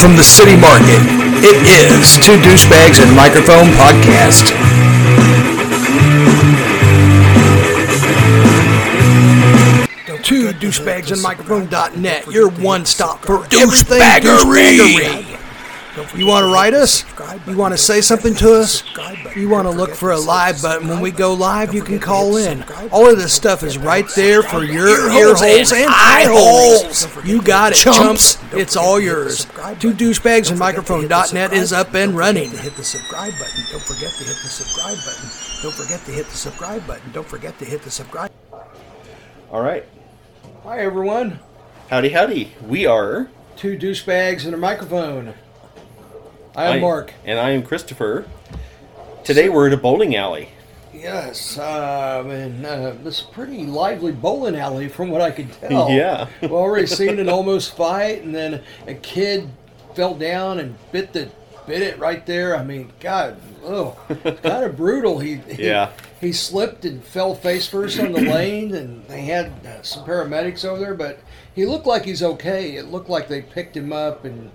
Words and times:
from 0.00 0.16
the 0.16 0.22
city 0.22 0.56
market, 0.56 0.98
it 1.44 1.60
is 1.68 2.16
Two 2.24 2.38
Douchebags 2.40 3.02
and 3.02 3.14
Microphone 3.14 3.68
Podcast. 3.76 4.48
Two 10.22 10.52
douchebags 10.52 11.12
and 11.12 11.20
microphone.net, 11.20 12.26
your 12.28 12.48
one 12.50 12.86
stop 12.86 13.22
for 13.26 13.44
everything 13.52 14.00
douchebaggery. 14.00 15.40
You 16.16 16.26
want 16.26 16.44
to 16.44 16.52
write 16.52 16.72
us? 16.72 17.04
You 17.46 17.56
want 17.56 17.74
to 17.74 17.78
say 17.78 18.00
something 18.00 18.34
to 18.36 18.54
us? 18.54 18.84
You 19.36 19.48
want 19.48 19.66
to 19.66 19.70
look 19.70 19.94
for 19.94 20.12
a 20.12 20.18
live 20.18 20.62
button 20.62 20.88
when 20.88 21.00
we 21.00 21.10
go 21.10 21.34
live? 21.34 21.74
You 21.74 21.82
can 21.82 21.98
call 21.98 22.36
in. 22.36 22.62
All 22.92 23.10
of 23.10 23.18
this 23.18 23.32
stuff 23.32 23.62
is 23.62 23.76
right 23.76 24.06
there 24.14 24.42
for 24.42 24.62
your 24.62 24.88
ear 24.88 25.10
holes 25.10 25.72
and 25.72 25.88
eye 25.88 26.26
holes. 26.28 27.08
You 27.24 27.42
got 27.42 27.72
it, 27.72 27.76
chumps. 27.76 28.38
It's 28.52 28.76
all 28.76 29.00
yours. 29.00 29.46
Two 29.78 29.92
douchebags 29.92 30.50
and 30.50 30.58
microphone.net 30.58 31.52
is 31.52 31.72
up 31.72 31.94
and 31.94 32.16
running. 32.16 32.50
Hit 32.50 32.76
the 32.76 32.84
subscribe 32.84 33.32
button. 33.38 33.64
Don't 33.70 33.82
forget 33.82 34.10
to 34.10 34.24
hit 34.24 34.36
the 34.42 34.48
subscribe 34.48 34.96
button. 34.98 35.30
Don't 35.62 35.74
forget 35.74 36.04
to 36.06 36.10
hit 36.12 36.26
the 36.26 36.36
subscribe 36.36 36.86
button. 36.86 37.12
Don't 37.12 37.26
forget 37.26 37.58
to 37.58 37.64
hit 37.64 37.82
the 37.82 37.90
subscribe. 37.90 38.30
Button. 38.50 38.66
All 39.50 39.62
right. 39.62 39.84
Hi, 40.64 40.80
everyone. 40.80 41.38
Howdy, 41.88 42.10
howdy. 42.10 42.52
We 42.66 42.86
are. 42.86 43.28
Two 43.56 43.76
douchebags 43.78 44.44
and 44.44 44.54
a 44.54 44.58
microphone. 44.58 45.34
I'm 46.56 46.78
I- 46.78 46.80
Mark. 46.80 47.12
And 47.24 47.38
I 47.38 47.50
am 47.50 47.62
Christopher. 47.62 48.26
Today 49.24 49.48
we're 49.48 49.66
at 49.68 49.72
a 49.72 49.76
bowling 49.76 50.16
alley. 50.16 50.48
Yes, 50.92 51.56
uh, 51.56 52.24
and 52.26 52.66
uh, 52.66 52.90
this 53.02 53.20
is 53.20 53.24
a 53.24 53.28
pretty 53.32 53.64
lively 53.64 54.12
bowling 54.12 54.56
alley 54.56 54.88
from 54.88 55.08
what 55.10 55.20
I 55.20 55.30
could 55.30 55.50
tell. 55.60 55.88
Yeah. 55.90 56.28
We've 56.42 56.52
already 56.52 56.86
seen 56.86 57.18
an 57.18 57.28
almost 57.28 57.76
fight, 57.76 58.22
and 58.22 58.34
then 58.34 58.62
a 58.86 58.94
kid 58.94 59.48
fell 59.94 60.14
down 60.14 60.58
and 60.58 60.76
bit 60.92 61.12
the 61.12 61.28
bit 61.66 61.82
it 61.82 61.98
right 61.98 62.24
there. 62.26 62.56
I 62.56 62.64
mean, 62.64 62.92
God, 63.00 63.40
oh, 63.64 63.96
kind 64.42 64.64
of 64.64 64.76
brutal. 64.76 65.18
He, 65.18 65.36
he 65.36 65.66
Yeah. 65.66 65.90
he 66.20 66.32
slipped 66.32 66.84
and 66.84 67.02
fell 67.04 67.34
face 67.34 67.66
first 67.66 67.98
on 68.00 68.12
the 68.12 68.20
lane, 68.22 68.74
and 68.74 69.06
they 69.08 69.22
had 69.22 69.52
uh, 69.66 69.82
some 69.82 70.04
paramedics 70.04 70.64
over 70.64 70.80
there, 70.80 70.94
but 70.94 71.20
he 71.54 71.66
looked 71.66 71.86
like 71.86 72.04
he's 72.04 72.22
okay. 72.22 72.76
It 72.76 72.86
looked 72.86 73.08
like 73.10 73.28
they 73.28 73.42
picked 73.42 73.76
him 73.76 73.92
up 73.92 74.24
and. 74.24 74.50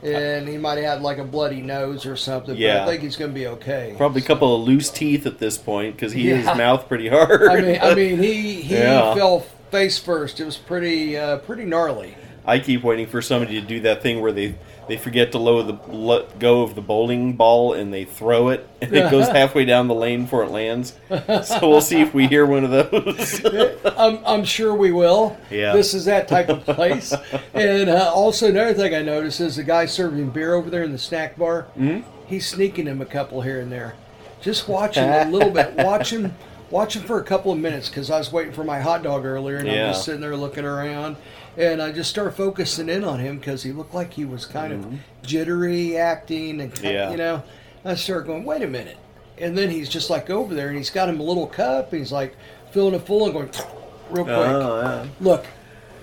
And 0.00 0.46
he 0.46 0.56
might 0.58 0.76
have 0.76 0.84
had 0.84 1.02
like 1.02 1.18
a 1.18 1.24
bloody 1.24 1.60
nose 1.60 2.06
or 2.06 2.14
something, 2.16 2.54
but 2.54 2.58
Yeah. 2.60 2.84
I 2.84 2.86
think 2.86 3.02
he's 3.02 3.16
going 3.16 3.32
to 3.32 3.34
be 3.34 3.48
okay. 3.48 3.94
Probably 3.96 4.22
a 4.22 4.24
couple 4.24 4.54
of 4.54 4.62
loose 4.62 4.90
teeth 4.90 5.26
at 5.26 5.40
this 5.40 5.58
point 5.58 5.96
because 5.96 6.12
he 6.12 6.28
hit 6.28 6.36
his 6.36 6.46
mouth 6.56 6.86
pretty 6.86 7.08
hard. 7.08 7.48
I 7.48 7.60
mean, 7.60 7.78
I 7.82 7.94
mean, 7.96 8.22
he 8.22 8.60
he 8.62 8.74
Yeah. 8.78 9.12
fell 9.16 9.40
face 9.72 9.98
first. 9.98 10.38
It 10.38 10.44
was 10.44 10.56
pretty 10.56 11.16
uh, 11.18 11.38
pretty 11.38 11.64
gnarly. 11.64 12.14
I 12.48 12.58
keep 12.60 12.82
waiting 12.82 13.06
for 13.06 13.20
somebody 13.20 13.60
to 13.60 13.66
do 13.66 13.80
that 13.80 14.02
thing 14.02 14.20
where 14.22 14.32
they 14.32 14.54
they 14.88 14.96
forget 14.96 15.32
to 15.32 15.38
lower 15.38 15.62
the 15.62 15.74
let 15.88 16.38
go 16.38 16.62
of 16.62 16.74
the 16.74 16.80
bowling 16.80 17.34
ball 17.34 17.74
and 17.74 17.92
they 17.92 18.04
throw 18.06 18.48
it 18.48 18.66
and 18.80 18.90
it 18.94 19.10
goes 19.10 19.28
halfway 19.28 19.66
down 19.66 19.86
the 19.86 19.94
lane 19.94 20.22
before 20.22 20.44
it 20.44 20.50
lands. 20.50 20.94
So 21.10 21.58
we'll 21.68 21.82
see 21.82 22.00
if 22.00 22.14
we 22.14 22.26
hear 22.26 22.46
one 22.46 22.64
of 22.64 22.70
those. 22.70 23.44
I'm, 23.98 24.24
I'm 24.24 24.44
sure 24.44 24.74
we 24.74 24.90
will. 24.92 25.36
Yeah. 25.50 25.74
This 25.74 25.92
is 25.92 26.06
that 26.06 26.26
type 26.26 26.48
of 26.48 26.64
place. 26.64 27.14
and 27.52 27.90
uh, 27.90 28.10
also 28.14 28.48
another 28.48 28.72
thing 28.72 28.94
I 28.94 29.02
noticed 29.02 29.40
is 29.40 29.56
the 29.56 29.62
guy 29.62 29.84
serving 29.84 30.30
beer 30.30 30.54
over 30.54 30.70
there 30.70 30.84
in 30.84 30.92
the 30.92 30.98
snack 30.98 31.36
bar. 31.36 31.66
Mm-hmm. 31.76 32.08
He's 32.26 32.46
sneaking 32.48 32.86
him 32.86 33.02
a 33.02 33.06
couple 33.06 33.42
here 33.42 33.60
and 33.60 33.70
there. 33.70 33.94
Just 34.40 34.68
watch 34.68 34.96
him 34.96 35.28
a 35.28 35.30
little 35.30 35.50
bit. 35.50 35.74
Watch 35.74 36.10
him. 36.12 36.34
Watch 36.70 36.96
him 36.96 37.02
for 37.02 37.18
a 37.18 37.24
couple 37.24 37.50
of 37.52 37.58
minutes 37.58 37.88
because 37.88 38.10
I 38.10 38.18
was 38.18 38.30
waiting 38.30 38.52
for 38.52 38.62
my 38.64 38.80
hot 38.80 39.02
dog 39.02 39.24
earlier 39.24 39.56
and 39.56 39.66
Yeah. 39.66 39.86
I'm 39.86 39.92
just 39.92 40.04
sitting 40.04 40.20
there 40.20 40.36
looking 40.36 40.64
around. 40.64 41.16
And 41.58 41.82
I 41.82 41.90
just 41.92 42.08
started 42.08 42.32
focusing 42.32 42.88
in 42.88 43.02
on 43.02 43.18
him 43.18 43.38
because 43.38 43.62
he 43.64 43.72
looked 43.72 43.92
like 43.92 44.12
he 44.12 44.24
was 44.24 44.46
kind 44.46 44.72
of 44.72 44.86
jittery 45.22 45.96
acting 45.96 46.60
and 46.60 46.72
Mm-hmm. 46.72 46.86
Yeah. 46.86 47.10
you 47.10 47.16
know. 47.16 47.42
I 47.84 47.94
started 47.96 48.26
going, 48.26 48.44
wait 48.44 48.62
a 48.62 48.66
minute. 48.68 48.96
And 49.38 49.56
then 49.58 49.68
he's 49.70 49.88
just 49.88 50.08
like 50.10 50.30
over 50.30 50.54
there 50.54 50.68
and 50.68 50.76
he's 50.76 50.90
got 50.90 51.08
him 51.08 51.18
a 51.20 51.22
little 51.22 51.46
cup. 51.48 51.92
And 51.92 52.00
he's 52.00 52.12
like 52.12 52.36
filling 52.70 52.94
it 52.94 53.00
full 53.06 53.24
and 53.24 53.32
going 53.32 53.50
real 54.10 54.24
quick. 54.24 54.36
Oh, 54.36 54.80
yeah. 54.82 55.06
Look, 55.20 55.46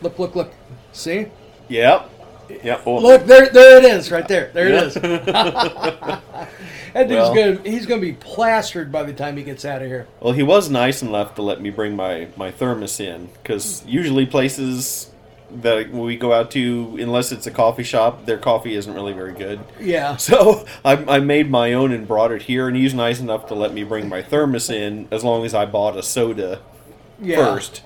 look, 0.02 0.20
look, 0.20 0.36
look. 0.36 0.54
See? 0.92 1.28
Yep. 1.70 2.10
Yep. 2.64 2.86
Look, 2.86 3.26
there, 3.26 3.50
there 3.50 3.78
it 3.80 3.86
is, 3.86 4.12
right 4.12 4.28
there. 4.28 4.52
There 4.54 4.68
it 4.68 4.76
is. 4.84 4.94
that 4.96 6.22
dude's 6.96 7.10
Well. 7.10 7.34
gonna, 7.34 7.70
he's 7.70 7.86
gonna 7.86 8.02
be 8.02 8.14
plastered 8.14 8.92
by 8.92 9.04
the 9.04 9.14
time 9.14 9.38
he 9.38 9.44
gets 9.44 9.66
out 9.66 9.82
of 9.82 9.88
here. 9.88 10.08
Well, 10.20 10.34
he 10.34 10.44
was 10.44 10.70
nice 10.70 11.02
enough 11.02 11.36
to 11.36 11.42
let 11.42 11.62
me 11.62 11.70
bring 11.72 11.96
my, 11.96 12.28
my 12.38 12.52
thermos 12.52 13.00
in 13.00 13.30
because 13.42 13.84
usually 13.86 14.26
places 14.26 15.12
that 15.62 15.90
we 15.92 16.16
go 16.18 16.34
out 16.34 16.52
to, 16.52 16.98
unless 17.00 17.32
it's 17.32 17.48
a 17.48 17.52
coffee 17.52 17.84
shop, 17.84 18.26
their 18.26 18.38
coffee 18.38 18.76
isn't 18.76 18.94
really 18.94 19.14
very 19.14 19.34
good. 19.34 19.60
Yeah. 19.80 20.18
So 20.26 20.66
I, 20.84 20.94
I 21.16 21.20
made 21.20 21.50
my 21.50 21.74
own 21.74 21.92
and 21.92 22.08
brought 22.08 22.32
it 22.32 22.44
here, 22.44 22.68
and 22.68 22.76
he's 22.76 22.94
nice 22.94 23.20
enough 23.20 23.48
to 23.48 23.56
let 23.56 23.74
me 23.74 23.84
bring 23.84 24.10
my 24.10 24.22
thermos 24.22 24.70
in 24.70 25.08
as 25.12 25.24
long 25.24 25.46
as 25.46 25.54
I 25.54 25.66
bought 25.66 25.96
a 25.98 26.04
soda 26.04 26.62
Yeah. 27.22 27.38
first 27.38 27.84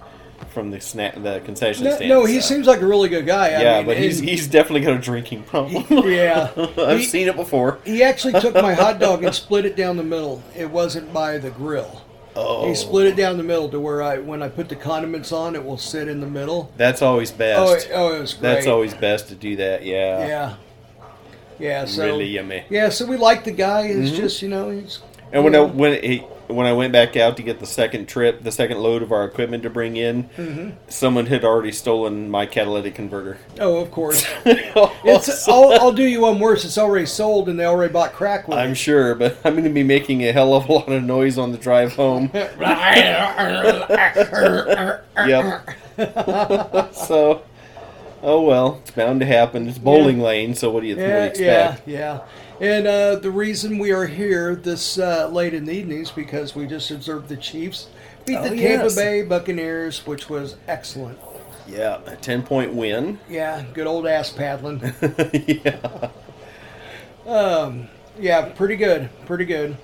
from 0.52 0.72
the 0.72 0.80
snack 0.80 1.22
the 1.22 1.41
concession 1.46 1.84
No, 1.84 1.96
stand. 1.96 2.09
no, 2.09 2.25
he 2.25 2.40
so. 2.40 2.47
seems 2.56 2.66
like 2.66 2.81
a 2.81 2.85
really 2.88 3.09
good 3.09 3.25
guy. 3.25 3.47
I 3.50 3.62
yeah, 3.62 3.78
mean, 3.80 3.88
but 3.88 3.97
he's 3.97 4.19
he's 4.19 4.47
definitely 4.47 4.81
got 4.81 4.96
a 4.96 5.00
drinking 5.00 5.44
problem. 5.44 5.86
yeah. 6.09 6.50
I've 6.78 7.00
He- 7.00 7.06
seen 7.06 7.28
it 7.28 7.36
before. 7.36 7.80
He 7.86 8.01
actually 8.03 8.40
took 8.40 8.53
my 8.56 8.74
hot 8.74 9.00
dog 9.00 9.24
and 9.24 9.36
split 9.36 9.66
it 9.66 9.75
down 9.75 9.97
the 9.97 10.03
middle. 10.03 10.41
It 10.56 10.69
wasn't 10.72 11.13
by 11.13 11.38
the 11.40 11.51
grill. 11.51 12.01
Oh, 12.41 12.67
He 12.69 12.75
split 12.75 13.07
it 13.07 13.16
down 13.16 13.38
the 13.38 13.44
middle 13.44 13.69
to 13.69 13.79
where 13.79 14.01
I, 14.01 14.17
when 14.19 14.41
I 14.41 14.47
put 14.50 14.69
the 14.69 14.75
condiments 14.75 15.31
on, 15.31 15.55
it 15.55 15.63
will 15.66 15.77
sit 15.77 16.07
in 16.07 16.19
the 16.22 16.27
middle. 16.27 16.72
That's 16.77 17.01
always 17.01 17.31
Oh, 17.31 17.38
best. 17.38 17.88
it, 17.88 17.91
oh, 17.94 18.16
it 18.16 18.19
was 18.22 18.33
great. 18.33 18.41
That's 18.53 18.67
always 18.67 18.94
best 18.94 19.27
to 19.29 19.35
do 19.35 19.55
that. 19.57 19.83
Yeah. 19.83 20.27
Yeah. 20.27 20.55
Yeah. 21.59 21.85
So 21.85 22.05
Really 22.05 22.25
yummy. 22.27 22.63
Yeah, 22.69 22.89
so 22.89 23.05
we 23.05 23.17
like 23.17 23.44
the 23.44 23.51
guy. 23.51 23.81
It's 23.88 24.11
Mm-hmm. 24.11 24.22
just 24.22 24.41
you 24.41 24.47
know 24.50 24.69
he's. 24.69 25.00
And 25.31 25.44
when 25.44 25.56
I 25.56 25.59
when 25.62 26.01
he, 26.03 26.17
when 26.47 26.66
I 26.66 26.73
went 26.73 26.91
back 26.91 27.16
out 27.16 27.38
to 27.38 27.44
get 27.44 27.59
the 27.59 27.67
second 27.67 28.07
trip, 28.07 28.41
the 28.41 28.51
second 28.51 28.79
load 28.79 29.03
of 29.03 29.12
our 29.12 29.23
equipment 29.25 29.62
to 29.63 29.69
bring 29.69 29.95
in, 29.97 30.23
Mm-hmm. 30.35 30.69
someone 30.88 31.28
had 31.28 31.44
already 31.45 31.72
stolen 31.72 32.31
my 32.31 32.47
catalytic 32.47 32.95
converter. 32.95 33.38
Oh, 33.59 33.78
of 33.78 33.91
course. 33.91 34.25
It's. 34.45 35.47
I'll, 35.47 35.73
I'll 35.79 35.91
do 35.91 36.03
you 36.03 36.22
one 36.22 36.39
worse. 36.39 36.66
It's 36.66 36.78
already 36.79 37.06
sold, 37.06 37.47
and 37.50 37.59
they 37.59 37.66
already 37.66 37.94
bought 37.94 38.13
crack 38.13 38.47
with 38.47 38.57
I'm 38.57 38.72
it. 38.72 38.75
sure, 38.75 39.13
but 39.16 39.38
I'm 39.45 39.53
going 39.53 39.63
to 39.66 39.69
be 39.69 39.84
making 39.84 40.23
a 40.23 40.31
hell 40.31 40.53
of 40.56 40.68
a 40.68 40.73
lot 40.73 40.89
of 40.89 41.03
noise 41.03 41.38
on 41.38 41.51
the 41.51 41.57
drive 41.59 41.94
home. 41.95 42.31
yep. 45.28 45.69
so, 46.94 47.44
oh 48.23 48.41
well, 48.41 48.79
it's 48.81 48.91
bound 48.91 49.19
to 49.19 49.25
happen. 49.25 49.68
It's 49.68 49.78
bowling 49.78 50.19
lane, 50.19 50.56
so 50.56 50.72
what 50.72 50.81
do 50.81 50.88
you, 50.88 50.95
what 50.95 51.01
do 51.01 51.07
you 51.07 51.09
Yeah, 51.13 51.23
yeah, 51.53 51.69
expect? 51.69 51.88
yeah. 51.88 52.19
And 52.62 52.88
uh, 52.88 53.16
the 53.16 53.31
reason 53.31 53.78
we 53.78 53.92
are 53.92 54.06
here 54.06 54.53
this 54.56 54.97
uh, 54.97 55.30
late 55.30 55.53
in 55.53 55.66
the 55.66 55.72
evening 55.72 56.02
is 56.02 56.12
because 56.12 56.56
we 56.56 56.68
just 56.68 56.92
observed 56.92 57.30
the 57.30 57.38
Chiefs 57.38 57.88
beat 58.25 58.36
Oh, 58.38 58.44
the 58.44 58.50
Tampa 58.50 58.84
yes. 58.86 58.96
Bay 58.96 59.24
Buccaneers, 59.24 60.06
which 60.06 60.30
was 60.30 60.58
excellent. 60.68 61.18
Yeah, 61.68 62.00
a 62.06 62.16
10 62.18 62.44
point 62.44 62.74
win. 62.74 63.19
Yeah, 63.30 63.64
good 63.74 63.88
old 63.88 64.08
ass 64.08 64.31
paddling. 64.31 64.81
yeah. 65.34 66.09
Um, 67.25 67.88
Yeah, 68.19 68.50
pretty 68.50 68.75
good, 68.75 69.09
pretty 69.25 69.46
good. 69.46 69.78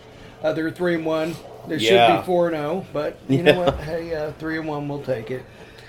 Uh, 0.43 0.51
they're 0.51 0.71
three 0.71 0.95
and 0.95 1.05
one. 1.05 1.35
They 1.67 1.79
should 1.79 2.17
be 2.19 2.25
four 2.25 2.47
and 2.49 2.55
zero, 2.57 2.85
but 2.91 3.17
you 3.29 3.41
know 3.41 3.57
what? 3.59 3.79
Hey, 3.79 4.13
uh, 4.13 4.33
three 4.33 4.57
and 4.59 4.67
one, 4.67 4.87
we'll 4.87 5.01
take 5.01 5.31
it. 5.31 5.45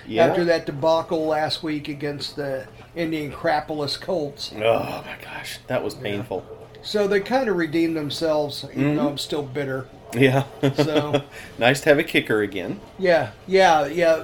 Yeah. 0.07 0.25
After 0.25 0.45
that 0.45 0.65
debacle 0.65 1.25
last 1.27 1.61
week 1.63 1.89
against 1.89 2.37
the 2.37 2.65
Indianapolis 2.95 3.97
Colts, 3.97 4.53
Oh 4.55 5.03
my 5.05 5.17
gosh, 5.21 5.59
that 5.67 5.83
was 5.83 5.93
painful. 5.93 6.45
So 6.81 7.07
they 7.07 7.19
kind 7.19 7.49
of 7.49 7.55
redeemed 7.57 7.95
themselves. 7.95 8.63
Even 8.71 8.83
Mm-hmm. 8.83 8.95
though 8.97 9.07
I'm 9.09 9.17
still 9.17 9.43
bitter. 9.43 9.87
Yeah. 10.13 10.45
So 10.75 11.23
nice 11.59 11.81
to 11.81 11.89
have 11.89 11.99
a 11.99 12.03
kicker 12.03 12.41
again. 12.41 12.79
yeah, 12.97 13.31
yeah, 13.47 13.85
yeah. 13.87 14.23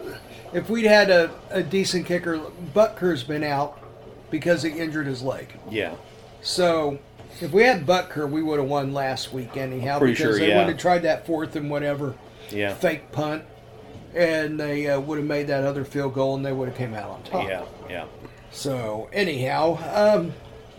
If 0.54 0.70
we'd 0.70 0.86
had 0.86 1.10
a, 1.10 1.32
a 1.50 1.64
decent 1.64 2.06
kicker, 2.06 2.40
Butker's 2.74 3.24
been 3.24 3.44
out 3.44 3.80
because 4.30 4.62
he 4.64 4.70
injured 4.72 5.08
his 5.08 5.22
leg. 5.22 5.48
Yeah. 5.70 5.96
So 6.42 7.00
if 7.42 7.52
we 7.52 7.64
had 7.64 7.86
Butker, 7.86 8.30
we 8.30 8.44
would 8.44 8.60
have 8.60 8.70
won 8.70 8.94
last 8.94 9.34
week 9.34 9.58
anyhow 9.58 10.00
because 10.00 10.18
sure, 10.18 10.38
they 10.38 10.50
yeah. 10.50 10.60
would 10.60 10.68
have 10.70 10.78
tried 10.78 11.00
that 11.00 11.26
fourth 11.26 11.56
and 11.56 11.70
whatever 11.72 12.14
Yeah. 12.52 12.74
fake 12.76 13.12
punt, 13.12 13.44
and 14.16 14.60
they 14.60 14.88
uh, 14.88 15.00
would 15.00 15.18
have 15.18 15.28
made 15.28 15.48
that 15.48 15.64
other 15.64 15.84
field 15.84 16.14
goal, 16.14 16.36
and 16.36 16.46
they 16.46 16.54
would 16.54 16.70
have 16.70 16.78
came 16.78 16.94
out 16.94 17.10
on 17.10 17.24
top. 17.24 17.48
Yeah. 17.48 17.64
Yeah. 17.90 18.06
So 18.52 19.10
anyhow, 19.12 19.80
um, 19.92 20.34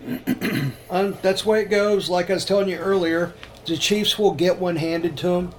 um, 0.91 1.17
that's 1.23 1.43
the 1.43 1.49
way 1.49 1.63
it 1.63 1.71
goes. 1.71 2.09
Like 2.11 2.31
I 2.31 2.35
was 2.35 2.45
telling 2.45 2.69
you 2.69 2.77
earlier, 2.79 3.33
the 3.67 3.77
Chiefs 3.77 4.19
will 4.19 4.33
get 4.33 4.59
one 4.59 4.77
handed 4.77 5.17
to 5.19 5.29
them 5.29 5.55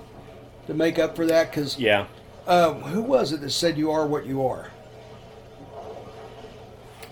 to 0.68 0.74
make 0.74 1.00
up 1.00 1.16
for 1.16 1.26
that. 1.26 1.50
Because 1.52 1.80
Yeah. 1.80 2.06
um, 2.48 2.82
who 2.82 3.02
was 3.02 3.32
it 3.34 3.42
that 3.42 3.52
said 3.52 3.78
you 3.78 3.92
are 3.92 4.06
what 4.06 4.26
you 4.26 4.46
are? 4.46 4.70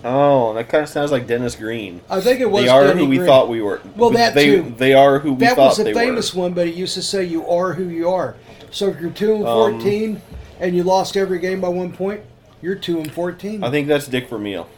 Oh, 0.06 0.52
that 0.52 0.68
kind 0.68 0.82
of 0.82 0.88
sounds 0.90 1.10
like 1.10 1.26
Dennis 1.26 1.56
Green. 1.56 2.02
I 2.10 2.20
think 2.20 2.40
it 2.40 2.50
was. 2.50 2.64
They 2.64 2.68
are 2.68 2.84
Denny 2.88 3.00
who 3.04 3.08
we 3.08 3.16
Green. 3.16 3.26
thought 3.26 3.48
we 3.48 3.62
were. 3.62 3.80
Well, 3.96 4.10
that 4.10 4.34
they, 4.34 4.46
too. 4.56 4.74
They 4.76 4.92
are 4.92 5.18
who 5.18 5.32
we 5.32 5.40
That 5.46 5.56
thought 5.56 5.78
was 5.78 5.78
a 5.78 5.94
famous 5.94 6.34
were. 6.34 6.42
one, 6.42 6.52
but 6.52 6.68
it 6.68 6.74
used 6.74 6.92
to 6.94 7.02
say 7.02 7.24
you 7.24 7.48
are 7.48 7.72
who 7.72 7.84
you 7.84 8.10
are. 8.10 8.36
So 8.70 8.88
if 8.88 9.00
you're 9.00 9.10
two 9.10 9.34
and 9.36 9.46
Um, 9.46 9.72
fourteen 9.72 10.22
and 10.60 10.76
you 10.76 10.82
lost 10.82 11.16
every 11.16 11.38
game 11.38 11.62
by 11.62 11.68
one 11.68 11.90
point, 11.92 12.20
you're 12.60 12.74
two 12.74 12.98
and 12.98 13.10
fourteen. 13.10 13.64
I 13.64 13.70
think 13.70 13.88
that's 13.88 14.06
Dick 14.06 14.28
Vermeil. 14.28 14.68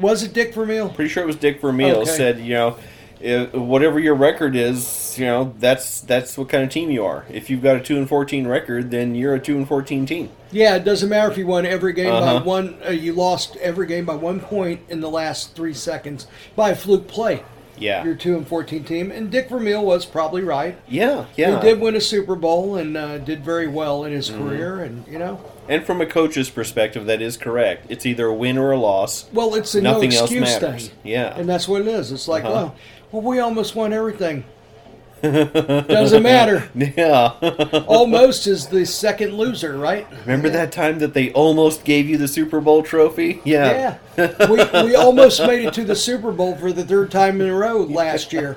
Was 0.00 0.22
it 0.22 0.32
Dick 0.32 0.54
Vermeil? 0.54 0.88
Pretty 0.90 1.10
sure 1.10 1.22
it 1.22 1.26
was 1.26 1.36
Dick 1.36 1.60
Vermeil 1.60 1.98
Okay. 1.98 2.10
said, 2.10 2.38
you 2.40 2.54
know, 2.54 2.78
if, 3.20 3.52
whatever 3.52 3.98
your 4.00 4.14
record 4.14 4.56
is, 4.56 5.18
you 5.18 5.26
know, 5.26 5.54
that's 5.58 6.00
that's 6.00 6.38
what 6.38 6.48
kind 6.48 6.64
of 6.64 6.70
team 6.70 6.90
you 6.90 7.04
are. 7.04 7.26
If 7.28 7.50
you've 7.50 7.62
got 7.62 7.76
a 7.76 7.80
two 7.80 7.98
and 7.98 8.08
fourteen 8.08 8.46
record, 8.46 8.90
then 8.90 9.14
you're 9.14 9.34
a 9.34 9.40
two 9.40 9.56
and 9.56 9.68
fourteen 9.68 10.06
team. 10.06 10.30
Yeah, 10.52 10.76
it 10.76 10.84
doesn't 10.84 11.08
matter 11.08 11.30
if 11.30 11.36
you 11.36 11.46
won 11.46 11.66
every 11.66 11.92
game 11.92 12.08
by 12.10 12.18
Uh-huh. 12.18 12.44
one. 12.44 12.76
Uh, 12.86 12.90
you 12.92 13.12
lost 13.12 13.56
every 13.56 13.86
game 13.86 14.04
by 14.06 14.14
one 14.14 14.40
point 14.40 14.80
in 14.88 15.00
the 15.00 15.10
last 15.10 15.54
three 15.54 15.74
seconds 15.74 16.26
by 16.56 16.70
a 16.70 16.74
fluke 16.74 17.06
play. 17.08 17.42
Yeah, 17.78 18.04
Your 18.04 18.14
two 18.14 18.36
and 18.36 18.46
fourteen 18.46 18.84
team, 18.84 19.10
and 19.10 19.30
Dick 19.30 19.48
Vermeil 19.48 19.82
was 19.84 20.04
probably 20.04 20.42
right. 20.42 20.76
yeah, 20.86 21.24
yeah. 21.36 21.56
He 21.60 21.66
did 21.68 21.80
win 21.80 21.96
a 21.96 22.00
Super 22.00 22.34
Bowl 22.36 22.76
and 22.76 22.94
uh, 22.94 23.16
did 23.18 23.42
very 23.42 23.68
well 23.68 24.04
in 24.04 24.12
his 24.12 24.28
Mm-hmm. 24.30 24.48
career, 24.48 24.80
and 24.80 25.06
you 25.08 25.18
know, 25.18 25.40
And 25.70 25.86
from 25.86 26.00
a 26.00 26.06
coach's 26.06 26.50
perspective, 26.50 27.06
that 27.06 27.22
is 27.22 27.36
correct. 27.36 27.86
It's 27.88 28.04
either 28.04 28.26
a 28.26 28.34
win 28.34 28.58
or 28.58 28.72
a 28.72 28.76
loss. 28.76 29.28
well, 29.32 29.54
it's 29.54 29.74
a 29.74 29.80
Nothing 29.80 30.10
no 30.10 30.22
excuse 30.24 30.58
thing. 30.58 30.80
Yeah. 31.04 31.32
and 31.38 31.48
that's 31.48 31.66
what 31.68 31.80
it 31.82 31.88
is. 31.88 32.10
It's 32.12 32.26
like, 32.28 32.44
Uh-huh. 32.44 32.70
oh, 32.72 32.74
well, 33.12 33.22
we 33.22 33.38
almost 33.38 33.74
won 33.76 33.92
everything. 33.92 34.44
Doesn't 35.22 36.22
matter. 36.22 36.70
Yeah. 36.74 37.32
Almost 37.86 38.46
is 38.46 38.68
the 38.68 38.86
second 38.86 39.34
loser, 39.34 39.76
right? 39.76 40.06
Remember 40.24 40.48
that 40.48 40.72
time 40.72 40.98
that 41.00 41.12
they 41.12 41.30
almost 41.32 41.84
gave 41.84 42.08
you 42.08 42.16
the 42.16 42.26
Super 42.26 42.58
Bowl 42.58 42.82
trophy? 42.82 43.42
Yeah. 43.44 43.98
Yeah, 44.16 44.46
we, 44.48 44.84
we 44.86 44.96
almost 44.96 45.40
made 45.42 45.66
it 45.66 45.74
to 45.74 45.84
the 45.84 45.94
Super 45.94 46.32
Bowl 46.32 46.56
for 46.56 46.72
the 46.72 46.84
third 46.84 47.10
time 47.10 47.38
in 47.42 47.48
a 47.48 47.54
row 47.54 47.82
last 47.82 48.32
year. 48.32 48.56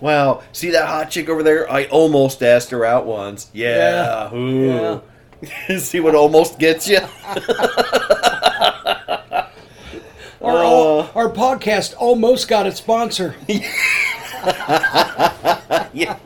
Wow. 0.00 0.42
See 0.52 0.70
that 0.72 0.88
hot 0.88 1.10
chick 1.10 1.30
over 1.30 1.42
there? 1.42 1.70
I 1.72 1.86
almost 1.86 2.42
asked 2.42 2.68
her 2.70 2.84
out 2.84 3.06
once. 3.06 3.48
Yeah. 3.54 4.30
Yeah. 4.30 4.36
Ooh. 4.36 5.02
See 5.78 6.00
what 6.00 6.14
almost 6.14 6.58
gets 6.58 6.88
you? 6.88 6.98
Our, 10.42 10.64
Uh. 10.64 11.08
our 11.14 11.30
podcast 11.30 11.94
almost 11.98 12.46
got 12.48 12.66
a 12.66 12.72
sponsor. 12.72 13.34
yeah. 15.92 16.16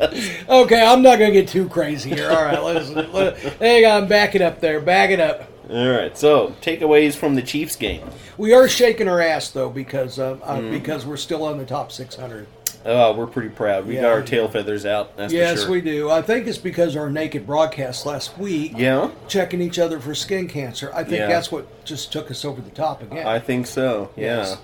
Okay, 0.49 0.83
I'm 0.85 1.03
not 1.03 1.19
gonna 1.19 1.31
get 1.31 1.49
too 1.49 1.69
crazy 1.69 2.11
here. 2.11 2.29
All 2.31 2.43
right, 2.45 2.62
listen. 2.62 3.11
let- 3.12 3.39
Hang 3.39 3.85
on, 3.87 4.09
back 4.09 4.35
it 4.35 4.43
up 4.43 4.61
there. 4.61 4.81
Back 4.81 5.11
it 5.11 5.21
up. 5.21 5.49
All 5.71 5.89
right. 5.89 6.17
So, 6.19 6.55
takeaways 6.61 7.15
from 7.15 7.35
the 7.37 7.43
Chiefs 7.43 7.77
game. 7.77 8.09
We 8.37 8.53
are 8.53 8.69
shaking 8.69 9.07
our 9.09 9.21
ass 9.21 9.51
though 9.51 9.71
because 9.71 10.19
uh, 10.19 10.39
uh, 10.43 10.57
Mm-hmm. 10.59 10.71
because 10.73 11.07
we're 11.07 11.17
still 11.17 11.45
on 11.45 11.59
the 11.59 11.65
top 11.65 11.93
600. 11.93 12.47
Oh, 12.85 13.12
we're 13.15 13.27
pretty 13.27 13.50
proud. 13.50 13.87
We 13.87 13.97
Yeah. 13.97 14.03
got 14.03 14.11
our 14.12 14.23
tail 14.23 14.49
feathers 14.49 14.87
out. 14.87 15.17
That's 15.17 15.32
yes, 15.32 15.56
for 15.61 15.61
sure. 15.67 15.71
we 15.73 15.81
do. 15.82 16.11
I 16.11 16.23
think 16.23 16.47
it's 16.47 16.56
because 16.59 16.97
our 16.97 17.11
naked 17.11 17.47
broadcast 17.47 18.06
last 18.06 18.38
week, 18.38 18.73
Yeah, 18.77 19.11
checking 19.29 19.61
each 19.61 19.79
other 19.79 20.00
for 20.00 20.15
skin 20.15 20.49
cancer. 20.49 20.91
I 20.94 21.05
think 21.05 21.19
Yeah. 21.19 21.27
that's 21.27 21.53
what 21.53 21.85
just 21.85 22.11
took 22.12 22.31
us 22.31 22.43
over 22.44 22.62
the 22.62 22.71
top 22.71 23.03
again. 23.03 23.27
I 23.27 23.38
think 23.38 23.67
so. 23.67 24.11
Yeah. 24.17 24.38
Yes. 24.38 24.56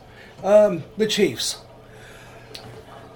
um, 0.43 0.85
the 0.97 1.07
Chiefs. 1.07 1.59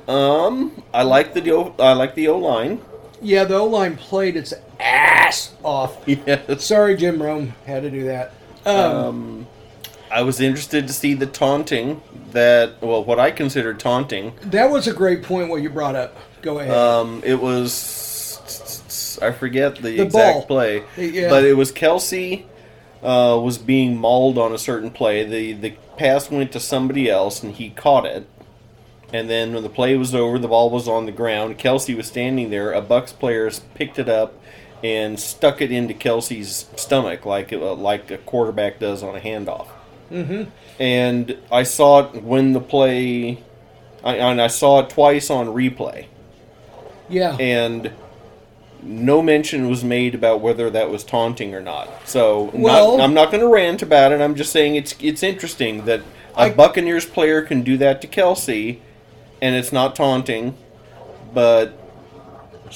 Um, 0.08 0.82
I 0.92 1.02
like 1.02 1.34
the 1.34 1.50
O. 1.52 1.74
I 1.78 1.92
like 1.92 2.14
the 2.14 2.28
O 2.28 2.38
line. 2.38 2.80
Yeah, 3.22 3.44
the 3.44 3.56
O 3.56 3.66
line 3.66 3.96
played 3.96 4.36
its 4.36 4.52
ass 4.78 5.52
off. 5.62 5.96
Yes. 6.06 6.64
Sorry, 6.64 6.96
Jim 6.96 7.22
Rome 7.22 7.54
had 7.66 7.82
to 7.84 7.90
do 7.90 8.04
that. 8.04 8.32
Um, 8.66 8.74
Um, 8.74 9.46
I 10.10 10.22
was 10.22 10.40
interested 10.40 10.86
to 10.88 10.92
see 10.92 11.14
the 11.14 11.26
taunting 11.26 12.02
that, 12.32 12.82
well, 12.82 13.04
what 13.04 13.18
I 13.20 13.30
consider 13.30 13.74
taunting. 13.74 14.32
that 14.42 14.70
was 14.70 14.86
a 14.88 14.92
great 14.92 15.22
point. 15.22 15.48
What 15.48 15.62
you 15.62 15.70
brought 15.70 15.94
up. 15.94 16.16
Go 16.42 16.58
ahead. 16.58 16.74
Um, 16.74 17.22
it 17.24 17.40
was, 17.40 19.18
I 19.22 19.30
forget 19.32 19.76
the, 19.76 19.82
The 19.96 20.02
exact 20.02 20.38
ball. 20.38 20.46
play, 20.46 20.82
Yeah. 20.96 21.28
but 21.28 21.44
it 21.44 21.54
was 21.54 21.70
Kelce 21.72 22.44
uh, 23.02 23.38
was 23.42 23.58
being 23.58 23.96
mauled 23.96 24.38
on 24.38 24.52
a 24.52 24.58
certain 24.58 24.90
play. 24.90 25.24
The 25.24 25.52
the 25.54 25.70
pass 25.96 26.30
went 26.30 26.52
to 26.52 26.60
somebody 26.60 27.08
else, 27.10 27.42
and 27.42 27.54
he 27.54 27.70
caught 27.70 28.06
it. 28.06 28.26
And 29.12 29.28
then 29.28 29.52
when 29.54 29.62
the 29.62 29.68
play 29.68 29.96
was 29.96 30.14
over, 30.14 30.38
the 30.38 30.48
ball 30.48 30.70
was 30.70 30.86
on 30.88 31.06
the 31.06 31.12
ground. 31.12 31.58
Kelce 31.58 31.96
was 31.96 32.06
standing 32.06 32.50
there. 32.50 32.72
A 32.72 32.80
Bucks 32.80 33.12
player 33.12 33.50
picked 33.74 33.98
it 33.98 34.08
up 34.08 34.34
and 34.84 35.18
stuck 35.20 35.60
it 35.60 35.70
into 35.72 35.94
Kelce's 35.94 36.66
stomach, 36.76 37.26
like 37.26 37.52
uh, 37.52 37.74
like 37.74 38.10
a 38.10 38.18
quarterback 38.18 38.78
does 38.78 39.02
on 39.02 39.16
a 39.16 39.20
handoff. 39.20 39.66
Mm-hmm. 40.10 40.50
And 40.80 41.38
I 41.52 41.62
saw 41.62 42.00
it 42.00 42.22
when 42.22 42.52
the 42.52 42.60
play, 42.60 43.42
I, 44.02 44.16
and 44.16 44.40
I 44.40 44.48
saw 44.48 44.80
it 44.80 44.90
twice 44.90 45.30
on 45.30 45.46
replay 45.48 46.06
yeah. 47.10 47.36
and 47.38 47.90
no 48.82 49.20
mention 49.20 49.68
was 49.68 49.84
made 49.84 50.14
about 50.14 50.40
whether 50.40 50.70
that 50.70 50.88
was 50.88 51.04
taunting 51.04 51.54
or 51.54 51.60
not. 51.60 52.08
So 52.08 52.50
Well- 52.54 52.96
not, 52.96 53.04
I'm 53.04 53.14
not 53.14 53.30
going 53.30 53.42
to 53.42 53.48
rant 53.48 53.82
about 53.82 54.12
it. 54.12 54.20
I'm 54.20 54.34
just 54.34 54.52
saying 54.52 54.76
it's 54.76 54.94
it's 55.00 55.22
interesting 55.22 55.84
that 55.84 56.00
a 56.34 56.42
I- 56.42 56.50
Buccaneers 56.50 57.04
player 57.04 57.42
can 57.42 57.62
do 57.62 57.76
that 57.76 58.00
to 58.02 58.08
Kelce, 58.08 58.78
and 59.42 59.54
it's 59.54 59.72
not 59.72 59.94
taunting. 59.94 60.56
But 61.34 61.78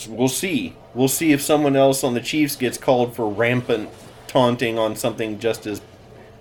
we'll 0.09 0.29
see. 0.29 0.77
We'll 0.93 1.09
see 1.09 1.33
if 1.33 1.41
someone 1.41 1.75
else 1.75 2.05
on 2.05 2.15
the 2.15 2.21
Chiefs 2.21 2.55
gets 2.55 2.77
called 2.77 3.17
for 3.17 3.29
rampant 3.29 3.89
taunting 4.29 4.79
on 4.79 4.95
something 4.97 5.39
just 5.39 5.67
as 5.67 5.81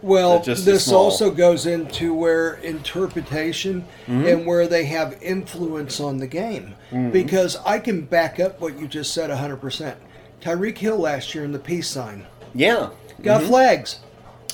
Well, 0.04 0.40
this 0.40 0.86
small. 0.86 1.06
also 1.06 1.32
goes 1.32 1.66
into 1.66 2.14
where 2.14 2.56
interpretation 2.56 3.86
Mm-hmm. 4.06 4.26
and 4.28 4.46
where 4.46 4.68
they 4.68 4.84
have 4.86 5.18
influence 5.24 6.00
on 6.02 6.18
the 6.18 6.28
game. 6.28 6.76
Because 7.12 7.56
I 7.66 7.80
can 7.80 8.02
back 8.02 8.40
up 8.40 8.60
what 8.62 8.78
you 8.78 8.88
just 8.88 9.14
said 9.14 9.30
100%. 9.30 9.96
Tyreek 10.42 10.78
Hill 10.78 10.98
last 10.98 11.34
year 11.34 11.46
in 11.46 11.54
the 11.54 11.60
peace 11.60 11.88
sign 11.88 12.26
yeah. 12.54 12.90
got 13.22 13.40
Mm-hmm. 13.42 13.50
flags. 13.50 14.00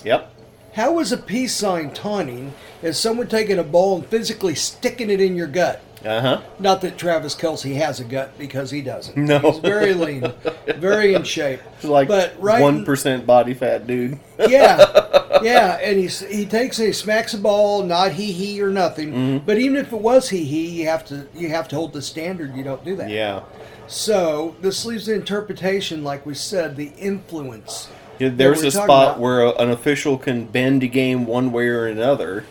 Yep. 0.05 0.31
How 0.75 0.99
is 0.99 1.11
a 1.11 1.17
peace 1.17 1.53
sign 1.55 1.91
taunting 1.91 2.53
as 2.83 2.97
someone 2.99 3.27
taking 3.27 3.57
a 3.57 3.63
ball 3.63 3.97
and 3.97 4.05
physically 4.05 4.53
sticking 4.55 5.09
it 5.09 5.19
in 5.19 5.35
your 5.35 5.47
gut? 5.47 5.81
Uh 6.05 6.21
huh. 6.21 6.41
Not 6.59 6.81
that 6.81 6.97
Travis 6.97 7.35
Kelce 7.35 7.75
has 7.75 7.99
a 7.99 8.05
gut 8.05 8.37
because 8.37 8.71
he 8.71 8.81
doesn't. 8.81 9.17
No. 9.17 9.39
He's 9.39 9.59
very 9.59 9.93
lean, 9.93 10.33
very 10.77 11.13
in 11.13 11.23
shape. 11.23 11.61
Like 11.81 12.09
but 12.09 12.35
right 12.41 12.61
one 12.61 12.83
percent 12.83 13.25
body 13.25 13.53
fat 13.53 13.87
dude. 13.87 14.19
yeah, 14.49 15.39
yeah, 15.41 15.79
and 15.81 15.97
he's 15.97 16.19
he 16.19 16.45
takes 16.45 16.75
he 16.75 16.91
smacks 16.91 17.33
a 17.33 17.37
ball, 17.37 17.83
not 17.83 18.11
he 18.11 18.33
he 18.33 18.61
or 18.61 18.69
nothing. 18.69 19.13
Mm-hmm. 19.13 19.45
But 19.45 19.59
even 19.59 19.77
if 19.77 19.93
it 19.93 20.01
was 20.01 20.29
he 20.29 20.43
he, 20.43 20.67
you 20.67 20.87
have 20.87 21.05
to 21.05 21.27
you 21.33 21.47
have 21.49 21.69
to 21.69 21.77
hold 21.77 21.93
the 21.93 22.01
standard. 22.01 22.53
You 22.53 22.63
don't 22.65 22.83
do 22.83 22.97
that. 22.97 23.09
Yeah. 23.09 23.43
So 23.87 24.55
this 24.59 24.85
leaves 24.85 25.05
the 25.05 25.13
interpretation, 25.13 26.03
like 26.03 26.25
we 26.25 26.33
said, 26.33 26.75
the 26.75 26.91
influence. 26.97 27.89
Yeah, 28.19 28.29
there's 28.29 28.61
a 28.61 28.71
spot 28.71 28.89
about. 28.89 29.19
where 29.19 29.41
a, 29.41 29.51
an 29.51 29.71
official 29.71 30.17
can 30.17 30.45
bend 30.45 30.83
a 30.83 30.87
game 30.87 31.25
one 31.25 31.53
way 31.53 31.67
or 31.69 31.87
another 31.87 32.43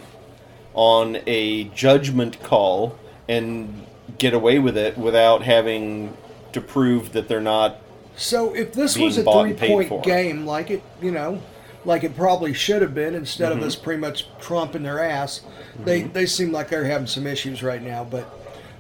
on 0.72 1.18
a 1.26 1.64
judgment 1.64 2.42
call 2.42 2.98
and 3.28 3.84
get 4.18 4.34
away 4.34 4.58
with 4.58 4.76
it 4.76 4.96
without 4.96 5.42
having 5.42 6.16
to 6.52 6.60
prove 6.60 7.12
that 7.12 7.28
they're 7.28 7.40
not. 7.40 7.76
So 8.16 8.54
if 8.54 8.72
this 8.72 8.96
was 8.98 9.18
a 9.18 9.22
three-point 9.22 10.02
game, 10.02 10.46
like 10.46 10.70
it, 10.70 10.82
you 11.00 11.10
know, 11.12 11.40
like 11.84 12.02
it 12.04 12.16
probably 12.16 12.52
should 12.54 12.82
have 12.82 12.94
been, 12.94 13.14
instead 13.14 13.52
Mm-hmm. 13.52 13.60
of 13.60 13.66
us 13.66 13.76
pretty 13.76 14.00
much 14.00 14.26
trumping 14.40 14.82
their 14.82 14.98
ass, 15.02 15.42
they 15.84 16.02
they 16.02 16.26
seem 16.26 16.50
like 16.50 16.68
they're 16.68 16.84
having 16.84 17.06
some 17.06 17.26
issues 17.26 17.62
right 17.62 17.82
now. 17.82 18.02
But 18.04 18.28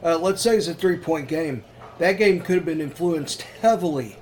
uh, 0.02 0.18
let's 0.18 0.42
say 0.42 0.56
it's 0.56 0.66
a 0.68 0.74
three 0.74 0.96
point 0.96 1.28
game. 1.28 1.62
That 1.98 2.12
game 2.12 2.40
could 2.40 2.56
have 2.56 2.64
been 2.64 2.80
influenced 2.80 3.42
heavily 3.42 4.16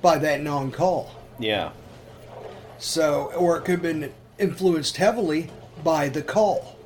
by 0.00 0.18
that 0.18 0.42
non 0.42 0.70
call. 0.70 1.10
Yeah. 1.38 1.70
So, 2.78 3.32
or 3.36 3.58
it 3.58 3.60
could 3.62 3.72
have 3.72 3.82
been 3.82 4.12
influenced 4.38 4.96
heavily 4.96 5.50
by 5.84 6.08
the 6.08 6.22
call. 6.22 6.76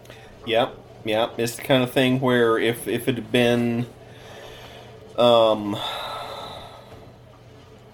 Yep. 0.47 0.77
Yep. 1.07 1.39
It's 1.39 1.57
the 1.57 1.63
kind 1.63 1.83
of 1.83 1.93
thing 1.93 2.21
where 2.21 2.59
if 2.59 2.89
if 2.89 3.09
it 3.09 3.15
had 3.15 3.31
been, 3.31 3.87
um, 5.17 5.77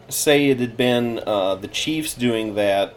say 0.08 0.48
it 0.48 0.60
had 0.60 0.76
been 0.76 1.20
uh, 1.26 1.56
the 1.56 1.68
Chiefs 1.68 2.14
doing 2.14 2.54
that 2.54 2.94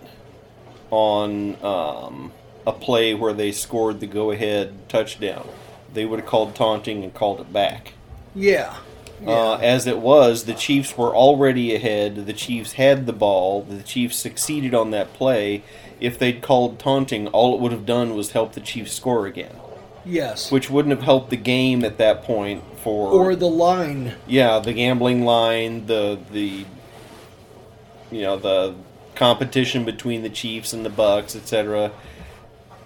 on 0.90 1.62
um, 1.64 2.32
a 2.66 2.72
play 2.72 3.14
where 3.14 3.34
they 3.34 3.52
scored 3.52 4.00
the 4.00 4.08
go-ahead 4.08 4.88
touchdown, 4.88 5.48
they 5.94 6.06
would 6.06 6.20
have 6.22 6.30
called 6.30 6.56
taunting 6.56 7.04
and 7.04 7.14
called 7.14 7.42
it 7.42 7.52
back. 7.52 7.94
Yeah. 8.34 8.78
Uh, 9.26 9.56
as 9.56 9.88
it 9.88 10.00
was, 10.00 10.44
the 10.44 10.54
Chiefs 10.54 10.98
were 10.98 11.16
already 11.16 11.74
ahead. 11.74 12.26
The 12.26 12.34
Chiefs 12.34 12.74
had 12.74 13.06
the 13.06 13.14
ball. 13.14 13.64
The 13.64 13.82
Chiefs 13.82 14.18
succeeded 14.18 14.74
on 14.74 14.92
that 14.92 15.14
play. 15.14 15.64
If 16.00 16.20
they'd 16.20 16.42
called 16.42 16.80
taunting, 16.80 17.28
all 17.30 17.56
it 17.56 17.62
would 17.62 17.72
have 17.72 17.86
done 17.86 18.14
was 18.14 18.32
help 18.32 18.54
the 18.54 18.62
Chiefs 18.62 18.94
score 18.94 19.26
again, 19.26 19.56
yes. 20.06 20.52
which 20.52 20.70
wouldn't 20.70 20.96
have 20.96 21.04
helped 21.04 21.30
the 21.30 21.38
game 21.38 21.84
at 21.84 21.98
that 21.98 22.24
point. 22.24 22.64
For 22.78 23.10
or 23.10 23.36
the 23.36 23.50
line. 23.50 24.14
yeah, 24.28 24.60
the 24.60 24.74
gambling 24.74 25.26
line, 25.26 25.88
the 25.88 26.20
the 26.32 26.66
you 28.12 28.22
know 28.22 28.38
the 28.38 28.76
competition 29.16 29.86
between 29.86 30.22
the 30.22 30.30
Chiefs 30.30 30.74
and 30.74 30.86
the 30.86 30.90
Bucks, 30.90 31.36
etc. 31.36 31.92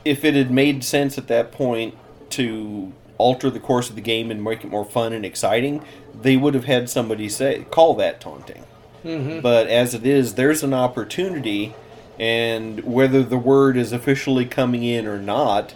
If 0.06 0.24
it 0.24 0.36
had 0.36 0.52
made 0.52 0.84
sense 0.84 1.18
at 1.18 1.28
that 1.28 1.52
point 1.52 1.96
to 2.32 2.94
alter 3.18 3.50
the 3.50 3.60
course 3.60 3.90
of 3.90 3.96
the 3.96 4.02
game 4.02 4.32
and 4.32 4.44
make 4.44 4.64
it 4.64 4.68
more 4.68 4.86
fun 4.86 5.12
and 5.12 5.26
exciting, 5.26 5.84
they 6.20 6.38
would 6.38 6.54
have 6.54 6.66
had 6.66 6.90
somebody 6.90 7.28
say 7.30 7.66
call 7.70 7.94
that 7.96 8.22
taunting. 8.22 8.64
Mm-hmm. 9.04 9.42
But 9.42 9.68
as 9.68 9.94
it 9.94 10.06
is, 10.06 10.36
there's 10.36 10.64
an 10.64 10.74
opportunity, 10.74 11.74
and 12.18 12.84
whether 12.84 13.24
the 13.24 13.38
word 13.38 13.78
is 13.78 13.92
officially 13.92 14.46
coming 14.46 14.84
in 14.84 15.06
or 15.06 15.20
not, 15.20 15.74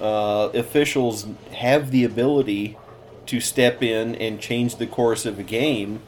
uh, 0.00 0.50
officials 0.54 1.26
have 1.52 1.90
the 1.90 2.04
ability 2.04 2.76
to 3.26 3.40
step 3.40 3.82
in 3.82 4.14
and 4.16 4.40
change 4.40 4.76
the 4.76 4.86
course 4.86 5.24
of 5.26 5.38
a 5.38 5.42
game 5.42 6.00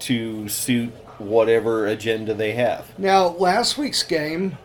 to 0.00 0.48
suit 0.48 0.90
whatever 1.18 1.86
agenda 1.86 2.34
they 2.34 2.52
have. 2.52 2.96
Now, 2.98 3.28
last 3.28 3.78
week's 3.78 4.02
game, 4.02 4.58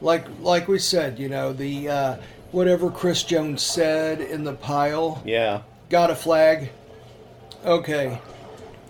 like 0.00 0.26
like 0.40 0.68
we 0.68 0.78
said, 0.78 1.18
you 1.18 1.28
know 1.28 1.52
the 1.52 1.88
uh, 1.88 2.16
whatever 2.50 2.90
Chris 2.90 3.22
Jones 3.22 3.62
said 3.62 4.20
in 4.20 4.44
the 4.44 4.54
pile 4.54 5.22
Yeah. 5.24 5.62
got 5.88 6.10
a 6.10 6.14
flag. 6.16 6.70
Okay. 7.64 8.18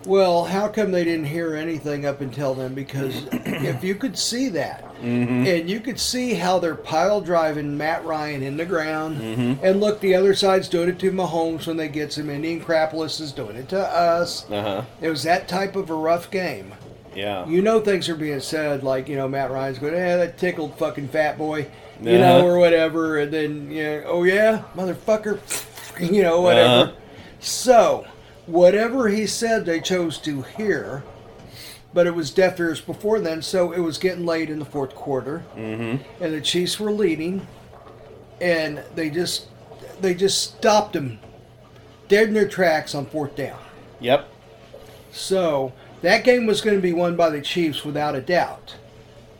Well, 0.06 0.44
how 0.44 0.66
come 0.68 0.90
they 0.90 1.04
didn't 1.04 1.26
hear 1.26 1.54
anything 1.54 2.06
up 2.06 2.20
until 2.22 2.54
then? 2.54 2.74
Because 2.74 3.26
if 3.32 3.84
you 3.84 3.94
could 3.94 4.18
see 4.18 4.48
that, 4.48 4.84
and 5.02 5.68
you 5.68 5.80
could 5.80 5.98
see 5.98 6.34
how 6.34 6.58
they're 6.58 6.74
pile 6.74 7.20
driving 7.20 7.76
Matt 7.76 8.04
Ryan 8.04 8.42
in 8.42 8.56
the 8.56 8.64
ground, 8.64 9.20
and 9.62 9.80
look, 9.80 10.00
the 10.00 10.14
other 10.14 10.34
side's 10.34 10.68
doing 10.68 10.88
it 10.88 10.98
to 11.00 11.10
Mahomes 11.10 11.66
when 11.66 11.76
they 11.76 11.88
get 11.88 12.12
some 12.12 12.30
Indian 12.30 12.58
Indianapolis 12.60 13.20
is 13.20 13.32
doing 13.32 13.56
it 13.56 13.68
to 13.70 13.80
us. 13.80 14.50
Uh 14.50 14.62
huh. 14.62 14.82
It 15.00 15.08
was 15.10 15.22
that 15.24 15.48
type 15.48 15.76
of 15.76 15.90
a 15.90 15.94
rough 15.94 16.30
game. 16.30 16.72
Yeah. 17.14 17.46
You 17.46 17.60
know 17.60 17.80
things 17.80 18.08
are 18.08 18.14
being 18.14 18.40
said, 18.40 18.82
like, 18.82 19.08
you 19.08 19.16
know, 19.16 19.28
Matt 19.28 19.50
Ryan's 19.50 19.78
going, 19.78 19.94
eh, 19.94 20.16
that 20.16 20.38
tickled 20.38 20.78
fucking 20.78 21.08
fat 21.08 21.36
boy, 21.36 21.66
you 22.00 22.10
Uh-huh. 22.16 22.38
know, 22.38 22.46
or 22.46 22.58
whatever. 22.58 23.18
And 23.18 23.30
then, 23.32 23.70
you 23.70 23.82
know, 23.82 24.02
oh, 24.06 24.22
yeah, 24.24 24.62
motherfucker, 24.74 25.38
you 26.12 26.22
know, 26.22 26.40
whatever. 26.40 26.90
Uh-huh. 26.90 26.92
So, 27.38 28.06
whatever 28.46 29.08
he 29.08 29.26
said, 29.26 29.66
they 29.66 29.80
chose 29.80 30.16
to 30.18 30.40
hear. 30.42 31.02
But 31.94 32.06
it 32.06 32.14
was 32.14 32.30
deaf 32.30 32.58
ears 32.58 32.80
before 32.80 33.20
then, 33.20 33.42
so 33.42 33.72
it 33.72 33.80
was 33.80 33.98
getting 33.98 34.24
late 34.24 34.48
in 34.48 34.58
the 34.58 34.64
fourth 34.64 34.94
quarter. 34.94 35.44
Mm-hmm. 35.56 36.02
And 36.22 36.34
the 36.34 36.40
Chiefs 36.40 36.80
were 36.80 36.90
leading. 36.92 37.46
And 38.40 38.82
they 38.94 39.10
just, 39.10 39.46
they 40.00 40.14
just 40.14 40.42
stopped 40.42 40.94
them 40.94 41.18
dead 42.08 42.28
in 42.28 42.34
their 42.34 42.48
tracks 42.48 42.94
on 42.94 43.06
fourth 43.06 43.36
down. 43.36 43.58
Yep. 44.00 44.28
So 45.12 45.72
that 46.00 46.24
game 46.24 46.46
was 46.46 46.60
going 46.60 46.76
to 46.76 46.82
be 46.82 46.92
won 46.92 47.14
by 47.14 47.30
the 47.30 47.42
Chiefs 47.42 47.84
without 47.84 48.14
a 48.14 48.20
doubt. 48.20 48.76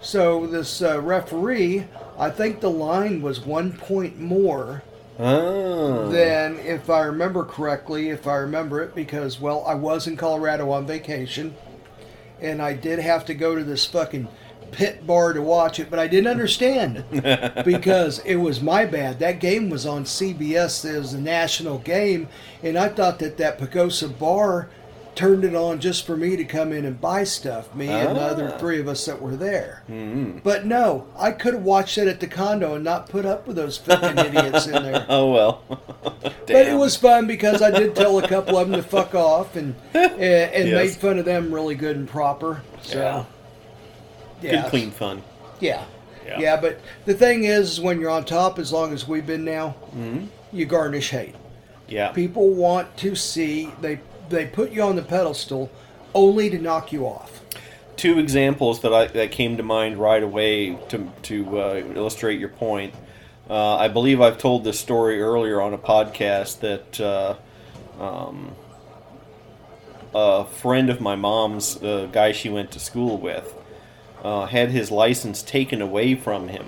So 0.00 0.47
this 0.47 0.82
uh, 0.82 1.00
referee, 1.00 1.87
I 2.18 2.28
think 2.30 2.61
the 2.61 2.71
line 2.71 3.23
was 3.23 3.40
one 3.40 3.73
point 3.73 4.21
more 4.21 4.82
Oh. 5.18 6.09
than, 6.11 6.59
if 6.59 6.88
I 6.90 7.02
remember 7.02 7.44
correctly, 7.44 8.09
if 8.09 8.26
I 8.26 8.37
remember 8.37 8.82
it, 8.82 8.94
because 8.94 9.40
well, 9.40 9.64
I 9.66 9.75
was 9.75 10.06
in 10.06 10.16
Colorado 10.16 10.71
on 10.71 10.87
vacation, 10.87 11.54
and 12.42 12.61
I 12.61 12.75
did 12.75 12.99
have 12.99 13.25
to 13.26 13.34
go 13.34 13.54
to 13.56 13.64
this 13.64 13.87
fucking 13.87 14.28
pit 14.72 15.06
bar 15.06 15.32
to 15.32 15.42
watch 15.42 15.78
it, 15.78 15.90
but 15.90 15.99
I 15.99 16.06
didn't 16.06 16.30
understand 16.30 17.04
because 17.64 18.18
it 18.20 18.37
was 18.37 18.61
my 18.61 18.84
bad. 18.84 19.18
That 19.18 19.38
game 19.38 19.70
was 19.70 19.87
on 19.87 20.04
CBS. 20.04 20.84
It 20.84 20.99
was 20.99 21.14
a 21.14 21.20
national 21.20 21.78
game, 21.78 22.28
and 22.62 22.76
I 22.76 22.88
thought 22.88 23.18
that 23.20 23.37
that 23.37 23.58
Pagosa 23.58 24.18
bar 24.18 24.68
turned 25.14 25.45
it 25.45 25.54
on 25.54 25.78
just 25.78 26.07
for 26.07 26.16
me 26.16 26.37
to 26.37 26.45
come 26.45 26.73
in 26.73 26.85
and 26.87 27.00
buy 27.00 27.23
stuff. 27.25 27.75
Me 27.75 27.87
and 27.88 28.16
the 28.16 28.21
other 28.21 28.52
Ah. 28.54 28.59
three 28.59 28.81
of 28.81 28.88
us 28.88 29.04
that 29.04 29.21
were 29.21 29.37
there. 29.37 29.83
But 30.42 30.64
no, 30.64 31.07
I 31.19 31.33
could 31.33 31.52
have 31.54 31.62
watched 31.62 31.99
it 31.99 32.09
at 32.09 32.21
the 32.21 32.26
condo 32.26 32.75
and 32.76 32.85
not 32.85 33.09
put 33.09 33.26
up 33.26 33.47
with 33.47 33.57
those 33.57 33.76
fucking 33.78 34.19
idiots 34.26 34.66
in 34.66 34.83
there. 34.83 35.04
Oh 35.09 35.31
well. 35.33 35.62
But 36.47 36.66
it 36.66 36.76
was 36.76 36.97
fun 36.97 37.26
because 37.26 37.62
I 37.62 37.71
did 37.71 37.95
tell 37.95 38.19
a 38.19 38.26
couple 38.28 38.59
of 38.59 38.69
them 38.69 38.81
to 38.81 38.87
fuck 38.87 39.14
off 39.14 39.54
and 39.57 39.75
and, 39.95 40.12
and 40.21 40.69
Yes. 40.69 40.75
made 40.75 41.00
fun 41.00 41.19
of 41.19 41.25
them 41.25 41.52
really 41.54 41.75
good 41.76 41.97
and 41.97 42.09
proper. 42.09 42.62
So, 42.83 43.26
good, 44.40 44.64
clean 44.66 44.90
fun. 44.90 45.23
Yeah. 45.61 45.85
Yeah. 46.26 46.38
yeah. 46.40 46.61
but 46.61 46.81
the 47.04 47.14
thing 47.14 47.45
is, 47.45 47.81
when 47.81 48.00
you're 48.00 48.11
on 48.11 48.25
top, 48.25 48.59
as 48.59 48.73
long 48.73 48.92
as 48.92 49.07
we've 49.07 49.26
been 49.26 49.45
now, 49.45 49.75
Mm-hmm. 49.97 50.26
you 50.52 50.66
garnish 50.66 51.11
hate. 51.11 51.35
Yeah. 51.88 52.09
People 52.12 52.49
want 52.50 52.97
to 52.99 53.14
see 53.14 53.71
they 53.81 54.00
they 54.33 54.47
put 54.47 54.73
you 54.73 54.83
on 54.83 54.97
the 54.97 55.03
pedestal 55.03 55.71
only 56.15 56.51
to 56.51 56.59
knock 56.59 56.93
you 56.93 57.07
off. 57.07 57.41
Two 57.97 58.19
examples 58.19 58.81
that 58.81 58.93
I 58.93 59.07
that 59.09 59.31
came 59.31 59.57
to 59.59 59.62
mind 59.62 59.99
right 59.99 60.23
away 60.23 60.77
to 60.89 61.12
to 61.23 61.61
uh, 61.61 61.75
illustrate 61.95 62.41
your 62.41 62.49
point. 62.49 62.95
Uh, 63.49 63.77
I 63.77 63.89
believe 63.89 64.21
I've 64.21 64.39
told 64.39 64.65
this 64.65 64.81
story 64.81 65.21
earlier 65.21 65.61
on 65.61 65.75
a 65.75 65.79
podcast 65.79 66.61
that 66.61 67.01
uh, 67.01 67.37
um, 68.01 68.53
a 70.15 70.45
friend 70.45 70.91
of 70.91 71.01
my 71.01 71.17
mom's, 71.17 71.77
the 71.77 72.09
guy 72.12 72.33
she 72.33 72.49
went 72.49 72.71
to 72.73 72.81
school 72.81 73.19
with, 73.19 73.55
uh, 74.23 74.47
had 74.47 74.71
his 74.71 74.91
license 74.91 75.43
taken 75.43 75.83
away 75.83 76.15
from 76.15 76.49
him. 76.49 76.67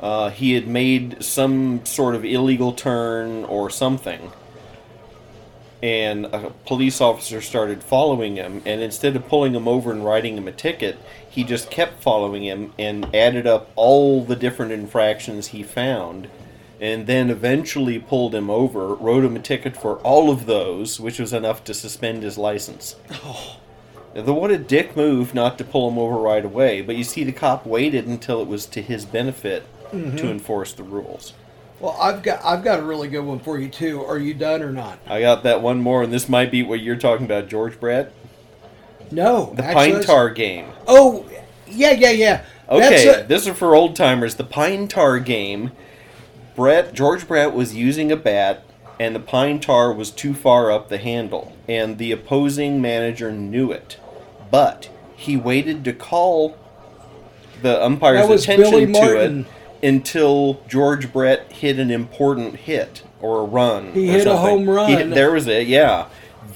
Uh, 0.00 0.30
he 0.30 0.52
had 0.52 0.68
made 0.68 1.22
some 1.24 1.84
sort 1.86 2.14
of 2.14 2.24
illegal 2.24 2.72
turn 2.72 3.44
or 3.44 3.70
something, 3.70 4.30
and 5.86 6.26
a 6.26 6.50
police 6.64 7.00
officer 7.00 7.40
started 7.40 7.80
following 7.80 8.34
him. 8.34 8.60
And 8.66 8.80
instead 8.80 9.14
of 9.14 9.28
pulling 9.28 9.54
him 9.54 9.68
over 9.68 9.92
and 9.92 10.04
writing 10.04 10.36
him 10.36 10.48
a 10.48 10.52
ticket, 10.52 10.98
he 11.30 11.44
just 11.44 11.70
kept 11.70 12.02
following 12.02 12.42
him 12.42 12.72
and 12.76 13.14
added 13.14 13.46
up 13.46 13.70
all 13.76 14.24
the 14.24 14.34
different 14.34 14.72
infractions 14.72 15.48
he 15.48 15.62
found. 15.62 16.28
And 16.80 17.06
then 17.06 17.30
eventually 17.30 18.00
pulled 18.00 18.34
him 18.34 18.50
over, 18.50 18.96
wrote 18.96 19.24
him 19.24 19.36
a 19.36 19.38
ticket 19.38 19.76
for 19.76 19.98
all 19.98 20.28
of 20.28 20.46
those, 20.46 20.98
which 20.98 21.20
was 21.20 21.32
enough 21.32 21.62
to 21.64 21.72
suspend 21.72 22.24
his 22.24 22.36
license. 22.36 22.96
Oh. 23.12 23.58
The 24.12 24.34
what 24.34 24.50
a 24.50 24.58
dick 24.58 24.96
move 24.96 25.34
not 25.34 25.56
to 25.58 25.64
pull 25.64 25.88
him 25.88 25.98
over 25.98 26.16
right 26.16 26.44
away, 26.44 26.80
but 26.80 26.96
you 26.96 27.04
see 27.04 27.22
the 27.22 27.32
cop 27.32 27.64
waited 27.64 28.06
until 28.08 28.40
it 28.40 28.48
was 28.48 28.66
to 28.66 28.82
his 28.82 29.04
benefit 29.04 29.62
mm-hmm. 29.92 30.16
to 30.16 30.30
enforce 30.30 30.72
the 30.72 30.82
rules. 30.82 31.32
Well, 31.80 31.96
I've 32.00 32.22
got 32.22 32.44
I've 32.44 32.64
got 32.64 32.78
a 32.80 32.82
really 32.82 33.08
good 33.08 33.24
one 33.24 33.38
for 33.38 33.58
you 33.58 33.68
too. 33.68 34.02
Are 34.04 34.18
you 34.18 34.34
done 34.34 34.62
or 34.62 34.72
not? 34.72 34.98
I 35.06 35.20
got 35.20 35.42
that 35.42 35.60
one 35.60 35.80
more, 35.80 36.02
and 36.02 36.12
this 36.12 36.28
might 36.28 36.50
be 36.50 36.62
what 36.62 36.80
you're 36.80 36.96
talking 36.96 37.26
about, 37.26 37.48
George 37.48 37.78
Brett. 37.78 38.12
No, 39.10 39.52
The 39.54 39.64
actually, 39.64 39.92
Pine 39.92 40.02
Tar 40.02 40.30
game. 40.30 40.66
Oh, 40.88 41.24
yeah, 41.68 41.92
yeah, 41.92 42.10
yeah. 42.10 42.44
Okay, 42.68 43.08
a- 43.08 43.24
this 43.24 43.46
is 43.46 43.56
for 43.56 43.74
old 43.76 43.94
timers. 43.94 44.34
The 44.34 44.44
Pine 44.44 44.88
Tar 44.88 45.20
game. 45.20 45.70
Brett 46.56 46.94
George 46.94 47.28
Brett 47.28 47.52
was 47.52 47.74
using 47.74 48.10
a 48.10 48.16
bat, 48.16 48.64
and 48.98 49.14
the 49.14 49.20
pine 49.20 49.60
tar 49.60 49.92
was 49.92 50.10
too 50.10 50.32
far 50.32 50.72
up 50.72 50.88
the 50.88 50.96
handle, 50.96 51.54
and 51.68 51.98
the 51.98 52.12
opposing 52.12 52.80
manager 52.80 53.30
knew 53.30 53.70
it, 53.70 53.98
but 54.50 54.88
he 55.14 55.36
waited 55.36 55.84
to 55.84 55.92
call 55.92 56.56
the 57.60 57.84
umpire's 57.84 58.28
attention 58.30 58.92
to 58.94 59.20
it 59.20 59.46
until 59.82 60.60
George 60.68 61.12
Brett 61.12 61.52
hit 61.52 61.78
an 61.78 61.90
important 61.90 62.56
hit 62.56 63.02
or 63.20 63.40
a 63.40 63.44
run. 63.44 63.92
He 63.92 64.08
hit 64.08 64.26
a 64.26 64.36
home 64.36 64.68
run. 64.68 64.90
hit- 64.90 65.10
there 65.10 65.32
was 65.32 65.46
it, 65.46 65.66
yeah. 65.66 66.06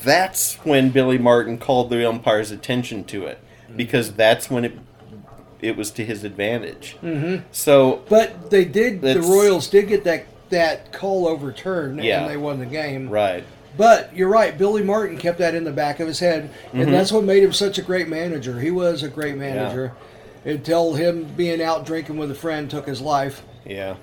That's 0.03 0.55
when 0.65 0.91
Billy 0.91 1.19
Martin 1.19 1.59
called 1.59 1.91
the 1.91 2.09
umpire's 2.09 2.50
attention 2.50 3.05
to 3.05 3.27
it 3.27 3.39
because 3.77 4.12
that's 4.12 4.50
when 4.50 4.65
it 4.65 4.79
it 5.61 5.77
was 5.77 5.91
to 5.91 6.05
his 6.05 6.25
advantage. 6.25 6.97
Mm-hmm. 7.03 7.45
So 7.53 8.03
But 8.09 8.50
they 8.50 8.65
did. 8.65 9.03
The 9.03 9.21
Royals 9.21 9.69
did 9.69 9.89
get 9.89 10.05
that 10.05 10.25
that 10.49 10.91
call 10.93 11.29
overturned, 11.29 12.03
Yeah. 12.03 12.23
and 12.23 12.31
they 12.31 12.37
won 12.39 12.59
the 12.59 12.67
game. 12.67 13.09
right, 13.11 13.45
But 13.77 14.17
you're 14.17 14.29
right. 14.31 14.57
Billy 14.59 14.83
Martin 14.83 15.17
kept 15.17 15.39
that 15.39 15.55
in 15.55 15.62
the 15.65 15.71
back 15.71 16.00
of 16.00 16.09
his 16.09 16.19
head, 16.19 16.50
Mm-hmm. 16.69 16.81
and 16.81 16.93
that's 16.95 17.12
what 17.12 17.23
made 17.25 17.43
him 17.45 17.53
such 17.53 17.79
a 17.79 17.83
great 17.83 18.09
manager. 18.09 18.59
He 18.59 18.71
was 18.71 19.03
a 19.05 19.09
great 19.09 19.37
manager 19.37 19.93
until 20.44 20.94
him 20.94 21.25
being 21.37 21.61
out 21.62 21.85
drinking 21.87 22.16
with 22.18 22.30
a 22.30 22.35
friend 22.35 22.70
took 22.70 22.87
his 22.87 23.00
life. 23.00 23.42
yeah. 23.64 23.97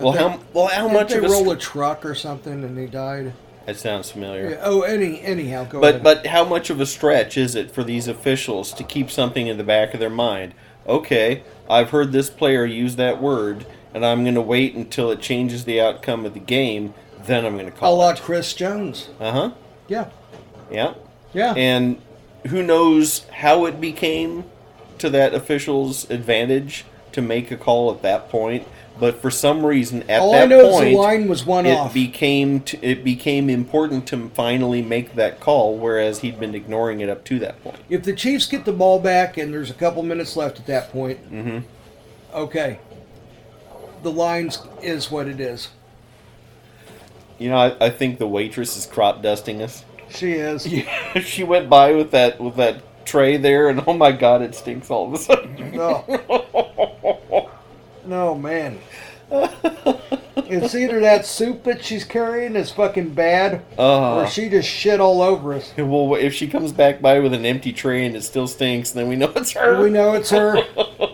Well, 0.00 0.12
how 0.12 0.40
well 0.54 0.68
how 0.68 0.88
much 0.88 1.10
they 1.10 1.18
of 1.18 1.24
a 1.24 1.28
roll 1.28 1.50
a 1.50 1.56
truck 1.56 2.06
or 2.06 2.14
something, 2.14 2.64
and 2.64 2.78
he 2.78 2.86
died? 2.86 3.34
that 3.66 3.76
sounds 3.76 4.10
familiar. 4.10 4.50
Yeah, 4.52 4.60
oh, 4.62 4.80
any 4.82 5.20
anyhow, 5.20 5.64
go 5.64 5.80
But 5.82 5.96
ahead. 5.96 6.02
but 6.02 6.26
how 6.28 6.44
much 6.46 6.70
of 6.70 6.80
a 6.80 6.86
stretch 6.86 7.36
is 7.36 7.54
it 7.54 7.70
for 7.70 7.84
these 7.84 8.08
officials 8.08 8.72
to 8.72 8.84
keep 8.84 9.10
something 9.10 9.46
in 9.48 9.58
the 9.58 9.64
back 9.64 9.92
of 9.92 10.00
their 10.00 10.08
mind? 10.08 10.54
Okay, 10.86 11.42
I've 11.68 11.90
heard 11.90 12.10
this 12.12 12.30
player 12.30 12.64
use 12.64 12.96
that 12.96 13.20
word, 13.20 13.66
and 13.92 14.04
I'm 14.04 14.22
going 14.24 14.34
to 14.34 14.40
wait 14.40 14.74
until 14.74 15.10
it 15.10 15.20
changes 15.20 15.64
the 15.66 15.80
outcome 15.82 16.24
of 16.24 16.32
the 16.32 16.40
game. 16.40 16.94
Then 17.26 17.44
I'm 17.44 17.52
going 17.52 17.66
to 17.66 17.72
a 17.72 17.76
call 17.76 17.98
la 17.98 18.10
it. 18.12 18.18
Chris 18.20 18.54
Jones. 18.54 19.10
Uh 19.20 19.30
huh. 19.32 19.50
Yeah, 19.88 20.08
Yeah. 20.70 20.94
yeah. 21.34 21.52
And 21.54 22.00
who 22.46 22.62
knows 22.62 23.26
how 23.30 23.66
it 23.66 23.78
became 23.78 24.44
to 24.98 25.10
that 25.10 25.34
official's 25.34 26.08
advantage 26.10 26.84
to 27.12 27.22
make 27.22 27.50
a 27.50 27.56
call 27.56 27.90
at 27.92 28.02
that 28.02 28.28
point? 28.28 28.66
But 29.00 29.22
for 29.22 29.30
some 29.30 29.64
reason, 29.64 30.02
at 30.08 30.20
All 30.20 30.32
that 30.32 30.42
I 30.42 30.46
know 30.46 30.70
point, 30.70 30.86
is 30.88 30.92
the 30.92 30.98
line 31.00 31.28
was 31.28 31.46
one 31.46 31.64
it 31.66 31.72
off. 31.74 31.94
became 31.94 32.60
t- 32.60 32.78
it 32.82 33.02
became 33.02 33.48
important 33.48 34.06
to 34.08 34.28
finally 34.30 34.82
make 34.82 35.14
that 35.14 35.40
call, 35.40 35.76
whereas 35.78 36.20
he'd 36.20 36.38
been 36.38 36.54
ignoring 36.54 37.00
it 37.00 37.08
up 37.08 37.24
to 37.24 37.38
that 37.40 37.60
point. 37.64 37.76
if 37.88 38.02
the 38.02 38.12
Chiefs 38.14 38.46
get 38.46 38.64
the 38.66 38.72
ball 38.72 38.98
back 39.00 39.38
and 39.38 39.52
there's 39.52 39.70
a 39.70 39.74
couple 39.74 40.02
minutes 40.02 40.36
left 40.36 40.60
at 40.60 40.66
that 40.66 40.90
point, 40.92 41.18
Mm-hmm. 41.32 41.58
okay, 42.34 42.78
the 44.02 44.12
lines 44.12 44.58
is 44.82 45.10
what 45.10 45.26
it 45.26 45.40
is. 45.40 45.68
You 47.38 47.48
know, 47.48 47.56
I, 47.56 47.86
I 47.86 47.90
think 47.90 48.18
the 48.18 48.28
waitress 48.28 48.76
is 48.76 48.86
crop 48.86 49.22
dusting 49.22 49.62
us. 49.62 49.84
She 50.10 50.32
is. 50.32 50.66
Yeah, 50.66 51.18
she 51.20 51.44
went 51.44 51.68
by 51.70 51.92
with 51.92 52.10
that 52.10 52.40
with 52.40 52.56
that 52.56 52.82
tray 53.04 53.36
there, 53.36 53.68
and 53.68 53.82
oh 53.86 53.92
my 53.94 54.12
god, 54.12 54.42
it 54.42 54.54
stinks 54.54 54.90
all 54.90 55.08
of 55.08 55.14
a 55.14 55.18
sudden. 55.18 55.70
No. 55.72 56.04
no, 58.04 58.34
man. 58.34 58.78
It's 59.30 60.74
either 60.74 61.00
that 61.00 61.24
soup 61.24 61.64
that 61.64 61.82
she's 61.84 62.04
carrying 62.04 62.56
is 62.56 62.70
fucking 62.70 63.10
bad, 63.14 63.62
Uh, 63.78 64.16
or 64.16 64.26
she 64.28 64.48
just 64.48 64.68
shit 64.68 65.00
all 65.00 65.22
over 65.22 65.54
us. 65.54 65.72
well, 65.78 66.14
if 66.14 66.34
she 66.34 66.46
comes 66.48 66.72
back 66.72 67.00
by 67.00 67.18
with 67.20 67.32
an 67.32 67.46
empty 67.46 67.72
tray 67.72 68.04
and 68.04 68.14
it 68.16 68.22
still 68.22 68.46
stinks, 68.46 68.90
then 68.90 69.08
we 69.08 69.16
know 69.16 69.32
it's 69.36 69.52
her. 69.52 69.82
We 69.82 69.90
know 69.90 70.12
it's 70.14 70.30
her. 70.30 70.62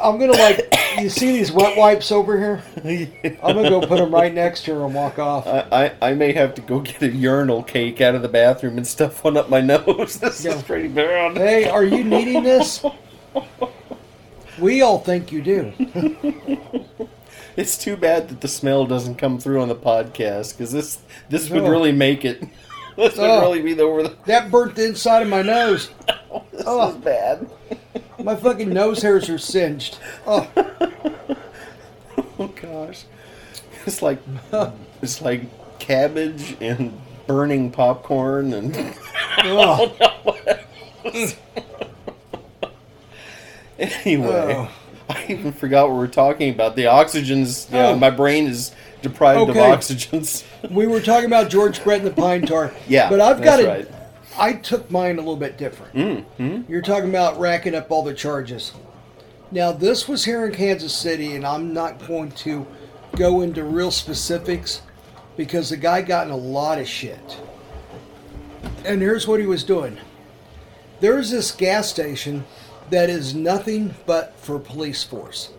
I'm 0.00 0.18
gonna 0.18 0.32
like. 0.32 0.74
You 1.00 1.08
see 1.08 1.30
these 1.32 1.52
wet 1.52 1.76
wipes 1.76 2.10
over 2.10 2.36
here? 2.38 2.62
I'm 3.42 3.54
gonna 3.54 3.68
go 3.70 3.80
put 3.80 3.98
them 3.98 4.12
right 4.12 4.32
next 4.34 4.64
to 4.64 4.74
her 4.74 4.84
and 4.84 4.92
walk 4.94 5.18
off. 5.20 5.46
I, 5.46 5.92
I, 6.00 6.10
I 6.10 6.14
may 6.14 6.32
have 6.32 6.54
to 6.56 6.60
go 6.62 6.80
get 6.80 7.00
a 7.02 7.08
urinal 7.08 7.62
cake 7.62 8.00
out 8.00 8.14
of 8.16 8.22
the 8.22 8.28
bathroom 8.28 8.76
and 8.78 8.86
stuff 8.86 9.22
one 9.22 9.36
up 9.36 9.48
my 9.48 9.60
nose. 9.62 10.18
This 10.18 10.44
Yeah. 10.44 10.54
is 10.56 10.62
pretty 10.62 10.88
bad. 10.88 11.36
Hey, 11.36 11.68
are 11.68 11.84
you 11.84 12.02
needing 12.02 12.42
this? 12.42 12.84
We 14.58 14.82
all 14.82 14.98
think 14.98 15.30
you 15.32 15.42
do. 15.42 15.72
It's 17.56 17.76
too 17.76 17.96
bad 17.96 18.28
that 18.28 18.40
the 18.40 18.46
smell 18.46 18.86
doesn't 18.86 19.16
come 19.16 19.40
through 19.40 19.60
on 19.60 19.66
the 19.66 19.74
podcast 19.74 20.52
because 20.56 20.70
this 20.70 20.98
this 21.28 21.50
would 21.50 21.64
Oh. 21.64 21.68
really 21.70 21.90
make 21.90 22.24
it. 22.24 22.40
This 22.96 23.16
would 23.16 23.28
Oh. 23.28 23.40
really 23.40 23.60
be 23.62 23.74
the 23.74 23.82
over 23.82 24.04
the. 24.04 24.14
That 24.26 24.48
burnt 24.52 24.76
the 24.76 24.86
inside 24.86 25.22
of 25.22 25.28
my 25.28 25.42
nose. 25.42 25.90
This 26.52 26.62
Oh. 26.66 26.90
is 26.90 26.96
bad. 26.98 27.50
My 28.28 28.36
fucking 28.36 28.68
nose 28.68 29.00
hairs 29.00 29.30
are 29.30 29.38
singed. 29.38 29.96
Oh, 30.26 30.46
Oh 32.38 32.48
gosh, 32.60 33.04
it's 33.86 34.02
like 34.02 34.18
it's 35.00 35.22
like 35.22 35.44
cabbage 35.78 36.54
and 36.60 37.00
burning 37.26 37.70
popcorn 37.70 38.52
and. 38.52 38.76
oh, 39.44 39.96
no. 41.06 41.28
Anyway, 43.78 44.54
Oh. 44.58 44.70
I 45.08 45.24
even 45.30 45.52
forgot 45.54 45.86
what 45.88 45.94
we 45.94 45.98
were 46.00 46.06
talking 46.08 46.50
about. 46.50 46.76
The 46.76 46.84
oxygen's. 46.84 47.66
Oh. 47.72 47.96
my 47.96 48.10
brain 48.10 48.46
is 48.46 48.72
deprived 49.00 49.48
Okay. 49.48 49.72
of 49.72 49.78
oxygens. 49.78 50.44
we 50.70 50.86
were 50.86 51.00
talking 51.00 51.24
about 51.24 51.48
George 51.48 51.82
Brett 51.82 52.00
and 52.02 52.06
the 52.06 52.12
Pine 52.14 52.42
Tar. 52.42 52.74
Yeah, 52.88 53.08
but 53.08 53.20
I've 53.22 53.38
got 53.42 53.56
that's 53.56 53.62
it. 53.62 53.66
right. 53.90 53.97
I 54.38 54.52
took 54.52 54.90
mine 54.90 55.16
a 55.16 55.20
little 55.20 55.36
bit 55.36 55.58
different. 55.58 55.94
Mm, 56.38 56.68
You're 56.68 56.82
talking 56.82 57.10
about 57.10 57.38
racking 57.40 57.74
up 57.74 57.90
all 57.90 58.02
the 58.02 58.14
charges. 58.14 58.72
Now, 59.50 59.72
this 59.72 60.06
was 60.06 60.24
here 60.24 60.46
in 60.46 60.52
Kansas 60.52 60.94
City, 60.94 61.34
and 61.34 61.44
I'm 61.44 61.72
not 61.72 62.06
going 62.06 62.30
to 62.32 62.66
go 63.16 63.40
into 63.40 63.64
real 63.64 63.90
specifics 63.90 64.82
because 65.36 65.70
the 65.70 65.76
guy 65.76 66.02
got 66.02 66.26
in 66.26 66.32
a 66.32 66.36
lot 66.36 66.78
of 66.78 66.86
shit. 66.86 67.38
And 68.84 69.00
here's 69.00 69.26
what 69.26 69.40
he 69.40 69.46
was 69.46 69.64
doing 69.64 69.98
there's 71.00 71.30
this 71.30 71.50
gas 71.52 71.88
station 71.88 72.44
that 72.90 73.08
is 73.10 73.34
nothing 73.34 73.94
but 74.06 74.36
for 74.38 74.58
police 74.58 75.02
force. 75.04 75.50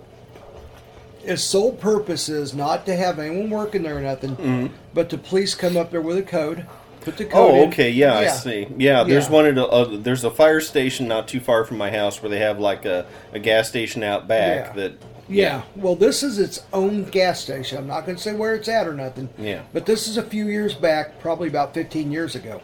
Its 1.23 1.43
sole 1.43 1.73
purpose 1.73 2.29
is 2.29 2.53
not 2.53 2.85
to 2.85 2.95
have 2.95 3.19
anyone 3.19 3.49
working 3.49 3.83
there 3.83 3.97
or 3.97 4.01
nothing, 4.01 4.73
but 4.93 5.09
the 5.09 5.17
police 5.17 5.53
come 5.55 5.77
up 5.77 5.91
there 5.91 6.01
with 6.01 6.17
a 6.17 6.23
code, 6.23 6.65
put 7.01 7.17
the 7.17 7.25
code 7.25 7.33
Mm-hmm. 7.51 7.57
Oh, 7.59 7.63
in. 7.63 7.69
okay, 7.69 7.89
yeah, 7.89 8.17
I 8.17 8.27
see. 8.27 8.67
Yeah, 8.77 9.03
there's 9.03 9.25
Yeah. 9.27 9.31
one 9.31 9.45
at 9.45 9.57
a, 9.57 9.65
uh, 9.67 9.97
there's 9.97 10.23
a 10.23 10.31
fire 10.31 10.59
station 10.61 11.07
not 11.07 11.27
too 11.27 11.39
far 11.39 11.63
from 11.65 11.77
my 11.77 11.89
house 11.91 12.21
where 12.21 12.29
they 12.29 12.39
have 12.39 12.59
like 12.59 12.85
a, 12.85 13.05
a 13.33 13.39
gas 13.39 13.69
station 13.69 14.03
out 14.03 14.27
back 14.27 14.67
Yeah. 14.67 14.73
that. 14.73 14.93
Yeah, 15.31 15.61
well, 15.75 15.95
this 15.95 16.23
is 16.23 16.39
its 16.39 16.63
own 16.73 17.03
gas 17.03 17.39
station. 17.39 17.77
I'm 17.77 17.85
not 17.85 18.03
going 18.05 18.15
to 18.17 18.21
say 18.23 18.33
where 18.33 18.55
it's 18.55 18.67
at 18.67 18.87
or 18.87 18.93
nothing. 18.95 19.29
Yeah. 19.37 19.61
But 19.73 19.85
this 19.85 20.07
is 20.07 20.17
a 20.17 20.23
few 20.23 20.47
years 20.47 20.73
back, 20.73 21.19
probably 21.19 21.47
about 21.47 21.75
15 21.75 22.11
years 22.11 22.33
ago. 22.35 22.59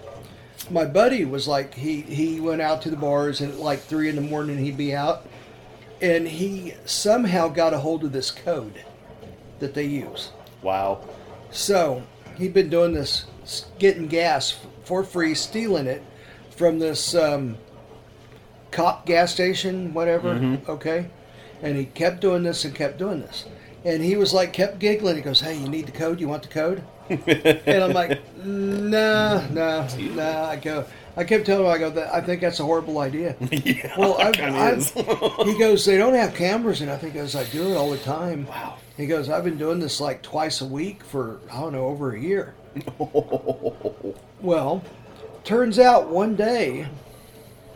My 0.71 0.83
buddy 0.83 1.25
was 1.25 1.47
like, 1.47 1.75
he, 1.75 2.01
he 2.01 2.39
went 2.39 2.63
out 2.63 2.81
to 2.81 2.89
the 2.89 2.95
bars 2.97 3.39
and 3.41 3.53
at 3.53 3.59
like 3.59 3.81
3 3.81 4.09
in 4.09 4.15
the 4.15 4.21
morning 4.23 4.57
he'd 4.57 4.77
be 4.77 4.95
out. 4.95 5.27
And 6.01 6.27
he 6.27 6.73
somehow 6.85 7.49
got 7.49 7.75
a 7.75 7.77
hold 7.77 8.03
of 8.03 8.11
this 8.11 8.31
code 8.31 8.83
that 9.59 9.75
they 9.75 9.85
use. 9.85 10.31
Wow. 10.63 11.01
So 11.51 12.01
he'd 12.35 12.55
been 12.55 12.69
doing 12.69 12.93
this, 12.93 13.25
s- 13.25 13.25
getting 13.79 14.07
gas 14.07 14.57
for 14.83 15.03
free, 15.03 15.33
stealing 15.35 15.87
it 15.87 16.03
from 16.51 16.79
this 16.79 17.15
um, 17.15 17.57
cop 18.71 19.05
gas 19.05 19.31
station, 19.31 19.93
whatever. 19.93 20.59
Okay, 20.67 21.07
and 21.61 21.77
he 21.77 21.85
kept 21.85 22.21
doing 22.21 22.43
this 22.43 22.65
and 22.65 22.75
kept 22.75 22.97
doing 22.97 23.21
this, 23.21 23.45
and 23.83 24.03
he 24.03 24.15
was 24.15 24.33
like, 24.33 24.53
kept 24.53 24.79
giggling. 24.79 25.15
He 25.15 25.21
goes, 25.21 25.41
"Hey, 25.41 25.57
you 25.57 25.67
need 25.67 25.87
the 25.87 25.91
code? 25.91 26.19
You 26.19 26.27
want 26.27 26.43
the 26.43 26.49
code?" 26.49 26.83
and 27.09 27.83
I'm 27.83 27.93
like, 27.93 28.21
"Nah, 28.43 29.47
nah, 29.49 29.87
nah." 29.97 30.45
I 30.45 30.55
go. 30.55 30.85
I 31.17 31.23
kept 31.23 31.45
telling 31.45 31.65
him, 31.65 31.71
I 31.71 31.77
go, 31.77 31.89
that, 31.91 32.13
I 32.13 32.19
think 32.19 32.41
that's 32.41 32.59
a 32.59 32.63
horrible 32.63 32.99
idea. 32.99 33.37
yeah, 33.51 33.93
Well, 33.97 34.17
I've, 34.19 34.37
I've, 34.37 34.91
he 35.45 35.57
goes, 35.57 35.85
they 35.85 35.97
don't 35.97 36.13
have 36.13 36.35
cameras, 36.35 36.81
and 36.81 36.91
I 36.91 36.97
think 36.97 37.13
goes, 37.13 37.35
I 37.35 37.45
do 37.45 37.71
it 37.71 37.75
all 37.75 37.89
the 37.89 37.97
time. 37.99 38.45
Wow. 38.47 38.77
He 38.97 39.07
goes, 39.07 39.29
I've 39.29 39.43
been 39.43 39.57
doing 39.57 39.79
this 39.79 40.01
like 40.01 40.21
twice 40.21 40.61
a 40.61 40.65
week 40.65 41.03
for 41.03 41.39
I 41.51 41.61
don't 41.61 41.73
know 41.73 41.85
over 41.85 42.13
a 42.13 42.19
year. 42.19 42.53
Well, 44.41 44.83
turns 45.43 45.79
out 45.79 46.07
one 46.09 46.35
day 46.35 46.87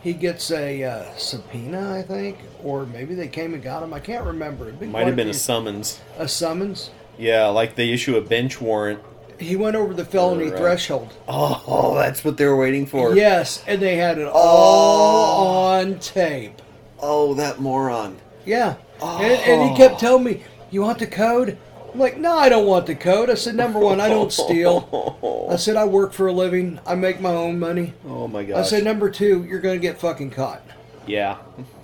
he 0.02 0.12
gets 0.12 0.50
a 0.52 0.84
uh, 0.84 1.16
subpoena, 1.16 1.96
I 1.96 2.02
think, 2.02 2.38
or 2.62 2.86
maybe 2.86 3.14
they 3.16 3.26
came 3.26 3.54
and 3.54 3.62
got 3.62 3.82
him. 3.82 3.92
I 3.92 3.98
can't 3.98 4.24
remember. 4.24 4.68
It'd 4.68 4.80
Might 4.88 5.06
have 5.06 5.16
been 5.16 5.28
a 5.28 5.34
summons. 5.34 6.00
a 6.16 6.28
summons. 6.28 6.90
Yeah, 7.18 7.46
like 7.46 7.74
they 7.74 7.90
issue 7.90 8.16
a 8.16 8.20
bench 8.20 8.60
warrant. 8.60 9.00
He 9.40 9.56
went 9.56 9.74
over 9.74 9.92
the 9.94 10.04
felony 10.04 10.50
Right. 10.50 10.58
threshold. 10.58 11.12
Oh, 11.26 11.94
that's 11.96 12.22
what 12.24 12.36
they 12.36 12.44
were 12.46 12.56
waiting 12.56 12.86
for. 12.86 13.16
Yes, 13.16 13.64
and 13.66 13.80
they 13.82 13.96
had 13.96 14.18
it 14.18 14.28
all 14.32 15.66
on 15.74 15.98
tape. 15.98 16.62
Oh, 17.00 17.34
that 17.34 17.58
moron. 17.58 18.18
Yeah. 18.44 18.76
And, 19.02 19.22
and 19.32 19.70
he 19.70 19.76
kept 19.76 19.98
telling 19.98 20.22
me, 20.24 20.42
You 20.70 20.82
want 20.82 20.98
the 21.00 21.06
code? 21.06 21.58
I'm 21.92 21.98
like, 21.98 22.16
No, 22.18 22.36
I 22.38 22.48
don't 22.48 22.66
want 22.66 22.86
the 22.86 22.94
code. 22.94 23.30
I 23.30 23.34
said, 23.34 23.54
Number 23.54 23.78
one, 23.78 24.00
I 24.00 24.08
don't 24.08 24.32
steal. 24.32 25.48
I 25.50 25.56
said, 25.56 25.76
I 25.76 25.84
work 25.84 26.12
for 26.12 26.26
a 26.28 26.32
living. 26.32 26.78
I 26.86 26.94
make 26.94 27.20
my 27.20 27.32
own 27.32 27.58
money. 27.58 27.94
Oh 28.06 28.28
my 28.28 28.44
god. 28.44 28.58
I 28.60 28.62
said, 28.62 28.84
Number 28.84 29.10
two, 29.10 29.44
you're 29.44 29.60
to 29.60 29.78
get 29.78 29.98
fucking 30.00 30.30
caught. 30.30 30.62
yeah. 31.06 31.38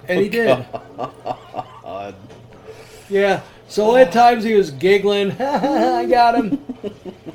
And 0.09 0.21
he 0.21 0.29
did. 0.29 0.65
God. 0.97 2.15
Yeah. 3.09 3.43
So 3.69 3.97
at 3.97 4.13
times 4.13 4.45
he 4.45 4.55
was 4.55 4.71
giggling. 4.71 5.33
I 5.41 6.07
got 6.07 6.35
him. 6.35 6.61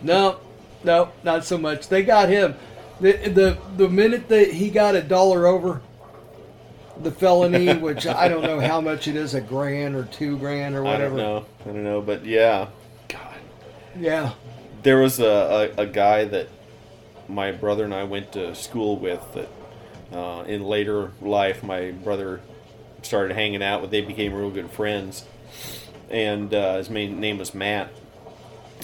no, 0.02 0.40
no, 0.84 1.10
not 1.24 1.46
so 1.46 1.58
much. 1.58 1.88
They 1.88 2.04
got 2.04 2.30
him. 2.30 2.56
The, 3.00 3.14
the, 3.14 3.58
the 3.78 3.90
minute 3.90 4.28
that 4.30 4.52
he 4.52 4.70
got 4.70 4.96
a 4.96 5.02
dollar 5.02 5.48
over 5.48 5.82
the 7.04 7.12
felony, 7.12 7.74
which 7.78 8.08
I 8.08 8.28
don't 8.28 8.44
know 8.44 8.60
how 8.60 8.82
much 8.82 9.08
it 9.08 9.16
is, 9.16 9.34
a 9.34 9.42
grand 9.42 9.96
or 9.96 10.06
two 10.06 10.38
grand 10.38 10.76
or 10.76 10.84
whatever. 10.84 11.16
I 11.16 11.18
don't 11.18 11.18
know. 11.18 11.46
I 11.62 11.66
don't 11.66 11.84
know, 11.84 12.02
but 12.02 12.26
yeah. 12.26 12.68
God. 13.08 13.36
Yeah. 13.98 14.34
There 14.84 14.98
was 14.98 15.20
a, 15.20 15.74
a, 15.78 15.84
a 15.84 15.86
guy 15.86 16.26
that 16.26 16.48
my 17.28 17.52
brother 17.52 17.86
and 17.86 17.94
I 17.94 18.04
went 18.04 18.34
to 18.34 18.54
school 18.56 18.98
with 18.98 19.26
that 19.34 19.50
uh, 20.12 20.44
in 20.44 20.64
later 20.64 21.12
life 21.22 21.64
my 21.64 21.92
brother 21.92 22.42
started 23.02 23.36
hanging 23.36 23.64
out 23.64 23.82
with. 23.82 23.92
They 23.92 24.02
became 24.02 24.34
real 24.34 24.52
good 24.52 24.70
friends. 24.72 25.26
And 26.10 26.54
uh, 26.54 26.78
his 26.78 26.90
main 26.90 27.20
name 27.20 27.38
was 27.38 27.54
Matt. 27.54 27.90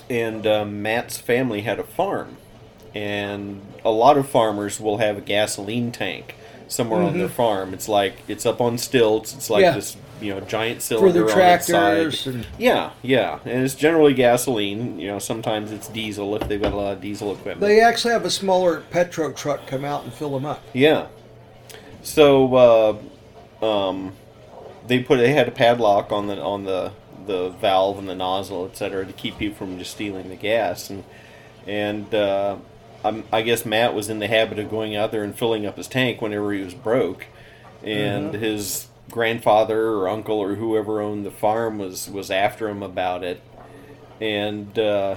And 0.09 0.47
uh, 0.47 0.65
Matt's 0.65 1.17
family 1.17 1.61
had 1.61 1.79
a 1.79 1.83
farm. 1.83 2.37
And 2.95 3.61
a 3.83 3.91
lot 3.91 4.17
of 4.17 4.29
farmers 4.29 4.79
will 4.79 4.97
have 4.97 5.17
a 5.17 5.21
gasoline 5.21 5.91
tank 5.91 6.35
somewhere 6.67 7.01
on 7.01 7.17
their 7.17 7.29
farm. 7.29 7.73
It's 7.73 7.87
like, 7.87 8.15
it's 8.27 8.45
up 8.45 8.59
on 8.61 8.77
stilts. 8.77 9.33
It's 9.33 9.49
like 9.49 9.63
Mm-hmm. 9.65 9.69
Yeah. 9.69 9.75
this, 9.75 9.97
you 10.21 10.33
know, 10.33 10.39
giant 10.41 10.77
For 10.81 10.87
cylinder 10.87 11.11
the 11.13 11.19
on 11.21 11.25
its 11.27 11.33
tractors. 11.67 12.19
side. 12.21 12.33
And, 12.33 12.47
Yeah, 12.57 12.91
yeah, 13.03 13.39
and 13.45 13.63
it's 13.63 13.75
generally 13.75 14.13
gasoline. 14.13 14.99
You 14.99 15.07
know, 15.09 15.19
sometimes 15.19 15.71
it's 15.71 15.87
diesel 15.89 16.35
if 16.35 16.47
they've 16.47 16.61
got 16.61 16.73
a 16.73 16.75
lot 16.75 16.93
of 16.93 17.01
diesel 17.01 17.31
equipment. 17.31 17.61
they 17.61 17.81
actually 17.81 18.13
have 18.13 18.25
a 18.25 18.29
smaller 18.31 18.81
Petro 18.89 19.31
truck 19.31 19.67
come 19.67 19.85
out 19.85 20.03
and 20.03 20.13
fill 20.13 20.31
them 20.31 20.45
up. 20.45 20.61
yeah. 20.73 21.07
So, 22.01 22.99
uh, 23.61 23.65
um, 23.65 24.13
they 24.87 24.99
put 24.99 25.17
they 25.17 25.33
had 25.33 25.47
a 25.47 25.51
padlock 25.51 26.11
on 26.11 26.27
the 26.27 26.41
on 26.41 26.63
the 26.63 26.91
the 27.25 27.49
valve 27.49 27.97
and 27.99 28.07
the 28.07 28.15
nozzle, 28.15 28.65
etc., 28.65 29.05
to 29.05 29.11
keep 29.13 29.37
people 29.37 29.57
from 29.57 29.77
just 29.77 29.91
stealing 29.91 30.29
the 30.29 30.35
gas. 30.35 30.89
And 30.89 31.03
and 31.65 32.13
uh, 32.15 32.57
I'm, 33.03 33.23
I 33.31 33.41
guess 33.41 33.65
Matt 33.65 33.93
was 33.93 34.09
in 34.09 34.19
the 34.19 34.27
habit 34.27 34.59
of 34.59 34.69
going 34.69 34.95
out 34.95 35.11
there 35.11 35.23
and 35.23 35.37
filling 35.37 35.65
up 35.65 35.77
his 35.77 35.87
tank 35.87 36.21
whenever 36.21 36.51
he 36.51 36.61
was 36.61 36.73
broke, 36.73 37.27
and 37.83 38.33
his 38.33 38.87
grandfather 39.11 39.89
or 39.91 40.09
uncle 40.09 40.39
or 40.39 40.55
whoever 40.55 41.01
owned 41.01 41.25
the 41.25 41.31
farm 41.31 41.77
was 41.77 42.09
was 42.09 42.29
after 42.29 42.67
him 42.67 42.83
about 42.83 43.23
it, 43.23 43.41
and 44.19 44.77
uh, 44.77 45.15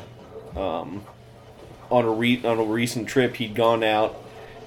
um, 0.56 1.04
on 1.90 2.04
a 2.04 2.10
re- 2.10 2.44
on 2.44 2.58
a 2.58 2.64
recent 2.64 3.08
trip 3.08 3.36
he'd 3.36 3.54
gone 3.54 3.82
out 3.82 4.16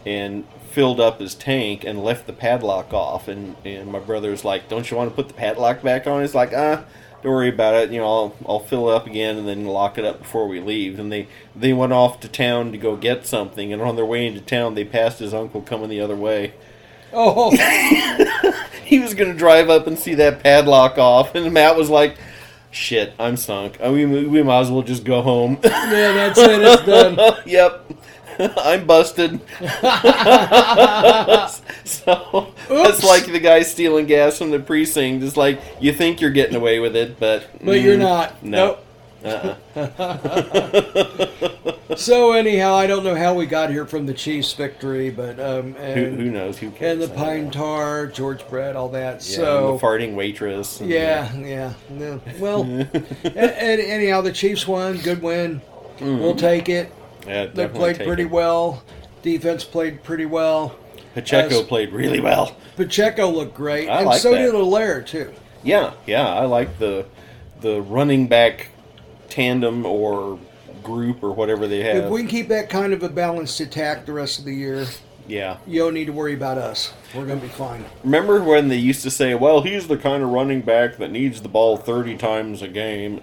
and 0.06 0.46
filled 0.72 1.00
up 1.00 1.20
his 1.20 1.36
tank 1.36 1.84
and 1.84 2.04
left 2.04 2.28
the 2.28 2.34
padlock 2.34 2.94
off. 2.94 3.28
And 3.28 3.56
and 3.64 3.92
my 3.92 4.00
brother's 4.00 4.44
like 4.44 4.68
don't 4.68 4.90
you 4.90 4.98
want 4.98 5.10
to 5.10 5.16
put 5.16 5.28
the 5.28 5.34
padlock 5.34 5.82
back 5.82 6.08
on? 6.08 6.22
He's 6.22 6.36
like 6.36 6.52
ah 6.54 6.84
don't 7.24 7.32
worry 7.32 7.50
about 7.50 7.74
it 7.76 7.92
you 7.92 8.00
know 8.00 8.06
I'll, 8.06 8.36
I'll 8.46 8.60
fill 8.60 8.90
it 8.90 8.96
up 8.96 9.08
again 9.08 9.38
and 9.38 9.48
then 9.48 9.66
lock 9.66 9.98
it 9.98 10.06
up 10.06 10.20
before 10.20 10.48
we 10.48 10.60
leave 10.60 11.00
and 11.00 11.12
they 11.12 11.28
they 11.56 11.74
went 11.74 11.94
off 11.94 12.20
to 12.22 12.28
town 12.28 12.72
to 12.72 12.78
go 12.78 12.96
get 12.96 13.26
something 13.26 13.74
and 13.74 13.82
on 13.82 13.96
their 13.96 14.06
way 14.06 14.28
into 14.28 14.42
town 14.42 14.76
they 14.76 14.86
passed 14.86 15.20
his 15.20 15.34
uncle 15.34 15.62
coming 15.62 15.90
the 15.90 16.02
other 16.02 16.16
way 16.16 16.54
Oh, 17.16 17.52
he 18.84 19.00
was 19.00 19.14
going 19.14 19.32
to 19.32 19.38
drive 19.38 19.70
up 19.70 19.86
and 19.86 20.00
see 20.00 20.16
that 20.16 20.42
padlock 20.42 20.98
off 20.98 21.36
and 21.36 21.54
matt 21.54 21.78
was 21.78 21.90
like 21.90 22.18
shit, 22.74 23.14
I'm 23.20 23.38
sunk. 23.38 23.78
I 23.82 23.90
mean, 23.90 24.12
we, 24.12 24.26
we 24.26 24.44
might 24.44 24.62
as 24.62 24.72
well 24.72 24.82
just 24.82 25.04
go 25.04 25.22
home. 25.22 25.60
Yeah, 25.64 26.12
that's 26.14 26.40
it. 26.40 26.62
It's 26.62 26.86
done. 26.86 27.38
yep. 27.46 27.92
I'm 28.58 28.86
busted. 28.86 29.42
so 31.86 32.54
Oops. 32.72 33.04
like 33.04 33.26
the 33.26 33.40
guy 33.42 33.62
stealing 33.64 34.06
gas 34.06 34.38
from 34.38 34.52
the 34.52 34.60
precinct. 34.60 35.24
It's 35.24 35.38
like 35.38 35.62
you 35.80 35.94
think 35.94 36.22
you're 36.22 36.32
getting 36.32 36.56
away 36.56 36.80
with 36.80 36.96
it, 36.96 37.20
but 37.20 37.48
But 37.64 37.82
you're 37.82 37.98
mm, 37.98 38.02
not. 38.02 38.44
No. 38.44 38.66
Nope. 38.68 38.86
Uh-uh. 39.26 39.56
So 41.96 42.32
anyhow, 42.32 42.76
I 42.76 42.88
don't 42.88 43.04
know 43.04 43.16
how 43.16 43.34
we 43.34 43.46
got 43.46 43.70
here 43.70 43.86
from 43.86 44.06
the 44.06 44.14
Chiefs' 44.14 44.54
victory, 44.54 45.10
but 45.10 45.40
um, 45.40 45.74
Who, 45.74 45.82
and, 45.82 46.20
who 46.20 46.32
knows? 46.32 46.58
Who 46.58 46.72
cares? 46.72 46.94
and 46.94 47.02
the 47.02 47.16
pine 47.16 47.52
tar, 47.52 48.08
George 48.08 48.48
Brett, 48.50 48.76
all 48.76 48.90
that. 48.90 49.16
Yeah, 49.16 49.36
so 49.36 49.70
and 49.70 49.80
the 49.80 49.86
farting 49.86 50.16
waitress. 50.16 50.82
yeah, 50.82 51.34
yeah, 51.36 51.74
yeah. 51.96 52.20
Well, 52.40 52.64
and, 52.64 52.90
and 53.24 53.82
anyhow, 53.82 54.22
the 54.22 54.32
Chiefs 54.32 54.68
won. 54.68 54.98
Good 54.98 55.22
win. 55.22 55.62
We'll 56.00 56.36
take 56.36 56.70
it. 56.70 56.92
Yeah. 57.28 57.46
They 57.48 57.68
played 57.68 57.98
pretty 57.98 58.24
it. 58.24 58.32
well. 58.32 58.84
Defense 59.22 59.64
played 59.64 60.04
pretty 60.04 60.26
well. 60.26 60.76
Pacheco 61.14 61.60
As- 61.62 61.68
played 61.68 61.94
really 61.94 62.20
well. 62.20 62.56
Pacheco 62.76 63.30
looked 63.30 63.56
great, 63.56 63.88
I 63.88 63.98
and 64.00 64.08
like 64.08 64.20
so 64.22 64.32
that. 64.32 64.40
did 64.40 64.54
Helaire 64.54 65.06
too. 65.06 65.32
Yeah, 65.64 65.94
yeah, 66.06 66.28
I 66.28 66.46
like 66.46 66.80
the 66.80 67.06
the 67.62 67.82
running 67.82 68.28
back 68.28 68.70
tandem 69.30 69.86
or 69.86 70.40
group 70.84 71.24
or 71.24 71.32
whatever 71.32 71.68
they 71.68 71.82
have. 71.82 72.06
If 72.06 72.10
we 72.10 72.20
can 72.22 72.28
keep 72.30 72.48
that 72.50 72.70
kind 72.70 72.94
of 72.94 73.04
a 73.04 73.10
balanced 73.10 73.60
attack 73.62 74.06
the 74.06 74.12
rest 74.12 74.40
of 74.40 74.46
the 74.46 74.54
year, 74.54 74.86
yeah. 75.28 75.58
you 75.66 75.80
don't 75.80 75.94
need 75.94 76.06
to 76.06 76.14
worry 76.14 76.34
about 76.34 76.58
us. 76.58 76.94
We're 77.16 77.26
going 77.26 77.40
to 77.40 77.46
be 77.46 77.52
fine. 77.54 77.86
Remember 78.04 78.44
when 78.44 78.68
they 78.68 78.76
used 78.78 79.04
to 79.04 79.12
say, 79.12 79.36
"Well, 79.36 79.62
he's 79.62 79.88
the 79.88 79.98
kind 79.98 80.24
of 80.24 80.30
running 80.30 80.62
back 80.62 80.98
that 80.98 81.12
needs 81.12 81.42
the 81.42 81.50
ball 81.50 81.78
30 81.78 82.18
times 82.18 82.62
a 82.62 82.68
game." 82.68 83.22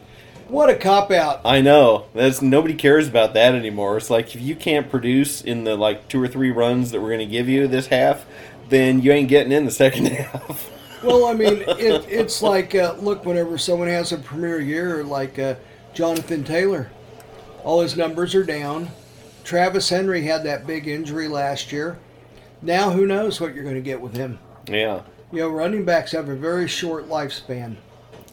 What 0.51 0.69
a 0.69 0.75
cop 0.75 1.13
out. 1.13 1.43
I 1.45 1.61
know. 1.61 2.07
That's 2.13 2.43
nobody 2.43 2.75
cares 2.75 3.07
about 3.07 3.35
that 3.35 3.55
anymore. 3.55 3.97
It's 3.97 4.11
like 4.11 4.35
if 4.35 4.41
you 4.41 4.57
can't 4.57 4.91
produce 4.91 5.43
in 5.43 5.63
the 5.63 5.77
like 5.77 6.09
two 6.09 6.21
or 6.21 6.27
three 6.27 6.51
runs 6.51 6.91
that 6.91 7.01
we're 7.01 7.11
going 7.11 7.21
to 7.21 7.27
give 7.27 7.49
you 7.49 7.69
this 7.69 7.87
half, 7.87 8.27
then 8.69 9.01
you 9.01 9.13
ain't 9.13 9.29
getting 9.29 9.53
in 9.53 9.65
the 9.65 9.71
second 9.71 10.07
half. 10.09 10.69
Well, 11.05 11.27
I 11.27 11.35
mean, 11.35 11.63
it, 11.67 12.05
it's 12.09 12.43
like, 12.43 12.75
uh, 12.75 12.97
look, 12.99 13.25
whenever 13.25 13.59
someone 13.59 13.87
has 13.89 14.11
a 14.11 14.19
premier 14.19 14.61
year, 14.61 15.05
like 15.05 15.39
uh, 15.39 15.55
Jonathan 15.95 16.43
Taylor, 16.43 16.91
all 17.63 17.81
his 17.81 17.97
numbers 17.97 18.35
are 18.35 18.45
down. 18.45 18.91
Travis 19.45 19.89
Henry 19.89 20.23
had 20.23 20.43
that 20.45 20.67
big 20.67 20.89
injury 20.89 21.29
last 21.29 21.71
year. 21.71 21.97
Now, 22.61 22.91
who 22.91 23.07
knows 23.07 23.41
what 23.41 23.55
you're 23.55 23.65
going 23.65 23.77
to 23.77 23.81
get 23.81 24.01
with 24.01 24.15
him? 24.15 24.39
yeah, 24.69 25.03
You 25.33 25.39
know, 25.43 25.49
running 25.49 25.85
backs 25.85 26.11
have 26.13 26.29
a 26.29 26.35
very 26.37 26.67
short 26.67 27.09
lifespan 27.09 27.77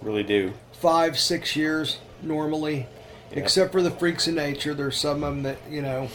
really 0.01 0.23
do. 0.23 0.51
five, 0.73 1.17
six 1.17 1.55
years 1.55 1.99
normally, 2.21 2.87
except 3.31 3.71
for 3.71 3.81
the 3.81 3.91
freaks 3.91 4.27
of 4.27 4.33
nature. 4.35 4.73
There's 4.73 4.97
some 4.97 5.23
of 5.23 5.33
them 5.33 5.43
that, 5.43 5.57
you 5.69 5.81
know, 5.81 6.09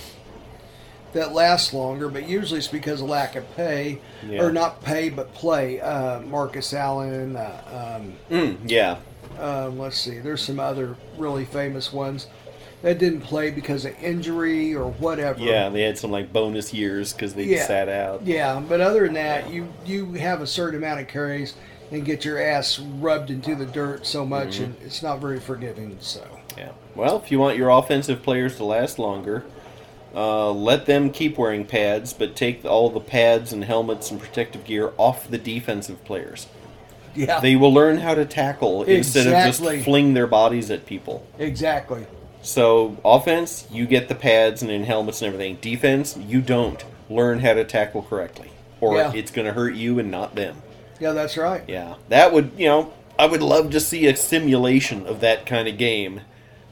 that 1.12 1.32
last 1.32 1.74
longer, 1.74 2.08
but 2.08 2.26
usually 2.28 2.58
it's 2.58 2.68
because 2.68 3.00
of 3.02 3.08
lack 3.08 3.36
of 3.36 3.54
pay, 3.56 3.98
Yeah. 4.26 4.42
or 4.42 4.52
not 4.52 4.82
pay, 4.82 5.10
but 5.10 5.34
play. 5.34 5.80
Uh, 5.80 6.20
Marcus 6.20 6.72
Allen, 6.72 7.36
uh, 7.36 7.98
um, 8.00 8.14
Mm, 8.30 8.56
yeah. 8.66 8.96
um, 9.38 9.78
let's 9.78 9.98
see, 9.98 10.18
there's 10.20 10.40
some 10.42 10.58
other 10.58 10.96
really 11.18 11.44
famous 11.44 11.92
ones 11.92 12.28
that 12.80 12.98
didn't 12.98 13.20
play 13.20 13.50
because 13.50 13.84
of 13.84 13.92
injury 14.02 14.74
or 14.74 14.90
whatever. 14.92 15.38
Yeah, 15.38 15.68
they 15.68 15.82
had 15.82 15.98
some 15.98 16.10
like 16.10 16.32
bonus 16.32 16.72
years 16.72 17.12
because 17.12 17.34
they 17.34 17.44
Yeah. 17.44 17.66
sat 17.66 17.88
out. 17.90 18.22
Yeah, 18.24 18.60
but 18.66 18.80
other 18.80 19.04
than 19.04 19.14
that, 19.14 19.50
you 19.52 19.68
you 19.84 20.14
have 20.14 20.40
a 20.40 20.46
certain 20.46 20.78
amount 20.82 21.00
of 21.00 21.08
carries 21.08 21.54
and 21.92 22.04
get 22.04 22.24
your 22.24 22.40
ass 22.42 22.78
rubbed 22.80 23.30
into 23.30 23.54
the 23.54 23.66
dirt 23.66 24.06
so 24.06 24.24
much, 24.26 24.54
Mm-hmm. 24.56 24.64
and 24.64 24.76
it's 24.84 25.02
not 25.02 25.20
very 25.20 25.38
forgiving. 25.38 25.96
So 26.00 26.26
Yeah. 26.56 26.70
Well, 26.94 27.20
if 27.22 27.30
you 27.30 27.38
want 27.38 27.56
your 27.56 27.70
offensive 27.70 28.22
players 28.22 28.56
to 28.56 28.64
last 28.64 28.98
longer, 28.98 29.44
uh, 30.14 30.50
let 30.50 30.86
them 30.86 31.10
keep 31.10 31.38
wearing 31.38 31.64
pads, 31.64 32.12
but 32.12 32.34
take 32.36 32.64
all 32.64 32.90
the 32.90 33.00
pads 33.00 33.52
and 33.52 33.64
helmets 33.64 34.10
and 34.10 34.20
protective 34.20 34.64
gear 34.64 34.92
off 34.98 35.28
the 35.28 35.38
defensive 35.38 36.04
players. 36.04 36.46
yeah, 37.14 37.40
They 37.40 37.56
will 37.56 37.72
learn 37.72 37.98
how 37.98 38.14
to 38.14 38.24
tackle 38.26 38.82
instead 38.84 39.26
of 39.26 39.32
just 39.32 39.84
fling 39.84 40.14
their 40.14 40.26
bodies 40.26 40.70
at 40.70 40.84
people. 40.86 41.26
exactly. 41.38 42.06
So, 42.44 42.96
offense, 43.04 43.68
you 43.70 43.86
get 43.86 44.08
the 44.08 44.14
pads 44.16 44.62
and 44.62 44.70
in 44.70 44.82
helmets 44.84 45.22
and 45.22 45.32
everything. 45.32 45.58
Defense, 45.60 46.16
you 46.16 46.40
don't. 46.40 46.84
Learn 47.08 47.38
how 47.38 47.52
to 47.54 47.62
tackle 47.64 48.02
correctly, 48.02 48.50
or 48.80 48.96
Yeah. 48.96 49.12
it's 49.14 49.30
going 49.30 49.46
to 49.46 49.52
hurt 49.52 49.74
you 49.74 49.98
and 50.00 50.10
not 50.10 50.34
them. 50.34 50.56
Yeah, 51.02 51.12
that's 51.12 51.36
right. 51.36 51.62
Yeah, 51.66 51.96
that 52.08 52.32
would 52.32 52.52
you 52.56 52.66
know 52.66 52.92
I 53.18 53.26
would 53.26 53.42
love 53.42 53.70
to 53.72 53.80
see 53.80 54.06
a 54.06 54.16
simulation 54.16 55.06
of 55.06 55.20
that 55.20 55.46
kind 55.46 55.68
of 55.68 55.76
game. 55.76 56.20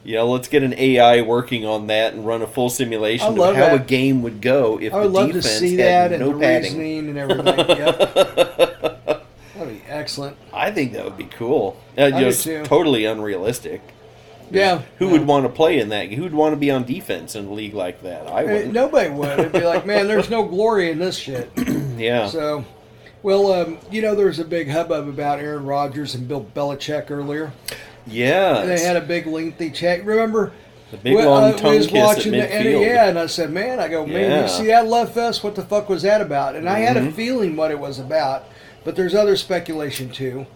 You 0.02 0.14
know, 0.14 0.30
let's 0.30 0.48
get 0.48 0.62
an 0.62 0.72
AI 0.74 1.20
working 1.20 1.66
on 1.66 1.88
that 1.88 2.14
and 2.14 2.26
run 2.26 2.40
a 2.40 2.46
full 2.46 2.70
simulation 2.70 3.28
of 3.28 3.36
how 3.36 3.52
that. 3.52 3.74
a 3.74 3.78
game 3.78 4.22
would 4.22 4.40
go 4.40 4.80
if 4.80 4.94
I 4.94 5.00
would 5.00 5.04
the 5.04 5.08
love 5.08 5.26
to 5.28 5.32
defense 5.34 5.58
see 5.58 5.76
had 5.76 6.10
that 6.10 6.14
and 6.14 6.24
no 6.24 6.32
the 6.32 6.40
padding. 6.40 6.78
reasoning 6.78 7.08
and 7.10 7.18
everything. 7.18 7.68
yep. 7.68 8.14
That'd 9.54 9.68
be 9.68 9.82
excellent. 9.88 10.36
I 10.54 10.70
think 10.70 10.94
that 10.94 11.04
would 11.04 11.18
be 11.18 11.24
cool. 11.24 11.78
Uh, 11.98 12.08
do 12.10 12.20
just 12.20 12.44
too. 12.44 12.64
totally 12.64 13.04
unrealistic. 13.04 13.82
Yeah. 14.50 14.82
Who 14.98 15.06
yeah. 15.06 15.12
would 15.12 15.26
want 15.26 15.44
to 15.44 15.48
play 15.48 15.78
in 15.78 15.90
that? 15.90 16.10
Who 16.12 16.22
would 16.22 16.34
want 16.34 16.52
to 16.52 16.56
be 16.56 16.70
on 16.70 16.84
defense 16.84 17.36
in 17.36 17.46
a 17.46 17.52
league 17.52 17.74
like 17.74 18.02
that? 18.02 18.26
I 18.26 18.44
would. 18.44 18.72
Nobody 18.72 19.10
would. 19.10 19.38
It'd 19.38 19.52
be 19.52 19.60
like, 19.60 19.86
man, 19.86 20.08
there's 20.08 20.30
no 20.30 20.44
glory 20.44 20.90
in 20.90 20.98
this 20.98 21.16
shit. 21.16 21.50
yeah. 21.96 22.28
So, 22.28 22.64
well, 23.22 23.52
um, 23.52 23.78
you 23.90 24.02
know, 24.02 24.14
there 24.14 24.26
was 24.26 24.38
a 24.38 24.44
big 24.44 24.68
hubbub 24.70 25.08
about 25.08 25.38
Aaron 25.40 25.64
Rodgers 25.64 26.14
and 26.14 26.26
Bill 26.28 26.44
Belichick 26.54 27.10
earlier. 27.10 27.52
yeah. 28.06 28.64
They 28.64 28.80
had 28.80 28.96
a 28.96 29.00
big 29.00 29.26
lengthy 29.26 29.70
chat. 29.70 30.04
Remember? 30.04 30.52
the 30.90 30.96
big 30.96 31.14
we- 31.14 31.24
long 31.24 31.52
uh, 31.52 31.56
tongue 31.56 31.76
was 31.76 31.86
kiss 31.86 31.96
at 31.96 32.04
watching 32.04 32.32
the 32.32 32.38
midfield. 32.38 32.84
yeah, 32.84 33.08
and 33.08 33.16
I 33.18 33.26
said, 33.26 33.52
man, 33.52 33.78
I 33.78 33.86
go, 33.86 34.04
man, 34.04 34.28
Yeah. 34.30 34.42
you 34.42 34.48
see 34.48 34.66
that 34.66 34.86
love 34.88 35.12
fest? 35.12 35.44
What 35.44 35.54
the 35.54 35.62
fuck 35.62 35.88
was 35.88 36.02
that 36.02 36.20
about? 36.20 36.56
And 36.56 36.68
I 36.68 36.80
had 36.80 36.96
Mm-hmm. 36.96 37.08
a 37.08 37.12
feeling 37.12 37.54
what 37.56 37.70
it 37.70 37.78
was 37.78 38.00
about, 38.00 38.44
but 38.82 38.96
there's 38.96 39.14
other 39.14 39.36
speculation 39.36 40.10
too. 40.10 40.46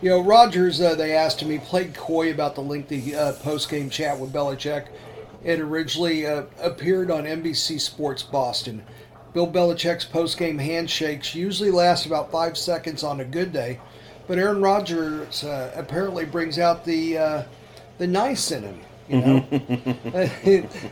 You 0.00 0.08
know, 0.10 0.20
Rodgers, 0.22 0.80
uh, 0.80 0.94
they 0.94 1.12
asked 1.14 1.40
him, 1.40 1.50
he 1.50 1.58
played 1.58 1.94
coy 1.94 2.30
about 2.30 2.54
the 2.54 2.60
lengthy 2.62 3.14
uh, 3.14 3.32
post 3.34 3.68
game 3.70 3.90
chat 3.90 4.18
with 4.18 4.32
Belichick. 4.32 4.86
It 5.42 5.60
originally 5.60 6.26
uh, 6.26 6.44
appeared 6.62 7.10
on 7.10 7.24
NBC 7.24 7.78
Sports 7.78 8.22
Boston. 8.22 8.82
Bill 9.34 9.48
Belichick's 9.48 10.04
post 10.04 10.38
game 10.38 10.58
handshakes 10.58 11.34
usually 11.34 11.72
last 11.72 12.06
about 12.06 12.30
five 12.30 12.56
seconds 12.56 13.02
on 13.02 13.18
a 13.18 13.24
good 13.24 13.52
day, 13.52 13.80
but 14.28 14.38
Aaron 14.38 14.62
Rodgers 14.62 15.42
uh, 15.42 15.72
apparently 15.74 16.24
brings 16.24 16.60
out 16.60 16.84
the 16.84 17.18
uh, 17.18 17.42
the 17.98 18.06
nice 18.06 18.52
in 18.52 18.62
him. 18.62 18.80
You 19.08 19.20
know, 19.20 19.40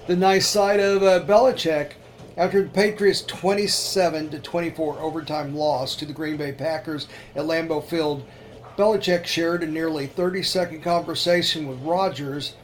the 0.09 0.17
nice 0.17 0.49
side 0.49 0.81
of 0.81 1.03
uh, 1.05 1.25
Belichick. 1.25 1.93
After 2.37 2.63
the 2.63 2.71
Patriots' 2.71 3.23
27 3.23 4.31
to 4.31 4.39
24 4.39 4.99
overtime 5.01 5.55
loss 5.55 5.95
to 5.97 6.07
the 6.07 6.15
Green 6.15 6.39
Bay 6.39 6.53
Packers 6.53 7.07
at 7.37 7.45
Lambeau 7.45 7.85
Field, 7.85 8.25
Belichick 8.77 9.27
shared 9.27 9.63
a 9.63 9.67
nearly 9.67 10.07
30 10.07 10.43
second 10.43 10.83
conversation 10.83 11.69
with 11.69 11.79
Rodgers, 11.81 12.55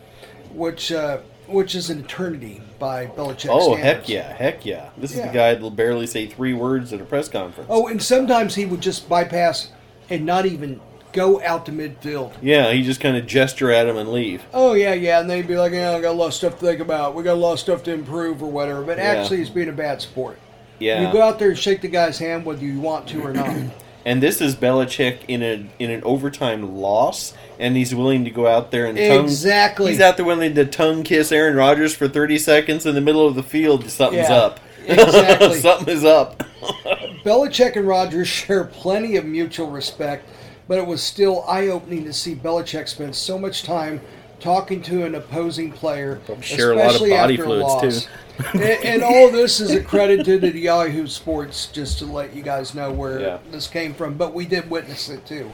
which 0.55 0.91
uh, 0.91 1.19
which 1.49 1.75
is 1.75 1.91
an 1.91 2.01
eternity 2.01 2.61
by 2.79 3.07
Belichick 3.07 3.49
Oh 3.51 3.75
standards. 3.75 3.83
heck 3.83 4.09
yeah, 4.09 4.33
heck 4.35 4.67
yeah! 4.67 4.91
This 4.97 5.13
is 5.13 5.21
the 5.23 5.29
guy 5.29 5.55
that'll 5.55 5.71
barely 5.71 6.07
say 6.07 6.27
three 6.27 6.55
words 6.55 6.93
at 6.93 7.01
a 7.01 7.05
press 7.05 7.29
conference. 7.29 7.69
Oh, 7.73 7.89
and 7.89 8.03
sometimes 8.03 8.55
he 8.55 8.67
would 8.67 8.81
just 8.81 9.09
bypass 9.09 9.71
and 10.11 10.25
not 10.25 10.47
even 10.47 10.81
go 11.13 11.41
out 11.43 11.67
to 11.67 11.73
midfield. 11.73 12.33
Yeah, 12.43 12.71
he 12.73 12.83
just 12.83 13.01
kind 13.01 13.17
of 13.17 13.27
gesture 13.27 13.71
at 13.73 13.87
him 13.87 13.97
and 13.97 14.11
leave. 14.13 14.43
Oh 14.53 14.75
yeah, 14.75 14.93
yeah, 14.95 15.21
and 15.21 15.29
they'd 15.29 15.49
be 15.49 15.57
like, 15.57 15.73
"Yeah, 15.73 15.93
I 15.93 16.01
got 16.01 16.11
a 16.11 16.13
lot 16.13 16.29
of 16.29 16.35
stuff 16.35 16.59
to 16.61 16.67
think 16.67 16.81
about. 16.81 17.15
We 17.15 17.23
got 17.23 17.33
a 17.35 17.41
lot 17.41 17.55
of 17.55 17.61
stuff 17.61 17.83
to 17.85 17.93
improve 17.93 18.43
or 18.43 18.51
whatever." 18.51 18.83
But 18.83 18.99
Yeah. 18.99 19.05
actually, 19.05 19.39
he's 19.39 19.51
being 19.51 19.69
a 19.69 19.73
bad 19.73 20.01
sport. 20.03 20.39
Yeah. 20.79 21.07
You 21.07 21.13
go 21.13 21.23
out 21.23 21.39
there 21.39 21.49
and 21.49 21.59
shake 21.59 21.81
the 21.81 21.89
guy's 21.89 22.19
hand 22.19 22.45
whether 22.45 22.65
you 22.65 22.79
want 22.81 23.09
to 23.09 23.23
or 23.23 23.33
not. 23.33 23.55
And 24.05 24.23
this 24.23 24.41
is 24.41 24.57
Belichick 24.57 25.19
in 25.29 25.43
a 25.43 25.67
in 25.79 25.91
an 25.91 26.03
overtime 26.05 26.77
loss, 26.77 27.35
and 27.59 27.77
he's 27.77 27.95
willing 27.95 28.25
to 28.25 28.31
go 28.31 28.47
out 28.47 28.71
there 28.71 28.87
and 28.87 28.97
tongue. 28.97 29.25
Exactly. 29.25 29.91
He's 29.91 30.01
out 30.01 30.17
there 30.17 30.25
willing 30.25 30.55
to 30.55 30.65
tongue 30.65 31.03
kiss 31.03 31.31
Aaron 31.33 31.57
Rodgers 31.57 31.95
for 31.95 32.09
thirty 32.09 32.39
seconds 32.39 32.87
in 32.87 32.95
the 32.95 33.01
middle 33.01 33.27
of 33.27 33.35
the 33.35 33.43
field. 33.43 33.89
Something's 33.91 34.29
Yeah, 34.29 34.37
up. 34.37 34.61
exactly. 34.87 35.55
Something 35.61 35.95
is 35.95 36.05
up. 36.05 36.39
Belichick 37.25 37.77
and 37.77 37.87
Rodgers 37.87 38.29
share 38.29 38.65
plenty 38.65 39.17
of 39.17 39.25
mutual 39.25 39.71
respect, 39.71 40.27
but 40.67 40.79
it 40.79 40.87
was 40.87 41.03
still 41.03 41.45
eye-opening 41.47 42.05
to 42.05 42.13
see 42.13 42.35
Belichick 42.35 42.89
spend 42.89 43.15
so 43.15 43.39
much 43.39 43.63
time 43.65 44.01
talking 44.41 44.83
to 44.83 45.05
an 45.05 45.15
opposing 45.15 45.73
player, 45.73 46.21
Share 46.41 46.73
a 46.73 46.77
lot 46.77 46.95
of 46.95 47.01
body 47.01 47.13
after 47.15 47.43
a 47.43 47.47
fluids, 47.47 47.63
loss. 47.63 48.05
too. 48.05 48.11
and, 48.55 48.85
and 48.85 49.03
all 49.03 49.31
this 49.31 49.59
is 49.61 49.73
accredited 49.73 50.43
to 50.43 50.57
Yahoo 50.59 51.07
Sports, 51.09 51.67
just 51.67 51.99
to 51.99 52.05
let 52.07 52.35
you 52.35 52.43
guys 52.43 52.75
know 52.75 52.93
where 52.93 53.21
Yeah. 53.21 53.39
this 53.51 53.67
came 53.67 53.95
from. 53.95 54.15
But 54.15 54.33
we 54.35 54.47
did 54.47 54.71
witness 54.71 55.09
it 55.09 55.27
too. 55.27 55.53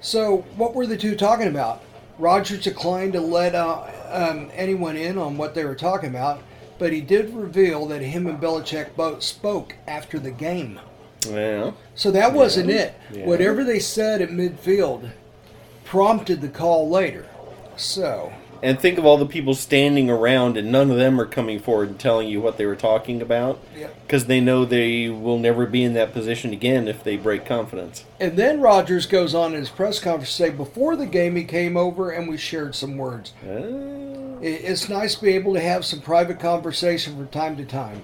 So, 0.00 0.44
what 0.56 0.74
were 0.74 0.86
the 0.86 0.96
two 0.96 1.16
talking 1.16 1.48
about? 1.48 1.82
Rodgers 2.18 2.62
declined 2.62 3.14
to 3.14 3.20
let 3.20 3.54
uh, 3.54 3.84
um, 4.10 4.50
anyone 4.54 4.96
in 4.96 5.16
on 5.18 5.36
what 5.38 5.54
they 5.54 5.64
were 5.64 5.74
talking 5.74 6.10
about, 6.10 6.42
but 6.78 6.92
he 6.92 7.00
did 7.00 7.32
reveal 7.34 7.86
that 7.86 8.02
him 8.02 8.26
and 8.26 8.40
Belichick 8.40 8.94
both 8.96 9.22
spoke 9.22 9.74
after 9.86 10.18
the 10.18 10.30
game. 10.30 10.78
Well, 11.28 11.76
So 11.94 12.10
that 12.12 12.32
wasn't 12.32 12.70
it. 12.70 12.94
Yeah. 13.12 13.24
Whatever 13.26 13.64
they 13.64 13.78
said 13.80 14.20
at 14.22 14.28
midfield 14.30 15.10
prompted 15.84 16.40
the 16.40 16.48
call 16.48 16.88
later. 16.88 17.26
So, 17.78 18.32
And 18.60 18.80
think 18.80 18.98
of 18.98 19.06
all 19.06 19.16
the 19.18 19.24
people 19.26 19.54
standing 19.54 20.10
around, 20.10 20.56
and 20.56 20.72
none 20.72 20.90
of 20.90 20.96
them 20.96 21.20
are 21.20 21.26
coming 21.26 21.60
forward 21.60 21.90
and 21.90 21.98
telling 22.00 22.26
you 22.28 22.40
what 22.40 22.56
they 22.56 22.66
were 22.66 22.74
talking 22.74 23.22
about, 23.22 23.60
because 24.04 24.26
they 24.26 24.40
know 24.40 24.64
they 24.64 25.08
will 25.08 25.38
never 25.38 25.64
be 25.64 25.84
in 25.84 25.94
that 25.94 26.12
position 26.12 26.52
again 26.52 26.88
if 26.88 27.04
they 27.04 27.16
break 27.16 27.44
confidence. 27.46 28.04
and 28.18 28.36
then 28.36 28.60
Rodgers 28.60 29.06
goes 29.06 29.32
on 29.32 29.52
in 29.54 29.60
his 29.60 29.68
press 29.70 30.00
conference 30.00 30.30
to 30.30 30.42
say, 30.42 30.50
before 30.50 30.96
the 30.96 31.06
game, 31.06 31.36
he 31.36 31.44
came 31.44 31.76
over 31.76 32.10
and 32.10 32.28
we 32.28 32.36
shared 32.36 32.74
some 32.74 32.96
words. 32.96 33.32
Uh, 33.46 33.52
It- 34.42 34.64
It's 34.64 34.88
nice 34.88 35.14
to 35.16 35.22
be 35.22 35.34
able 35.34 35.54
to 35.54 35.60
have 35.60 35.84
some 35.84 36.00
private 36.00 36.40
conversation 36.40 37.16
from 37.16 37.28
time 37.28 37.56
to 37.58 37.64
time. 37.64 38.02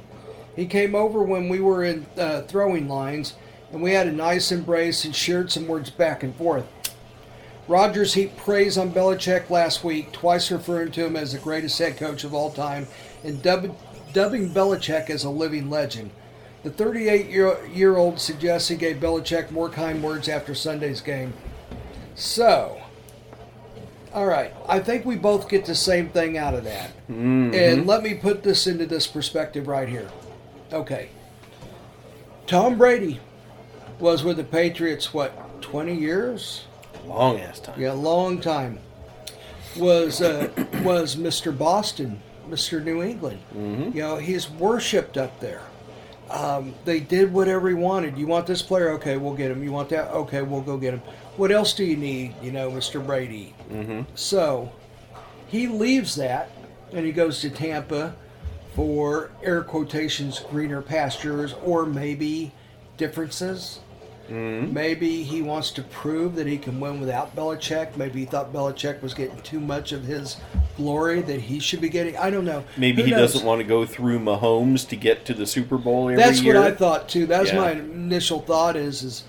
He 0.54 0.66
came 0.66 0.94
over 0.94 1.22
when 1.22 1.48
we 1.48 1.58
were 1.58 1.82
in 1.84 2.06
uh, 2.16 2.42
throwing 2.42 2.88
lines, 2.88 3.34
and 3.72 3.82
we 3.82 3.92
had 3.92 4.06
a 4.06 4.12
nice 4.12 4.52
embrace 4.52 5.04
and 5.04 5.14
shared 5.16 5.50
some 5.50 5.66
words 5.66 5.90
back 5.90 6.22
and 6.22 6.34
forth. 6.36 6.64
Rodgers 7.66 8.14
heaped 8.14 8.36
praise 8.36 8.76
on 8.76 8.92
Belichick 8.92 9.48
last 9.48 9.84
week, 9.84 10.12
twice 10.12 10.50
referring 10.50 10.92
to 10.92 11.06
him 11.06 11.16
as 11.16 11.32
the 11.32 11.38
greatest 11.38 11.78
head 11.78 11.96
coach 11.96 12.24
of 12.24 12.34
all 12.34 12.50
time, 12.50 12.86
and 13.22 13.42
dub- 13.42 13.76
dubbing 14.12 14.50
Belichick 14.50 15.08
as 15.08 15.24
a 15.24 15.30
living 15.30 15.70
legend. 15.70 16.10
The 16.62 16.70
38 16.70 17.26
year, 17.26 17.66
year 17.66 17.96
old 17.96 18.20
suggests 18.20 18.68
he 18.68 18.76
gave 18.76 18.96
Belichick 18.96 19.50
more 19.50 19.68
kind 19.68 20.02
words 20.02 20.28
after 20.28 20.54
Sunday's 20.54 21.00
game. 21.00 21.32
So, 22.14 22.80
all 24.12 24.26
right, 24.26 24.54
I 24.68 24.78
think 24.78 25.04
we 25.04 25.16
both 25.16 25.48
get 25.48 25.64
the 25.64 25.74
same 25.74 26.08
thing 26.08 26.38
out 26.38 26.54
of 26.54 26.64
that. 26.64 26.90
Mm-hmm. 27.10 27.54
And 27.54 27.86
let 27.86 28.02
me 28.02 28.14
put 28.14 28.42
this 28.42 28.66
into 28.66 28.86
this 28.86 29.06
perspective 29.06 29.68
right 29.68 29.88
here. 29.88 30.08
Okay. 30.72 31.08
Tom 32.46 32.76
Brady 32.76 33.20
was 33.98 34.22
with 34.22 34.36
the 34.36 34.44
Patriots, 34.44 35.14
what, 35.14 35.62
20 35.62 35.94
years? 35.94 36.64
Long 37.06 37.38
ass 37.40 37.60
time. 37.60 37.80
Yeah, 37.80 37.92
long 37.92 38.40
time. 38.40 38.78
Was 39.76 40.20
uh, 40.22 40.48
was 40.84 41.16
Mr. 41.16 41.56
Boston, 41.56 42.20
Mr. 42.48 42.82
New 42.82 43.02
England. 43.02 43.40
You 43.94 44.00
know, 44.00 44.16
he's 44.16 44.50
worshipped 44.50 45.16
up 45.16 45.40
there. 45.40 45.62
Um, 46.30 46.74
they 46.84 47.00
did 47.00 47.32
whatever 47.32 47.68
he 47.68 47.74
wanted. 47.74 48.16
You 48.16 48.26
want 48.26 48.46
this 48.46 48.62
player? 48.62 48.90
Okay, 48.92 49.16
we'll 49.16 49.34
get 49.34 49.50
him. 49.50 49.62
You 49.62 49.72
want 49.72 49.90
that? 49.90 50.10
Okay, 50.10 50.42
we'll 50.42 50.62
go 50.62 50.76
get 50.76 50.94
him. 50.94 51.02
What 51.36 51.50
else 51.50 51.74
do 51.74 51.84
you 51.84 51.96
need? 51.96 52.34
You 52.42 52.52
know, 52.52 52.70
Mr. 52.70 53.04
Brady. 53.04 53.54
Mm-hmm. 53.70 54.02
So 54.14 54.72
he 55.48 55.66
leaves 55.68 56.16
that 56.16 56.50
and 56.92 57.04
he 57.04 57.12
goes 57.12 57.40
to 57.40 57.50
Tampa 57.50 58.16
for 58.74 59.30
air 59.42 59.62
quotations 59.62 60.40
greener 60.40 60.82
pastures 60.82 61.54
or 61.64 61.86
maybe 61.86 62.52
differences. 62.96 63.80
Maybe 64.28 65.22
he 65.22 65.42
wants 65.42 65.70
to 65.72 65.82
prove 65.82 66.34
that 66.36 66.46
he 66.46 66.58
can 66.58 66.80
win 66.80 67.00
without 67.00 67.34
Belichick. 67.36 67.96
Maybe 67.96 68.20
he 68.20 68.26
thought 68.26 68.52
Belichick 68.52 69.02
was 69.02 69.14
getting 69.14 69.40
too 69.42 69.60
much 69.60 69.92
of 69.92 70.04
his 70.04 70.36
glory 70.76 71.20
that 71.22 71.40
he 71.40 71.58
should 71.58 71.80
be 71.80 71.88
getting. 71.88 72.16
I 72.16 72.30
don't 72.30 72.44
know. 72.44 72.64
Maybe 72.76 73.02
Who 73.02 73.06
he 73.06 73.10
knows? 73.12 73.32
doesn't 73.32 73.46
want 73.46 73.60
to 73.60 73.66
go 73.66 73.84
through 73.86 74.18
Mahomes 74.20 74.88
to 74.88 74.96
get 74.96 75.24
to 75.26 75.34
the 75.34 75.46
Super 75.46 75.76
Bowl 75.78 76.08
every 76.08 76.16
That's 76.22 76.40
year. 76.40 76.54
what 76.54 76.64
I 76.66 76.70
thought 76.74 77.08
too. 77.08 77.26
That's 77.26 77.50
Yeah. 77.52 77.60
my 77.60 77.70
initial 77.72 78.40
thought 78.40 78.76
is 78.76 79.02
is 79.02 79.24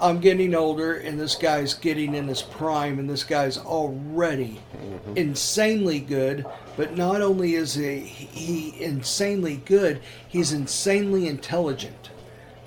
I'm 0.00 0.18
getting 0.18 0.52
older 0.54 0.94
and 0.94 1.20
this 1.20 1.36
guy's 1.36 1.74
getting 1.74 2.14
in 2.16 2.26
his 2.26 2.42
prime 2.42 2.98
and 2.98 3.08
this 3.08 3.22
guy's 3.24 3.56
already 3.58 4.60
Mm-hmm. 4.84 5.16
insanely 5.16 6.00
good. 6.00 6.44
But 6.76 6.96
not 6.96 7.20
only 7.22 7.54
is 7.54 7.74
he, 7.74 8.00
he 8.00 8.82
insanely 8.82 9.60
good, 9.64 10.00
he's 10.26 10.52
insanely 10.52 11.28
intelligent. 11.28 12.10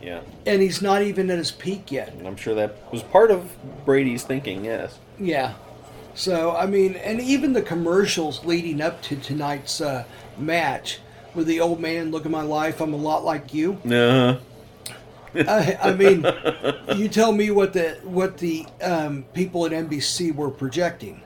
Yeah, 0.02 0.22
And 0.46 0.62
he's 0.62 0.82
not 0.82 1.02
even 1.02 1.32
at 1.32 1.38
his 1.38 1.52
peak 1.52 1.92
yet. 1.92 2.14
and 2.14 2.28
I'm 2.28 2.36
sure 2.36 2.54
that 2.56 2.76
was 2.92 3.02
part 3.02 3.32
of 3.32 3.50
Brady's 3.86 4.24
thinking. 4.24 4.64
Yes. 4.64 5.00
Yeah. 5.20 5.54
So 6.14 6.56
I 6.56 6.66
mean, 6.66 6.96
and 6.96 7.20
even 7.20 7.54
the 7.54 7.62
commercials 7.62 8.46
leading 8.46 8.82
up 8.82 9.02
to 9.04 9.16
tonight's 9.16 9.82
uh, 9.82 10.04
match 10.38 11.00
with 11.34 11.48
the 11.48 11.60
old 11.60 11.80
man, 11.80 12.12
look 12.12 12.26
at 12.26 12.32
my 12.32 12.44
life, 12.44 12.82
I'm 12.82 12.94
a 12.94 12.98
lot 12.98 13.26
like 13.26 13.54
you. 13.54 13.74
Uh, 13.90 14.38
I, 15.36 15.78
I 15.82 15.94
mean, 15.94 16.26
you 16.96 17.10
tell 17.10 17.32
me 17.34 17.52
what 17.52 17.74
the 17.74 17.98
what 18.04 18.38
the 18.38 18.66
um, 18.82 19.24
people 19.34 19.66
at 19.66 19.72
NBC 19.72 20.34
were 20.34 20.50
projecting. 20.52 21.22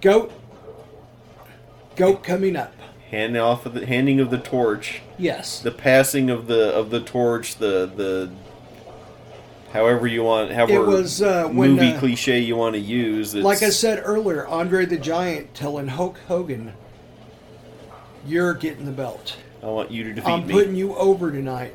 Goat, 0.00 0.32
goat 1.96 2.22
coming 2.22 2.56
up. 2.56 2.72
Hand 3.10 3.36
off 3.36 3.66
of 3.66 3.74
the 3.74 3.86
handing 3.86 4.20
of 4.20 4.30
the 4.30 4.38
torch, 4.38 5.00
Yes. 5.18 5.60
the 5.60 5.70
passing 5.70 6.30
of 6.30 6.46
the 6.46 6.74
of 6.74 6.90
the 6.90 7.00
torch, 7.00 7.56
the 7.56 7.90
the 7.94 8.30
however 9.72 10.06
you 10.06 10.22
want, 10.22 10.52
however 10.52 10.74
It 10.74 10.86
was, 10.86 11.22
uh, 11.22 11.48
when, 11.48 11.72
movie 11.72 11.92
uh, 11.92 11.98
cliche 11.98 12.38
you 12.40 12.56
want 12.56 12.74
to 12.74 12.80
use. 12.80 13.34
Like 13.34 13.62
I 13.62 13.68
said 13.70 14.02
earlier, 14.04 14.46
Andre 14.46 14.86
the 14.86 14.96
Giant 14.96 15.54
telling 15.54 15.88
Hulk 15.88 16.18
Hogan, 16.28 16.72
"You're 18.26 18.54
getting 18.54 18.86
the 18.86 18.92
belt. 18.92 19.36
I 19.62 19.66
want 19.66 19.90
you 19.90 20.04
to 20.04 20.12
defeat 20.12 20.26
me. 20.28 20.32
I'm 20.34 20.48
putting 20.48 20.76
you 20.76 20.94
over 20.96 21.32
tonight. 21.32 21.74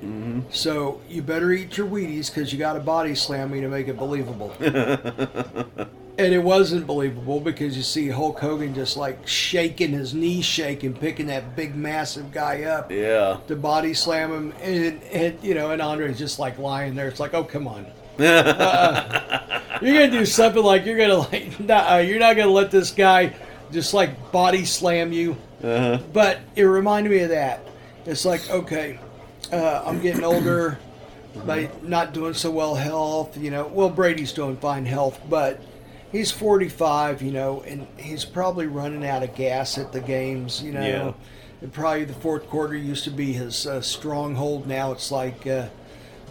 So 0.52 1.02
you 1.10 1.22
better 1.22 1.52
eat 1.52 1.78
your 1.78 1.88
Wheaties 1.88 2.34
because 2.34 2.54
you 2.54 2.60
got 2.60 2.74
to 2.74 2.80
body 2.80 3.16
slam 3.16 3.52
me 3.52 3.62
to 3.62 3.68
make 3.68 3.88
it 3.88 3.98
believable." 3.98 4.54
and 6.18 6.34
it 6.34 6.44
wasn't 6.44 6.86
believable 6.86 7.40
because 7.40 7.76
you 7.78 7.84
see 7.84 8.10
Hulk 8.10 8.40
Hogan 8.40 8.74
just 8.74 8.98
like 8.98 9.26
shaking 9.28 9.92
his 9.92 10.14
knees, 10.14 10.46
shaking, 10.46 10.94
picking 10.94 11.28
that 11.28 11.56
big 11.56 11.76
massive 11.76 12.32
guy 12.32 12.64
up 12.64 12.92
yeah. 12.92 13.38
to 13.48 13.56
body 13.56 13.94
slam 13.94 14.32
him, 14.32 14.54
and, 14.62 15.02
and 15.04 15.44
you 15.44 15.54
know, 15.54 15.72
and 15.72 15.82
Andre's 15.82 16.18
just 16.18 16.40
like 16.40 16.58
lying 16.58 16.96
there. 16.96 17.08
It's 17.08 17.20
like, 17.20 17.34
oh 17.34 17.44
come 17.44 17.68
on. 17.68 17.86
Uh-uh. 18.20 19.62
You're 19.82 19.94
gonna 19.96 20.12
do 20.12 20.26
something 20.26 20.62
like 20.62 20.86
you're 20.86 20.98
gonna 20.98 21.18
like 21.32 21.60
nah, 21.60 21.98
you're 21.98 22.20
not 22.20 22.36
gonna 22.36 22.52
let 22.52 22.72
this 22.72 22.92
guy 22.92 23.34
just 23.72 23.94
like 23.94 24.32
body 24.32 24.66
slam 24.66 25.12
you. 25.12 25.38
Uh-huh. 25.64 26.00
But 26.14 26.40
it 26.56 26.64
reminded 26.64 27.12
me 27.12 27.20
of 27.20 27.30
that. 27.30 27.66
It's 28.06 28.26
like 28.26 28.48
okay, 28.50 29.00
uh, 29.52 29.84
I'm 29.86 30.02
getting 30.02 30.24
older, 30.24 30.78
but 31.46 31.84
not 31.84 32.14
doing 32.14 32.34
so 32.34 32.52
well 32.52 32.76
health. 32.76 33.38
You 33.38 33.50
know, 33.50 33.68
well 33.68 33.90
Brady's 33.90 34.34
doing 34.34 34.58
fine 34.58 34.86
health, 34.86 35.20
but 35.30 35.62
he's 36.12 36.32
45. 36.32 37.22
You 37.22 37.32
know, 37.32 37.62
and 37.62 37.88
he's 37.98 38.26
probably 38.26 38.68
running 38.68 39.06
out 39.06 39.24
of 39.24 39.36
gas 39.36 39.78
at 39.78 39.92
the 39.92 40.02
games. 40.02 40.62
You 40.64 40.74
know, 40.74 40.82
Yeah. 40.82 41.14
and 41.62 41.72
probably 41.74 42.06
the 42.06 42.14
fourth 42.14 42.48
quarter 42.50 42.76
used 42.76 43.04
to 43.06 43.12
be 43.12 43.34
his 43.34 43.66
uh, 43.68 43.82
stronghold. 43.82 44.68
Now 44.68 44.92
it's 44.92 45.12
like. 45.12 45.46
Uh, 45.48 45.68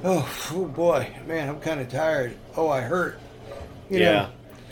Oh, 0.02 0.26
oh 0.52 0.64
boy, 0.64 1.08
man, 1.26 1.50
I'm 1.50 1.60
kind 1.60 1.78
of 1.78 1.90
tired. 1.90 2.34
Oh, 2.56 2.70
I 2.70 2.80
hurt. 2.80 3.20
You 3.90 3.98
yeah. 3.98 4.12
know, 4.12 4.28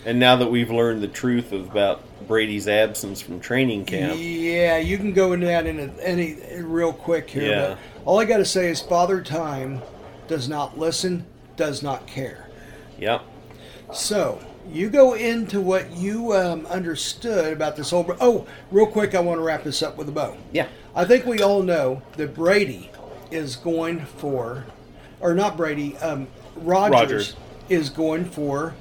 And 0.07 0.19
now 0.19 0.35
that 0.37 0.47
we've 0.49 0.71
learned 0.71 1.03
the 1.03 1.07
truth 1.07 1.51
about 1.51 2.01
Brady's 2.27 2.67
absence 2.67 3.21
from 3.21 3.39
training 3.39 3.85
camp, 3.85 4.15
Yeah, 4.17 4.77
you 4.79 4.97
can 4.97 5.13
go 5.13 5.33
into 5.33 5.45
that 5.45 5.67
in 5.67 5.79
a, 5.79 5.83
any 6.01 6.35
real 6.63 6.91
quick 6.91 7.29
here. 7.29 7.43
Yeah. 7.43 7.67
But 7.67 7.77
all 8.05 8.19
I 8.19 8.25
got 8.25 8.37
to 8.37 8.45
say 8.45 8.71
is 8.71 8.81
Father 8.81 9.21
Time 9.21 9.83
does 10.27 10.49
not 10.49 10.79
listen, 10.79 11.27
does 11.55 11.83
not 11.83 12.07
care. 12.07 12.47
yep. 12.97 13.21
So 13.93 14.39
you 14.71 14.89
go 14.89 15.13
into 15.13 15.61
what 15.61 15.91
you 15.91 16.33
um, 16.33 16.65
understood 16.67 17.53
about 17.53 17.75
this 17.75 17.89
whole. 17.89 18.15
Oh, 18.19 18.47
real 18.71 18.85
quick, 18.87 19.15
I 19.15 19.19
want 19.19 19.39
to 19.39 19.43
wrap 19.43 19.63
this 19.63 19.81
up 19.81 19.97
with 19.97 20.09
a 20.09 20.11
bow. 20.11 20.37
Yeah. 20.51 20.67
I 20.95 21.05
think 21.05 21.25
we 21.25 21.41
all 21.41 21.63
know 21.63 22.01
that 22.17 22.33
Brady 22.33 22.89
is 23.31 23.55
going 23.55 24.05
for, 24.05 24.65
or 25.19 25.33
not 25.33 25.57
Brady, 25.57 25.97
um, 25.97 26.27
Rogers, 26.55 26.91
Rodgers. 26.99 27.35
is 27.69 27.89
going 27.89 28.25
for 28.25 28.75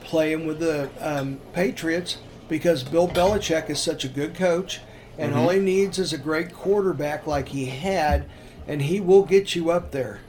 playing 0.00 0.46
with 0.46 0.60
the 0.60 0.90
um, 1.00 1.40
Patriots 1.52 2.18
because 2.48 2.82
Bill 2.82 3.08
Belichick 3.08 3.70
is 3.70 3.80
such 3.80 4.04
a 4.04 4.08
good 4.08 4.34
coach, 4.34 4.80
and 5.18 5.34
all 5.34 5.50
he 5.50 5.60
needs 5.60 5.98
is 5.98 6.12
a 6.12 6.18
great 6.18 6.52
quarterback 6.52 7.26
like 7.26 7.48
he 7.48 7.66
had, 7.66 8.24
and 8.66 8.82
he 8.82 9.00
will 9.00 9.24
get 9.24 9.54
you 9.54 9.70
up 9.70 9.92
there. 9.92 10.20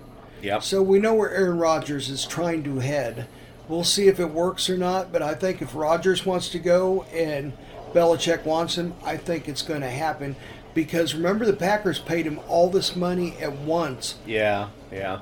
Yep. 0.41 0.63
So 0.63 0.81
we 0.81 0.99
know 0.99 1.13
where 1.13 1.31
Aaron 1.31 1.57
Rodgers 1.57 2.09
is 2.09 2.25
trying 2.25 2.63
to 2.63 2.79
head. 2.79 3.27
We'll 3.67 3.83
see 3.83 4.07
if 4.07 4.19
it 4.19 4.29
works 4.29 4.69
or 4.69 4.77
not, 4.77 5.11
but 5.11 5.21
I 5.21 5.33
think 5.33 5.61
if 5.61 5.75
Rodgers 5.75 6.25
wants 6.25 6.49
to 6.49 6.59
go 6.59 7.03
and 7.13 7.53
Belichick 7.93 8.43
wants 8.43 8.77
him, 8.77 8.93
I 9.03 9.17
think 9.17 9.47
it's 9.47 9.61
going 9.61 9.81
to 9.81 9.89
happen. 9.89 10.35
Because 10.73 11.13
remember, 11.13 11.45
the 11.45 11.53
Packers 11.53 11.99
paid 11.99 12.25
him 12.25 12.39
all 12.47 12.69
this 12.69 12.95
money 12.95 13.35
at 13.39 13.53
once. 13.53 14.15
yeah. 14.25 14.69
Yeah. 14.91 15.19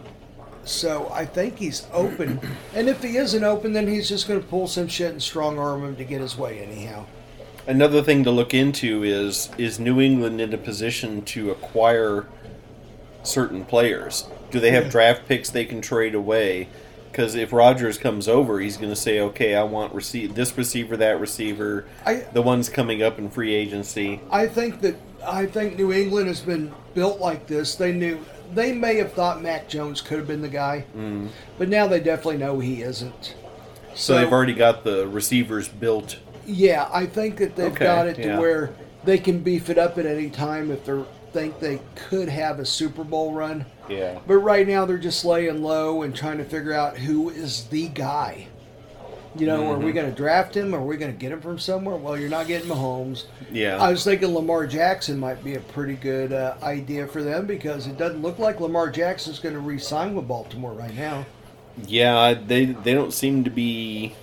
So 0.65 1.09
I 1.11 1.25
think 1.25 1.57
he's 1.57 1.87
open. 1.93 2.39
and 2.75 2.89
if 2.89 3.01
he 3.01 3.17
isn't 3.17 3.43
open, 3.43 3.73
then 3.73 3.87
he's 3.87 4.09
just 4.09 4.27
going 4.27 4.39
to 4.41 4.45
pull 4.47 4.67
some 4.67 4.87
shit 4.87 5.11
and 5.11 5.21
strong 5.21 5.57
arm 5.57 5.83
him 5.83 5.95
to 5.95 6.03
get 6.03 6.21
his 6.21 6.37
way, 6.37 6.59
anyhow. 6.59 7.05
Another 7.65 8.01
thing 8.01 8.23
to 8.23 8.31
look 8.31 8.53
into 8.53 9.03
is 9.03 9.49
is 9.57 9.79
New 9.79 10.01
England 10.01 10.41
in 10.41 10.53
a 10.53 10.57
position 10.57 11.21
to 11.23 11.51
acquire 11.51 12.27
certain 13.23 13.65
players? 13.65 14.27
Do 14.51 14.59
they 14.59 14.71
have 14.71 14.89
draft 14.89 15.27
picks 15.27 15.49
they 15.49 15.65
can 15.65 15.81
trade 15.81 16.15
away? 16.15 16.67
Because 17.11 17.35
if 17.35 17.51
Rodgers 17.51 17.97
comes 17.97 18.27
over, 18.27 18.59
he's 18.59 18.77
going 18.77 18.91
to 18.91 18.95
say, 18.95 19.19
"Okay, 19.19 19.55
I 19.55 19.63
want 19.63 19.93
receive 19.93 20.35
this 20.35 20.55
receiver, 20.57 20.95
that 20.97 21.19
receiver, 21.19 21.85
I- 22.05 22.25
the 22.33 22.41
ones 22.41 22.69
coming 22.69 23.01
up 23.01 23.17
in 23.17 23.29
free 23.29 23.53
agency." 23.53 24.21
I 24.31 24.47
think 24.47 24.81
that 24.81 24.95
I 25.25 25.45
think 25.45 25.77
New 25.77 25.91
England 25.91 26.27
has 26.27 26.41
been 26.41 26.71
built 26.93 27.19
like 27.19 27.47
this. 27.47 27.75
They 27.75 27.91
knew 27.91 28.19
they 28.53 28.71
may 28.73 28.95
have 28.97 29.13
thought 29.13 29.41
Mac 29.41 29.67
Jones 29.67 30.01
could 30.01 30.17
have 30.17 30.27
been 30.27 30.41
the 30.41 30.47
guy, 30.47 30.85
mm. 30.95 31.27
but 31.57 31.69
now 31.69 31.87
they 31.87 31.99
definitely 31.99 32.37
know 32.37 32.59
he 32.59 32.81
isn't. 32.81 33.35
So, 33.95 34.15
they've 34.15 34.31
already 34.31 34.53
got 34.53 34.83
the 34.83 35.07
receivers 35.07 35.67
built. 35.67 36.17
Yeah, 36.45 36.87
I 36.91 37.05
think 37.05 37.37
that 37.37 37.55
they've 37.55 37.71
Okay, 37.71 37.85
got 37.85 38.07
it 38.07 38.15
to 38.15 38.27
yeah. 38.27 38.39
where 38.39 38.71
they 39.03 39.17
can 39.17 39.39
beef 39.39 39.69
it 39.69 39.77
up 39.77 39.97
at 39.97 40.05
any 40.05 40.29
time 40.29 40.71
if 40.71 40.85
they 40.85 40.99
think 41.31 41.59
they 41.59 41.79
could 41.95 42.29
have 42.29 42.59
a 42.59 42.65
Super 42.65 43.03
Bowl 43.03 43.33
run. 43.33 43.65
Yeah. 43.89 44.19
But 44.27 44.35
right 44.37 44.67
now 44.67 44.85
they're 44.85 44.97
just 44.97 45.25
laying 45.25 45.61
low 45.63 46.01
and 46.03 46.15
trying 46.15 46.37
to 46.39 46.43
figure 46.45 46.73
out 46.73 46.97
who 46.97 47.29
is 47.29 47.65
the 47.65 47.87
guy. 47.89 48.47
You 49.35 49.45
know, 49.45 49.69
are 49.71 49.75
Mm-hmm. 49.75 49.85
we 49.85 49.91
going 49.91 50.09
to 50.09 50.15
draft 50.15 50.57
him? 50.57 50.73
Are 50.73 50.83
we 50.83 50.97
going 50.97 51.11
to 51.11 51.17
get 51.17 51.31
him 51.31 51.39
from 51.39 51.59
somewhere? 51.59 51.95
Well, 51.97 52.17
you're 52.17 52.29
not 52.29 52.47
getting 52.47 52.67
Mahomes. 52.67 53.25
Yeah. 53.51 53.77
I 53.77 53.91
was 53.91 54.03
thinking 54.03 54.33
Lamar 54.33 54.65
Jackson 54.65 55.19
might 55.19 55.43
be 55.43 55.53
a 55.53 55.59
pretty 55.59 55.93
good 55.93 56.33
uh, 56.33 56.55
idea 56.63 57.05
for 57.05 57.21
them 57.21 57.45
because 57.45 57.85
it 57.85 57.95
doesn't 57.97 58.23
look 58.23 58.39
like 58.39 58.59
Lamar 58.59 58.89
Jackson's 58.89 59.37
going 59.37 59.53
to 59.53 59.61
re-sign 59.61 60.15
with 60.15 60.27
Baltimore 60.27 60.73
right 60.73 60.95
now. 60.95 61.25
Yeah, 61.85 62.33
they 62.33 62.65
they 62.65 62.93
don't 62.93 63.13
seem 63.13 63.43
to 63.45 63.49
be 63.51 64.13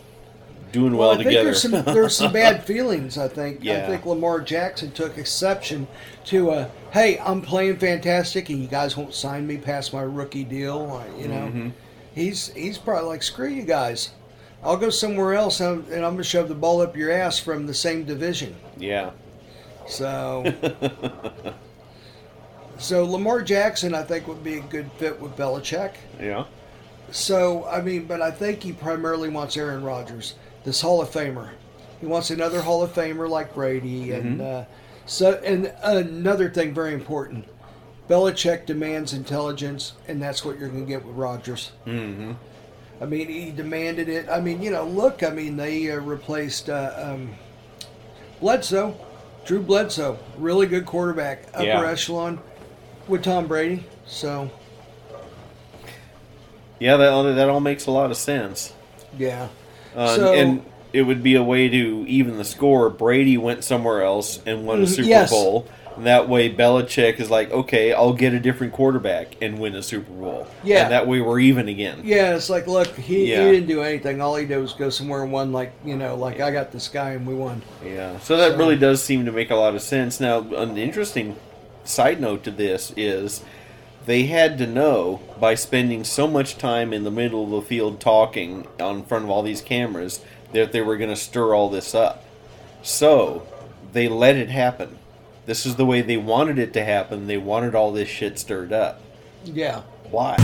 doing 0.72 0.96
well, 0.96 1.11
I 1.11 1.16
think 1.16 1.29
together. 1.29 1.44
there's 1.44 1.62
some 1.62 1.70
there's 1.85 2.16
some 2.16 2.33
bad 2.42 2.64
feelings. 2.64 3.16
I 3.18 3.29
think 3.29 3.66
I 3.66 3.87
think 3.87 4.05
Lamar 4.07 4.40
Jackson 4.40 4.90
took 4.92 5.16
exception 5.18 5.87
to 6.26 6.50
uh, 6.50 6.68
hey, 6.92 7.18
I'm 7.18 7.40
playing 7.42 7.76
fantastic, 7.79 8.48
and 8.50 8.61
you 8.61 8.66
guys 8.68 8.96
won't 8.96 9.14
sign 9.14 9.46
me 9.46 9.57
past 9.59 9.92
my 9.92 10.02
rookie 10.02 10.44
deal. 10.44 10.90
uh, 11.02 11.18
You 11.20 11.29
know, 11.29 11.35
Mm-hmm. 11.46 11.68
he's 12.14 12.48
he's 12.55 12.79
probably 12.79 13.09
like 13.09 13.22
screw 13.22 13.48
you 13.48 13.62
guys. 13.62 14.11
I'll 14.62 14.76
go 14.76 14.90
somewhere 14.90 15.35
else, 15.35 15.61
and 15.61 15.87
and 15.88 16.05
I'm 16.05 16.12
gonna 16.14 16.24
shove 16.24 16.48
the 16.48 16.55
ball 16.55 16.81
up 16.83 16.96
your 16.96 17.11
ass 17.12 17.38
from 17.38 17.66
the 17.66 17.74
same 17.74 18.05
division. 18.05 18.57
yeah. 18.76 19.11
So, 19.88 20.42
so 22.79 23.05
Lamar 23.05 23.42
Jackson, 23.42 23.94
I 23.94 24.02
think, 24.02 24.26
would 24.29 24.42
be 24.42 24.59
a 24.59 24.61
good 24.62 24.90
fit 24.98 25.20
with 25.20 25.37
Belichick. 25.37 25.92
Yeah. 26.20 26.44
So, 27.12 27.64
I 27.66 27.81
mean, 27.81 28.07
but 28.07 28.20
I 28.20 28.31
think 28.33 28.62
he 28.62 28.72
primarily 28.72 29.29
wants 29.29 29.57
Aaron 29.57 29.85
Rodgers, 29.85 30.35
this 30.66 30.83
Hall 30.83 31.00
of 31.00 31.09
Famer. 31.09 31.48
He 32.00 32.07
wants 32.07 32.29
another 32.31 32.61
Hall 32.61 32.83
of 32.83 32.92
Famer 32.92 33.26
like 33.31 33.55
Brady, 33.55 34.12
and 34.12 34.42
uh, 34.42 34.64
so 35.07 35.40
and 35.44 35.72
another 35.83 36.50
thing 36.50 36.74
very 36.74 36.92
important. 36.92 37.46
Belichick 38.11 38.66
demands 38.66 39.14
intelligence, 39.14 39.94
and 40.07 40.20
that's 40.20 40.44
what 40.44 40.59
you're 40.59 40.68
going 40.68 40.85
to 40.85 40.88
get 40.88 41.05
with 41.05 41.16
Rodgers. 41.16 41.72
Mm-hmm. 41.87 42.33
I 43.00 43.05
mean, 43.07 43.29
he 43.29 43.50
demanded 43.50 44.09
it. 44.09 44.29
I 44.29 44.40
mean, 44.40 44.62
you 44.62 44.70
know, 44.70 44.85
look. 44.85 45.22
I 45.22 45.31
mean, 45.31 45.57
they 45.57 45.90
uh, 45.90 45.96
replaced 46.00 46.68
uh, 46.68 46.92
um, 46.96 47.35
Bledsoe, 48.40 48.94
Drew 49.44 49.62
Bledsoe, 49.62 50.18
really 50.38 50.66
good 50.66 50.85
quarterback, 50.87 51.44
upper 51.55 51.64
Yeah. 51.64 51.87
echelon, 51.88 52.40
with 53.09 53.22
Tom 53.24 53.46
Brady. 53.46 53.85
So, 54.07 54.50
Yeah, 56.79 56.96
that 56.96 57.09
all, 57.12 57.24
that 57.24 57.48
all 57.48 57.61
makes 57.61 57.87
a 57.87 57.90
lot 57.90 58.11
of 58.11 58.16
sense. 58.16 58.72
yeah. 59.18 59.48
Uh, 59.96 60.16
So- 60.16 60.32
and 60.35 60.62
it 60.92 61.02
would 61.02 61.22
be 61.22 61.35
a 61.35 61.42
way 61.42 61.68
to 61.68 62.04
even 62.09 62.37
the 62.38 62.44
score. 62.44 62.88
Brady 62.90 63.37
went 63.37 63.64
somewhere 63.64 64.02
else 64.02 64.40
and 64.46 64.66
won 64.66 64.80
a 64.80 64.82
Mhm, 64.85 64.88
Super 64.88 65.09
yes. 65.09 65.30
Bowl. 65.30 65.66
And 65.96 66.04
that 66.06 66.28
way, 66.28 66.50
Belichick 66.50 67.18
is 67.20 67.30
like, 67.30 67.50
okay, 67.50 67.94
I'll 67.94 68.12
get 68.12 68.35
a 68.35 68.38
different 68.38 68.74
quarterback 68.74 69.37
and 69.40 69.59
win 69.59 69.74
a 69.74 69.82
Super 69.82 70.12
Bowl. 70.12 70.46
Yeah. 70.62 70.82
And 70.85 70.92
that 70.92 71.06
way, 71.09 71.20
we're 71.22 71.40
even 71.40 71.68
again. 71.68 72.02
Yeah, 72.04 72.35
it's 72.37 72.50
like, 72.50 72.66
look, 72.66 72.94
he, 72.98 73.30
Yeah. 73.30 73.46
he 73.46 73.52
didn't 73.52 73.68
do 73.68 73.80
anything. 73.82 74.20
All 74.20 74.37
he 74.37 74.44
did 74.44 74.59
was 74.59 74.74
go 74.74 74.90
somewhere 74.90 75.22
and 75.22 75.32
won, 75.32 75.52
like, 75.52 75.72
you 75.87 75.96
know, 75.96 76.14
like, 76.14 76.38
I 76.40 76.50
got 76.50 76.70
this 76.70 76.88
guy 76.88 77.12
and 77.12 77.26
we 77.26 77.32
won. 77.32 77.62
Yeah, 77.85 78.18
so 78.22 78.37
that 78.37 78.52
So- 78.52 78.59
really 78.59 78.76
does 78.76 79.02
seem 79.02 79.24
to 79.24 79.32
make 79.32 79.50
a 79.50 79.56
lot 79.56 79.74
of 79.74 79.80
sense. 79.80 80.20
Now, 80.20 80.44
an 80.56 80.76
interesting 80.76 81.37
side 81.85 82.20
note 82.20 82.44
to 82.44 82.50
this 82.50 82.92
is 82.96 83.40
they 84.07 84.27
had 84.27 84.57
to 84.59 84.66
know 84.66 85.21
by 85.38 85.55
spending 85.55 86.05
so 86.05 86.27
much 86.27 86.57
time 86.57 86.92
in 86.92 87.05
the 87.05 87.11
middle 87.11 87.45
of 87.45 87.51
the 87.51 87.62
field 87.62 88.01
talking 88.01 88.66
on 88.81 89.05
front 89.05 89.25
of 89.25 89.31
all 89.31 89.42
these 89.42 89.61
cameras 89.61 90.25
that 90.53 90.73
they 90.73 90.81
were 90.81 90.97
going 90.97 91.11
to 91.11 91.16
stir 91.16 91.55
all 91.55 91.69
this 91.69 91.95
up. 91.95 92.25
So 92.83 93.47
they 93.92 94.09
let 94.09 94.37
it 94.37 94.49
happen. 94.49 94.99
This 95.45 95.66
is 95.66 95.77
the 95.77 95.87
way 95.87 96.03
they 96.03 96.16
wanted 96.16 96.59
it 96.59 96.73
to 96.75 96.85
happen. 96.85 97.27
They 97.27 97.37
wanted 97.37 97.75
all 97.75 97.92
this 97.92 98.09
shit 98.09 98.38
stirred 98.38 98.73
up. 98.73 99.01
Yeah. 99.45 99.83
Why? 100.11 100.37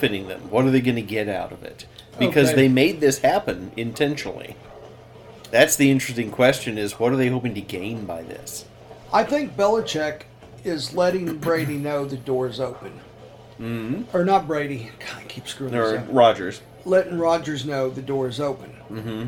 Benefiting 0.00 0.28
them? 0.28 0.50
What 0.50 0.64
are 0.64 0.70
they 0.70 0.80
going 0.80 0.96
to 0.96 1.02
get 1.02 1.28
out 1.28 1.52
of 1.52 1.62
it? 1.62 1.86
Because 2.18 2.48
Okay. 2.48 2.62
they 2.62 2.68
made 2.68 3.00
this 3.00 3.18
happen 3.18 3.72
intentionally. 3.76 4.56
That's 5.50 5.76
the 5.76 5.90
interesting 5.90 6.30
question: 6.30 6.78
is 6.78 6.98
what 6.98 7.12
are 7.12 7.16
they 7.16 7.28
hoping 7.28 7.54
to 7.54 7.60
gain 7.60 8.04
by 8.04 8.22
this? 8.22 8.64
I 9.12 9.24
think 9.24 9.56
Belichick 9.56 10.22
is 10.64 10.94
letting 10.94 11.38
Brady 11.38 11.76
know 11.76 12.04
the 12.04 12.16
door 12.16 12.48
is 12.48 12.60
open. 12.60 13.00
Mm-hmm. 13.60 14.16
Or 14.16 14.24
not 14.24 14.46
Brady. 14.46 14.90
God, 15.00 15.18
I 15.18 15.24
keep 15.24 15.48
screwing 15.48 15.72
this 15.72 15.98
up. 15.98 16.06
Rodgers? 16.10 16.60
Letting 16.84 17.18
Rodgers 17.18 17.64
know 17.64 17.90
the 17.90 18.02
door 18.02 18.28
is 18.28 18.40
open. 18.40 18.70
Mm-hmm. 18.90 19.26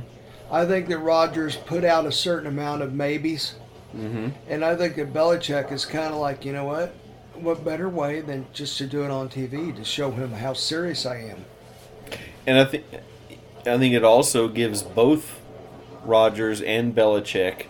I 0.53 0.67
think 0.67 0.89
that 0.89 0.99
Rodgers 0.99 1.57
put 1.57 1.85
out 1.85 2.07
a 2.07 2.13
certain 2.13 2.47
amount 2.47 2.83
of 2.83 2.93
maybes. 2.93 3.55
Mm-hmm. 3.97 4.29
And 4.49 4.65
I 4.65 4.77
think 4.77 4.97
that 4.97 5.13
Belichick 5.13 5.73
is 5.73 5.85
kind 5.85 6.13
of 6.13 6.21
like, 6.21 6.45
you 6.45 6.53
know 6.53 6.65
what? 6.65 6.95
What 7.41 7.65
better 7.65 7.89
way 7.89 8.21
than 8.21 8.47
just 8.53 8.77
to 8.79 8.87
do 8.87 9.05
it 9.05 9.11
on 9.11 9.29
TV 9.29 9.75
to 9.75 9.85
show 9.85 10.11
him 10.11 10.33
how 10.33 10.53
serious 10.53 11.07
I 11.07 11.17
am? 11.17 11.45
And 12.47 12.59
I 12.59 12.65
think 12.65 12.85
I 13.67 13.79
think 13.79 13.95
it 13.95 14.05
also 14.05 14.49
gives 14.49 14.83
both 14.83 15.41
Rodgers 16.05 16.61
and 16.61 16.95
Belichick 16.95 17.67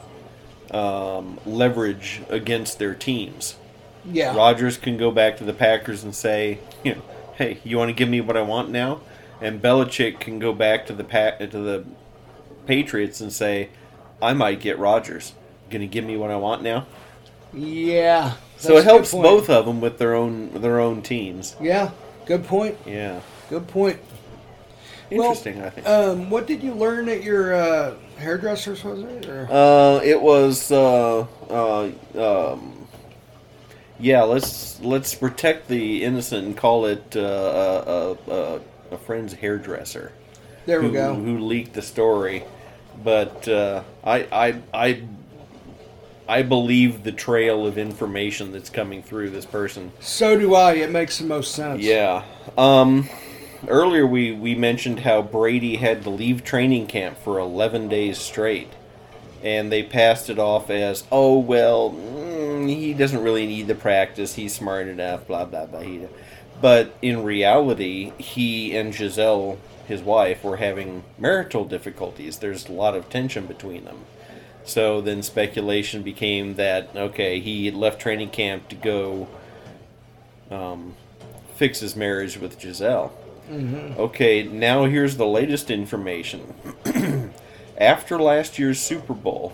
um, 0.71 1.39
leverage 1.45 2.23
against 2.29 2.79
their 2.79 2.95
teams. 2.95 3.57
Yeah. 4.05 4.35
Rodgers 4.35 4.77
can 4.77 4.97
go 4.97 5.11
back 5.11 5.37
to 5.39 5.45
the 5.45 5.53
Packers 5.53 6.05
and 6.05 6.15
say, 6.15 6.61
you 6.85 6.95
know, 6.95 7.03
hey, 7.35 7.59
you 7.65 7.77
want 7.77 7.89
to 7.91 7.93
give 7.93 8.09
me 8.09 8.21
what 8.21 8.37
I 8.37 8.43
want 8.43 8.71
now? 8.71 9.01
And 9.41 9.61
Belichick 9.61 10.21
can 10.21 10.39
go 10.39 10.53
back 10.53 10.87
to 10.87 10.93
the 10.93 11.05
pa- 11.05 11.37
to 11.39 11.47
the 11.47 11.85
Patriots 12.67 13.21
and 13.21 13.33
say, 13.33 13.71
I 14.23 14.33
might 14.33 14.61
get 14.61 14.79
Rodgers. 14.79 15.35
Going 15.71 15.81
to 15.81 15.87
give 15.87 16.05
me 16.05 16.17
what 16.17 16.31
I 16.31 16.37
want 16.37 16.63
now? 16.63 16.87
Yeah. 17.53 18.35
So 18.57 18.77
it 18.77 18.85
helps 18.85 19.13
both 19.13 19.49
of 19.49 19.65
them 19.67 19.81
with 19.81 19.99
their 19.99 20.15
own 20.15 20.51
their 20.61 20.81
own 20.81 21.03
teams. 21.03 21.57
Yeah. 21.61 21.91
Good 22.27 22.45
point. 22.45 22.79
Yeah, 22.87 23.21
Good 23.49 23.67
point. 23.67 23.99
Well, 25.11 25.31
interesting. 25.31 25.61
I 25.63 25.71
think. 25.71 25.87
Um, 25.89 26.31
what 26.31 26.47
did 26.47 26.63
you 26.63 26.73
learn 26.73 27.09
at 27.09 27.25
your 27.25 27.55
uh, 27.55 27.95
hairdressers? 28.17 28.85
Was 28.85 29.01
it? 29.01 29.27
Or? 29.29 29.49
Uh, 29.51 30.01
it 30.05 30.21
was 30.21 30.71
uh, 30.71 31.27
uh, 31.49 31.91
um, 32.53 32.87
yeah. 33.99 34.23
Let's 34.23 34.79
let's 34.81 35.15
protect 35.15 35.67
the 35.67 36.05
innocent 36.05 36.47
and 36.47 36.57
call 36.57 36.87
it 36.87 37.17
uh, 37.17 38.17
a, 38.31 38.31
a, 38.31 38.61
a 38.93 38.99
friend's 38.99 39.33
hairdresser. 39.33 40.13
there 40.67 40.81
we 40.81 40.89
who, 40.89 40.93
go. 40.93 41.15
Who 41.15 41.41
leaked 41.41 41.73
the 41.73 41.83
story? 41.83 42.45
But 43.03 43.49
uh, 43.49 43.83
I 44.05 44.19
I 44.31 44.63
I 44.73 45.03
I 46.31 46.43
believe 46.43 47.03
the 47.03 47.11
trail 47.11 47.67
of 47.67 47.77
information 47.77 48.53
that's 48.53 48.71
coming 48.71 49.03
through 49.03 49.31
this 49.31 49.45
person. 49.45 49.91
So 49.99 50.39
do 50.39 50.55
I. 50.55 50.75
It 50.75 50.93
makes 50.93 51.19
the 51.19 51.25
most 51.25 51.53
sense. 51.53 51.83
Yeah. 51.83 52.23
Um. 52.57 53.09
Earlier 53.67 54.07
we 54.07 54.31
we 54.33 54.55
mentioned 54.55 55.01
how 55.01 55.23
Brady 55.23 55.77
had 55.77 56.05
to 56.05 56.11
leave 56.11 56.45
training 56.45 56.87
camp 56.87 57.19
for 57.19 57.41
11 57.41 57.89
days 57.89 58.19
straight, 58.19 58.73
and 59.43 59.73
they 59.73 59.83
passed 59.83 60.31
it 60.31 60.39
off 60.39 60.71
as, 60.71 61.05
oh 61.11 61.37
well, 61.37 61.91
mm, 61.91 62.69
he 62.69 62.95
doesn't 62.95 63.23
really 63.23 63.47
need 63.47 63.67
the 63.67 63.75
practice. 63.75 64.37
He's 64.37 64.55
smart 64.55 64.87
enough. 64.87 65.27
Blah 65.27 65.47
blah 65.47 65.67
blah. 65.67 65.83
But 66.61 66.95
in 67.03 67.25
reality, 67.25 68.13
he 68.19 68.77
and 68.77 68.95
Gisele, 68.95 69.59
his 69.89 70.01
wife, 70.01 70.45
were 70.45 70.59
having 70.59 71.03
marital 71.19 71.65
difficulties. 71.65 72.39
There's 72.39 72.69
a 72.69 72.73
lot 72.73 72.95
of 72.95 73.11
tension 73.11 73.47
between 73.47 73.85
them. 73.85 74.05
So 74.71 75.01
then 75.01 75.25
speculation 75.25 76.03
became 76.03 76.55
that 76.55 76.91
okay, 76.95 77.41
he 77.41 77.67
had 77.67 77.75
left 77.75 78.01
training 78.01 78.31
camp 78.31 78.69
to 78.69 78.77
go 78.77 79.27
um, 80.49 80.95
fix 81.57 81.81
his 81.81 81.97
marriage 81.97 82.39
with 82.39 82.57
Gisele. 82.57 83.13
Okay, 83.99 84.45
now 84.45 84.85
here's 84.85 85.17
the 85.17 85.27
latest 85.27 85.73
information. 85.73 86.55
After 87.79 88.17
last 88.17 88.61
year's 88.61 88.79
Super 88.79 89.13
Bowl, 89.13 89.53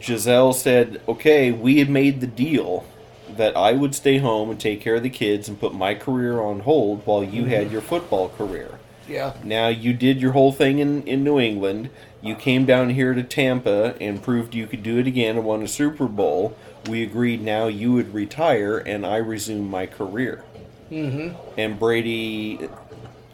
Gisele 0.00 0.54
said, 0.54 1.02
"Okay, 1.06 1.52
we 1.52 1.80
had 1.80 1.90
made 1.90 2.22
the 2.22 2.26
deal 2.26 2.86
that 3.28 3.54
I 3.58 3.72
would 3.72 3.94
stay 3.94 4.16
home 4.16 4.48
and 4.48 4.58
take 4.58 4.80
care 4.80 4.94
of 4.94 5.02
the 5.02 5.10
kids 5.10 5.50
and 5.50 5.60
put 5.60 5.74
my 5.74 5.94
career 5.94 6.40
on 6.40 6.60
hold 6.60 7.04
while 7.04 7.22
you 7.22 7.44
had 7.44 7.70
your 7.70 7.82
football 7.82 8.30
career." 8.30 8.75
Yeah. 9.08 9.34
Now 9.44 9.68
you 9.68 9.92
did 9.92 10.20
your 10.20 10.32
whole 10.32 10.52
thing 10.52 10.78
in, 10.78 11.02
in 11.04 11.22
New 11.22 11.38
England. 11.38 11.90
You 12.22 12.34
came 12.34 12.66
down 12.66 12.90
here 12.90 13.14
to 13.14 13.22
Tampa 13.22 13.94
and 14.00 14.22
proved 14.22 14.54
you 14.54 14.66
could 14.66 14.82
do 14.82 14.98
it 14.98 15.06
again 15.06 15.36
and 15.36 15.44
won 15.44 15.62
a 15.62 15.68
Super 15.68 16.06
Bowl. 16.06 16.56
We 16.88 17.02
agreed 17.02 17.42
now 17.42 17.66
you 17.66 17.92
would 17.92 18.14
retire 18.14 18.78
and 18.78 19.06
I 19.06 19.16
resume 19.16 19.68
my 19.68 19.86
career. 19.86 20.44
Mm-hmm. 20.90 21.36
And 21.58 21.78
Brady 21.78 22.68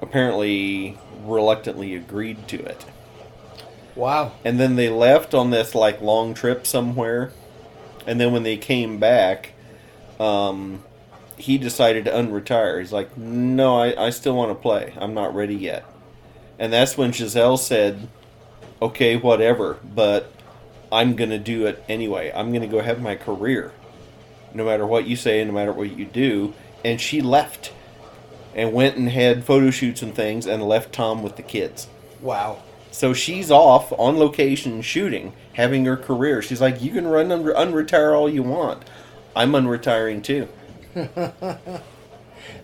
apparently 0.00 0.98
reluctantly 1.24 1.94
agreed 1.94 2.48
to 2.48 2.62
it. 2.62 2.84
Wow. 3.94 4.32
And 4.44 4.58
then 4.58 4.76
they 4.76 4.88
left 4.88 5.34
on 5.34 5.50
this 5.50 5.74
like 5.74 6.00
long 6.00 6.34
trip 6.34 6.66
somewhere. 6.66 7.32
And 8.06 8.20
then 8.20 8.32
when 8.32 8.42
they 8.42 8.56
came 8.56 8.98
back, 8.98 9.52
um, 10.18 10.82
he 11.36 11.58
decided 11.58 12.04
to 12.04 12.10
unretire. 12.10 12.78
He's 12.78 12.92
like, 12.92 13.16
no, 13.16 13.78
I, 13.78 14.06
I 14.06 14.10
still 14.10 14.36
want 14.36 14.50
to 14.50 14.54
play. 14.54 14.94
I'm 14.96 15.14
not 15.14 15.34
ready 15.34 15.54
yet. 15.54 15.84
And 16.58 16.72
that's 16.72 16.96
when 16.96 17.10
Gisele 17.10 17.56
said, 17.56 18.08
okay, 18.80 19.16
whatever, 19.16 19.78
but 19.82 20.32
I'm 20.90 21.16
going 21.16 21.30
to 21.30 21.38
do 21.38 21.66
it 21.66 21.82
anyway. 21.88 22.32
I'm 22.34 22.50
going 22.50 22.62
to 22.62 22.68
go 22.68 22.80
have 22.80 23.00
my 23.00 23.16
career. 23.16 23.72
No 24.54 24.64
matter 24.64 24.86
what 24.86 25.06
you 25.06 25.16
say, 25.16 25.44
no 25.44 25.52
matter 25.52 25.72
what 25.72 25.96
you 25.96 26.04
do. 26.04 26.54
And 26.84 27.00
she 27.00 27.20
left 27.20 27.72
and 28.54 28.72
went 28.72 28.96
and 28.96 29.08
had 29.08 29.44
photo 29.44 29.70
shoots 29.70 30.02
and 30.02 30.14
things 30.14 30.46
and 30.46 30.62
left 30.62 30.92
Tom 30.92 31.22
with 31.22 31.36
the 31.36 31.42
kids. 31.42 31.88
Wow. 32.20 32.62
So 32.90 33.14
she's 33.14 33.50
off 33.50 33.90
on 33.92 34.18
location 34.18 34.82
shooting, 34.82 35.32
having 35.54 35.86
her 35.86 35.96
career. 35.96 36.42
She's 36.42 36.60
like, 36.60 36.82
you 36.82 36.92
can 36.92 37.06
run 37.08 37.28
unre- 37.28 37.56
unretire 37.56 38.14
all 38.14 38.28
you 38.28 38.42
want. 38.42 38.84
I'm 39.34 39.52
unretiring 39.52 40.22
too. 40.22 40.48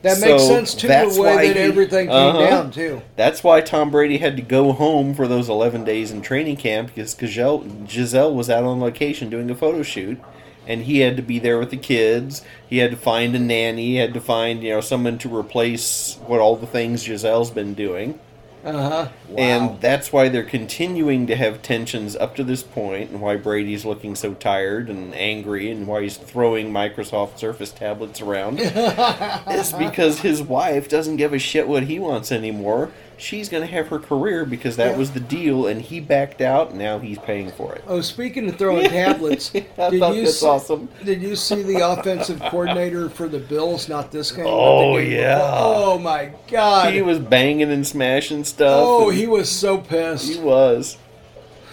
That 0.03 0.21
makes 0.21 0.43
So 0.43 0.49
sense 0.49 0.75
too. 0.75 0.87
that's 0.89 1.17
The 1.17 1.23
way 1.23 1.49
that 1.49 1.57
he- 1.57 1.63
everything 1.63 2.07
came 2.07 2.15
Uh-huh. 2.17 2.39
down 2.51 2.71
too. 2.71 3.03
That's 3.17 3.43
why 3.45 3.61
Tom 3.61 3.91
Brady 3.91 4.19
had 4.19 4.37
to 4.37 4.43
go 4.43 4.73
home 4.73 5.15
for 5.15 5.27
those 5.29 5.49
11 5.49 5.85
days 5.85 6.11
in 6.11 6.21
training 6.21 6.57
camp 6.57 6.89
because 6.95 7.15
Gisele, 7.15 7.65
Gisele 7.87 8.33
was 8.35 8.49
out 8.51 8.65
on 8.65 8.81
location 8.81 9.29
doing 9.31 9.51
a 9.51 9.55
photo 9.55 9.83
shoot. 9.83 10.21
And 10.67 10.83
he 10.83 10.99
had 11.01 11.17
to 11.17 11.23
be 11.23 11.39
there 11.39 11.59
with 11.59 11.71
the 11.71 11.77
kids. 11.79 12.43
He 12.69 12.79
had 12.79 12.91
to 12.91 12.97
find 12.97 13.35
a 13.35 13.39
nanny. 13.39 13.87
He 13.87 13.95
had 13.97 14.13
to 14.15 14.21
find, 14.21 14.63
you 14.63 14.71
know, 14.71 14.81
someone 14.83 15.17
to 15.19 15.35
replace 15.35 16.19
what 16.27 16.41
all 16.41 16.57
the 16.57 16.67
things 16.67 17.07
Gisele's 17.07 17.51
been 17.51 17.73
doing. 17.75 18.19
Uh 18.65 18.73
huh. 18.73 19.09
Wow. 19.29 19.37
And 19.37 19.81
that's 19.81 20.13
why 20.13 20.29
they're 20.29 20.43
continuing 20.43 21.27
to 21.29 21.37
have 21.37 21.63
tensions 21.63 22.17
up 22.17 22.35
to 22.37 22.45
this 22.45 22.63
point, 22.63 23.11
and 23.11 23.21
why 23.21 23.37
Brady's 23.37 23.85
looking 23.85 24.15
so 24.15 24.35
tired 24.35 24.91
and 24.91 25.15
angry, 25.15 25.71
and 25.71 25.87
why 25.87 26.03
he's 26.03 26.17
throwing 26.17 26.73
Microsoft 26.73 27.39
Surface 27.39 27.71
tablets 27.71 28.21
around. 28.21 28.59
it's 28.61 29.73
because 29.73 30.21
his 30.21 30.43
wife 30.43 30.89
doesn't 30.89 31.17
give 31.17 31.33
a 31.33 31.39
shit 31.39 31.69
what 31.69 31.85
he 31.85 31.99
wants 31.99 32.33
anymore. 32.33 32.91
She's 33.19 33.49
going 33.49 33.67
to 33.67 33.73
have 33.73 33.89
her 33.89 33.99
career 33.99 34.45
because 34.45 34.77
that 34.77 34.93
Yeah. 34.93 34.97
was 34.97 35.11
the 35.11 35.21
deal, 35.21 35.67
and 35.67 35.83
he 35.83 35.99
backed 36.01 36.41
out, 36.41 36.71
and 36.71 36.79
now 36.79 36.99
he's 37.01 37.19
paying 37.19 37.51
for 37.51 37.75
it. 37.75 37.83
oh, 37.87 38.01
speaking 38.01 38.49
of 38.49 38.57
throwing 38.57 38.89
tablets, 38.91 39.51
I 39.55 39.91
did 39.91 40.01
thought 40.01 40.15
you 40.15 40.23
that's 40.25 40.39
see, 40.39 40.47
awesome. 40.47 40.89
Did 41.05 41.21
you 41.21 41.35
see 41.35 41.63
the 41.63 41.81
offensive 41.87 42.41
coordinator 42.41 43.11
for 43.11 43.29
the 43.29 43.41
Bills? 43.41 43.89
Not 43.89 44.13
this 44.13 44.31
game. 44.31 44.47
Oh, 44.49 44.97
game 44.99 45.11
yeah. 45.13 45.35
before? 45.39 45.51
Oh 45.53 45.99
my 45.99 46.33
God. 46.49 46.95
He 46.95 47.03
was 47.03 47.19
banging 47.19 47.71
and 47.73 47.85
smashing 47.87 48.45
stuff. 48.45 48.83
oh, 48.87 49.11
he 49.11 49.27
was 49.27 49.51
so 49.51 49.79
pissed. 49.79 50.33
He 50.33 50.41
was. 50.41 50.97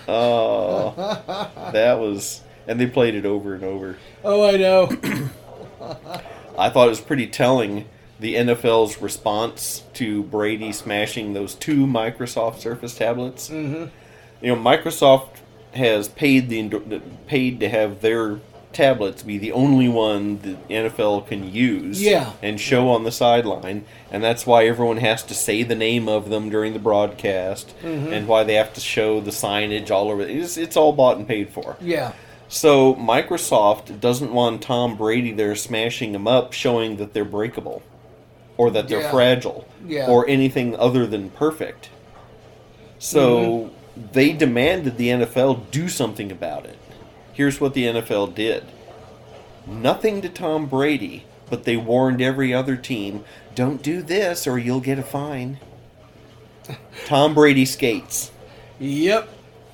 Oh, 0.08 0.93
that 1.74 2.00
was, 2.00 2.41
and 2.68 2.80
they 2.80 2.86
played 2.86 3.16
it 3.16 3.26
over 3.26 3.56
and 3.56 3.64
over. 3.64 3.98
Oh, 4.24 4.48
I 4.48 4.56
know. 4.58 4.84
I 6.60 6.70
thought 6.70 6.86
it 6.86 6.89
was 6.89 7.02
pretty 7.02 7.26
telling 7.26 7.86
the 8.20 8.36
NFL's 8.36 9.01
response 9.01 9.84
to 9.95 10.24
Brady 10.24 10.72
smashing 10.72 11.34
those 11.34 11.53
two 11.55 11.86
Microsoft 11.86 12.59
Surface 12.59 12.95
tablets. 12.97 13.49
Mm-hmm. 13.49 13.86
You 14.45 14.55
know, 14.55 14.61
Microsoft 14.61 15.30
has 15.74 16.07
paid 16.07 16.49
the 16.49 17.01
paid 17.28 17.59
to 17.59 17.68
have 17.70 18.01
their 18.01 18.39
tablets 18.72 19.24
be 19.24 19.38
the 19.38 19.53
only 19.53 19.88
one 19.88 20.38
the 20.41 20.53
NFL 20.70 21.28
can 21.28 21.49
use 21.49 22.01
Yeah. 22.01 22.34
and 22.41 22.59
show 22.59 22.89
on 22.89 23.05
the 23.05 23.11
sideline, 23.11 23.86
and 24.11 24.22
that's 24.24 24.45
why 24.45 24.66
everyone 24.68 24.97
has 24.97 25.24
to 25.24 25.34
say 25.34 25.63
the 25.63 25.76
name 25.76 26.09
of 26.09 26.30
them 26.30 26.49
during 26.49 26.74
the 26.74 26.80
broadcast, 26.80 27.74
and 27.84 28.28
why 28.28 28.43
they 28.43 28.55
have 28.55 28.74
to 28.74 28.82
show 28.82 29.22
the 29.22 29.32
signage 29.32 29.91
all 29.91 30.09
over. 30.11 30.22
It's, 30.24 30.57
it's 30.57 30.76
all 30.76 30.91
bought 30.91 31.18
and 31.18 31.28
paid 31.28 31.49
for. 31.49 31.78
Yeah. 31.80 32.11
So 32.49 32.93
Microsoft 32.95 33.99
doesn't 34.01 34.32
want 34.34 34.61
Tom 34.61 34.95
Brady 34.97 35.32
there 35.32 35.55
smashing 35.55 36.11
them 36.11 36.28
up, 36.28 36.51
showing 36.53 36.97
that 36.97 37.13
they're 37.13 37.26
breakable, 37.26 37.82
or 38.58 38.72
that 38.72 38.88
they're 38.88 39.01
Yeah. 39.01 39.12
fragile, 39.12 39.66
Yeah. 39.88 40.08
or 40.08 40.28
anything 40.30 40.76
other 40.76 41.06
than 41.06 41.30
perfect. 41.32 41.89
So 42.99 43.39
Mm-hmm. 43.39 44.01
they 44.14 44.32
demanded 44.32 44.97
the 44.97 45.10
NFL 45.10 45.62
do 45.72 45.88
something 45.89 46.32
about 46.32 46.66
it. 46.66 46.78
Here's 47.34 47.60
what 47.60 47.74
the 47.74 47.86
NFL 47.86 48.28
did: 48.28 48.64
nothing 49.68 50.22
to 50.22 50.30
Tom 50.30 50.66
Brady, 50.68 51.26
but 51.49 51.66
they 51.66 51.78
warned 51.78 52.22
every 52.22 52.53
other 52.53 52.76
team, 52.76 53.24
"Don't 53.53 53.82
do 53.84 54.01
this, 54.01 54.47
or 54.47 54.58
you'll 54.58 54.80
get 54.80 54.97
a 54.99 55.03
fine." 55.03 55.60
Tom 57.06 57.34
Brady 57.34 57.66
skates. 57.66 58.32
Yep. 58.80 59.30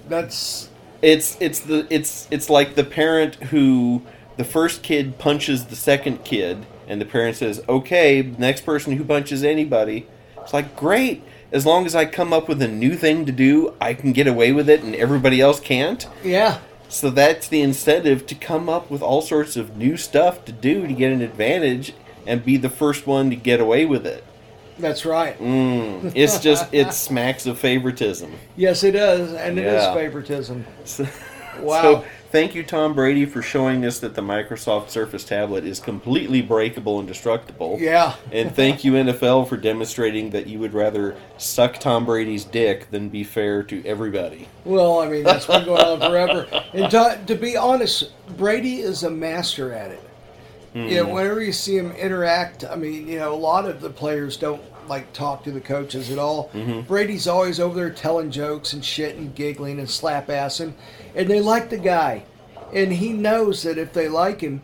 That's 0.10 0.70
It's 1.02 1.38
it's 1.40 1.60
the 1.62 1.88
it's 1.90 2.28
it's 2.32 2.50
like 2.50 2.76
the 2.76 2.84
parent 2.84 3.36
who 3.36 4.02
the 4.38 4.44
first 4.44 4.82
kid 4.84 5.18
punches 5.18 5.66
the 5.66 5.76
second 5.76 6.24
kid, 6.24 6.66
and 6.92 7.00
the 7.02 7.06
parent 7.06 7.38
says, 7.38 7.64
"Okay, 7.70 8.22
next 8.38 8.66
person 8.66 8.98
who 8.98 9.04
punches 9.06 9.44
anybody." 9.44 10.06
It's 10.42 10.54
like 10.54 10.76
great, 10.76 11.24
as 11.52 11.66
long 11.66 11.86
as 11.86 11.96
I 11.96 12.06
come 12.06 12.34
up 12.34 12.50
with 12.50 12.62
a 12.62 12.68
new 12.68 12.96
thing 12.96 13.26
to 13.26 13.32
do, 13.32 13.74
I 13.80 13.94
can 13.94 14.12
get 14.12 14.28
away 14.28 14.52
with 14.52 14.70
it, 14.70 14.84
and 14.84 14.94
everybody 14.96 15.40
else 15.42 15.60
can't. 15.60 16.06
yeah. 16.24 16.58
So 16.90 17.10
that's 17.10 17.48
the 17.48 17.62
incentive 17.62 18.26
to 18.28 18.36
come 18.36 18.68
up 18.68 18.92
with 18.92 19.02
all 19.02 19.22
sorts 19.22 19.56
of 19.56 19.78
new 19.78 19.96
stuff 19.96 20.44
to 20.44 20.52
do 20.52 20.86
to 20.86 20.92
get 20.94 21.14
an 21.14 21.22
advantage 21.22 21.94
and 22.28 22.44
be 22.44 22.58
the 22.58 22.70
first 22.70 23.08
one 23.08 23.30
to 23.30 23.36
get 23.38 23.62
away 23.62 23.86
with 23.86 24.06
it. 24.06 24.26
That's 24.78 25.06
right. 25.06 25.40
Mm, 25.40 26.12
it's 26.16 26.40
just 26.40 26.66
it 26.74 26.92
smacks 27.08 27.46
of 27.46 27.58
favoritism. 27.58 28.34
Yes, 28.58 28.84
it 28.84 28.92
does, 28.92 29.32
and 29.34 29.58
it 29.58 29.66
is 29.68 29.82
Yeah. 29.84 29.94
favoritism. 29.94 30.66
So, 30.84 31.08
Wow. 31.62 31.82
so 31.82 32.06
thank 32.32 32.56
you, 32.56 32.64
Tom 32.64 32.94
Brady, 32.94 33.26
for 33.26 33.42
showing 33.42 33.86
us 33.86 34.00
that 34.00 34.16
the 34.16 34.22
Microsoft 34.22 34.90
Surface 34.90 35.24
tablet 35.24 35.66
is 35.66 35.80
completely 35.80 36.42
breakable 36.42 37.00
and 37.00 37.08
destructible. 37.08 37.78
Yeah. 37.80 38.16
And 38.32 38.56
thank 38.56 38.84
you, 38.84 38.94
NFL, 38.94 39.48
for 39.50 39.58
demonstrating 39.58 40.32
that 40.32 40.48
you 40.48 40.60
would 40.60 40.74
rather 40.74 41.16
suck 41.38 41.80
Tom 41.80 42.06
Brady's 42.06 42.46
dick 42.46 42.90
than 42.90 43.10
be 43.10 43.24
fair 43.24 43.64
to 43.64 43.86
everybody. 43.86 44.48
Well, 44.66 45.00
I 45.00 45.08
mean, 45.08 45.24
that's 45.24 45.46
been 45.46 45.66
going 45.66 45.84
on 45.84 46.00
forever. 46.00 46.48
And 46.74 46.90
to, 46.92 47.20
to 47.28 47.36
be 47.36 47.58
honest, 47.58 48.12
Brady 48.38 48.80
is 48.80 49.04
a 49.04 49.12
master 49.12 49.74
at 49.74 49.92
it. 49.92 50.04
You 50.74 50.96
know, 50.96 51.06
hmm. 51.06 51.12
whenever 51.12 51.42
you 51.42 51.52
see 51.52 51.78
him 51.78 51.92
interact, 51.92 52.64
I 52.64 52.78
mean, 52.78 53.06
you 53.06 53.20
know, 53.20 53.34
a 53.34 53.36
lot 53.36 53.66
of 53.66 53.82
the 53.82 53.90
players 53.90 54.38
don't 54.38 54.62
like 54.88 55.12
talk 55.14 55.44
to 55.44 55.52
the 55.52 55.60
coaches 55.60 56.12
at 56.12 56.18
all. 56.18 56.50
Mm-hmm. 56.54 56.82
Brady's 56.82 57.28
always 57.28 57.60
over 57.60 57.76
there 57.76 57.90
telling 57.90 58.32
jokes 58.32 58.74
and 58.74 58.84
shit 58.84 59.16
and 59.16 59.34
giggling 59.36 59.80
and 59.80 59.90
slap 59.90 60.28
assing, 60.28 60.74
and 61.16 61.30
they 61.30 61.42
like 61.42 61.70
the 61.70 61.78
guy, 61.78 62.24
and 62.74 62.92
he 62.94 63.14
knows 63.14 63.64
that 63.64 63.78
if 63.78 63.94
they 63.94 64.08
like 64.08 64.42
him, 64.42 64.62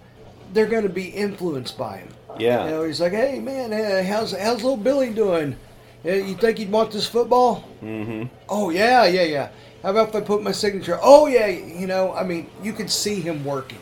they're 0.54 0.66
going 0.68 0.84
to 0.84 0.90
be 0.90 1.08
influenced 1.10 1.78
by 1.78 1.98
him. 1.98 2.10
Yeah. 2.40 2.66
You 2.66 2.70
know, 2.72 2.84
he's 2.84 3.02
like, 3.02 3.14
"Hey, 3.14 3.40
man, 3.40 3.74
uh, 3.74 4.04
how's 4.04 4.32
how's 4.32 4.64
little 4.64 4.78
Billy 4.78 5.12
doing? 5.14 5.56
Uh, 6.06 6.12
You 6.12 6.36
think 6.36 6.58
he'd 6.60 6.72
want 6.72 6.92
this 6.92 7.08
football?" 7.08 7.64
Mm-hmm. 7.84 8.26
Oh 8.50 8.70
yeah, 8.70 9.06
yeah, 9.06 9.24
yeah. 9.24 9.50
How 9.84 9.92
about 9.92 10.10
if 10.10 10.16
I 10.16 10.22
put 10.22 10.42
my 10.44 10.52
signature? 10.52 11.00
Oh 11.02 11.28
yeah, 11.28 11.48
you 11.48 11.88
know, 11.88 12.14
I 12.14 12.24
mean, 12.24 12.50
you 12.64 12.74
can 12.74 12.88
see 12.88 13.22
him 13.22 13.44
working. 13.44 13.80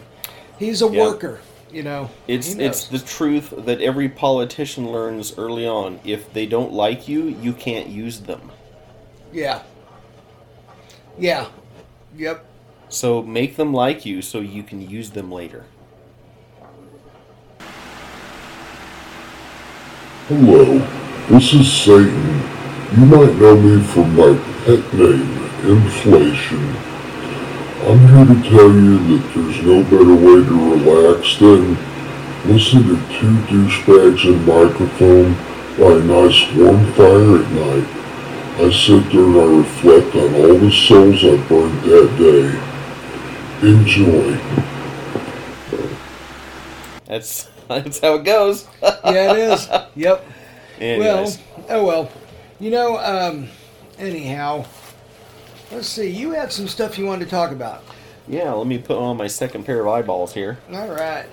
He's 0.57 0.81
a 0.81 0.87
Yeah. 0.87 1.01
worker. 1.03 1.41
You 1.71 1.83
know, 1.83 2.09
It's 2.27 2.55
it's 2.55 2.85
the 2.87 2.99
truth 2.99 3.53
that 3.57 3.81
every 3.81 4.07
politician 4.07 4.91
learns 4.91 5.37
early 5.37 5.67
on. 5.67 5.99
If 6.05 6.31
they 6.31 6.45
don't 6.45 6.71
like 6.71 7.07
you, 7.07 7.23
you 7.41 7.53
can't 7.53 7.87
use 7.87 8.21
them. 8.21 8.51
yeah, 9.33 9.63
yeah, 11.17 11.47
yep. 12.15 12.45
So 12.95 13.21
make 13.21 13.57
them 13.57 13.73
like 13.73 14.05
you 14.05 14.21
so 14.21 14.39
you 14.39 14.63
can 14.63 14.79
use 14.79 15.09
them 15.09 15.29
later. 15.29 15.65
Hello, 20.29 20.79
this 21.27 21.53
is 21.53 21.69
Satan. 21.69 22.41
You 22.95 23.05
might 23.05 23.35
know 23.35 23.59
me 23.59 23.83
from 23.83 24.15
my 24.15 24.31
pet 24.63 24.93
name, 24.93 25.27
inflation. 25.67 26.73
I'm 27.83 27.99
here 27.99 28.33
to 28.33 28.49
tell 28.49 28.71
you 28.71 28.97
that 29.09 29.33
there's 29.35 29.61
no 29.63 29.83
better 29.83 30.15
way 30.15 30.45
to 30.47 30.75
relax 30.75 31.37
than 31.37 31.75
listen 32.45 32.83
to 32.83 32.95
two 33.19 33.35
douchebags 33.51 34.23
in 34.23 34.45
microphone 34.45 35.33
by 35.77 35.97
a 35.97 35.99
nice 35.99 36.49
warm 36.55 36.85
fire 36.93 37.43
at 37.43 37.51
night. 37.51 37.89
I 38.63 38.71
sit 38.71 39.11
there 39.11 39.25
and 39.25 39.37
I 39.37 39.57
reflect 39.57 40.15
on 40.15 40.33
all 40.35 40.57
the 40.57 40.71
souls 40.71 41.25
I 41.25 41.45
burned 41.49 41.83
that 41.83 42.15
day. 42.17 42.64
Enjoy. 43.61 44.37
That's 47.05 47.43
that's 47.67 47.99
how 47.99 48.15
it 48.15 48.23
goes. 48.23 48.67
Yeah, 48.81 49.33
it 49.33 49.37
is. 49.37 49.69
Yep. 49.95 50.25
Anyways, 50.79 51.37
Well, 51.57 51.65
oh 51.69 51.85
well. 51.85 52.11
You 52.59 52.71
know, 52.71 52.97
um, 52.97 53.47
anyhow, 53.99 54.65
let's 55.71 55.87
see. 55.87 56.09
You 56.09 56.31
had 56.31 56.51
some 56.51 56.67
stuff 56.67 56.97
you 56.97 57.05
wanted 57.05 57.25
to 57.25 57.31
talk 57.31 57.51
about. 57.51 57.83
yeah. 58.27 58.51
Let 58.51 58.67
me 58.67 58.77
put 58.79 58.97
on 58.97 59.17
my 59.17 59.27
second 59.27 59.65
pair 59.65 59.79
of 59.81 59.87
eyeballs 59.87 60.33
here. 60.33 60.57
All 60.73 60.87
right. 60.89 61.27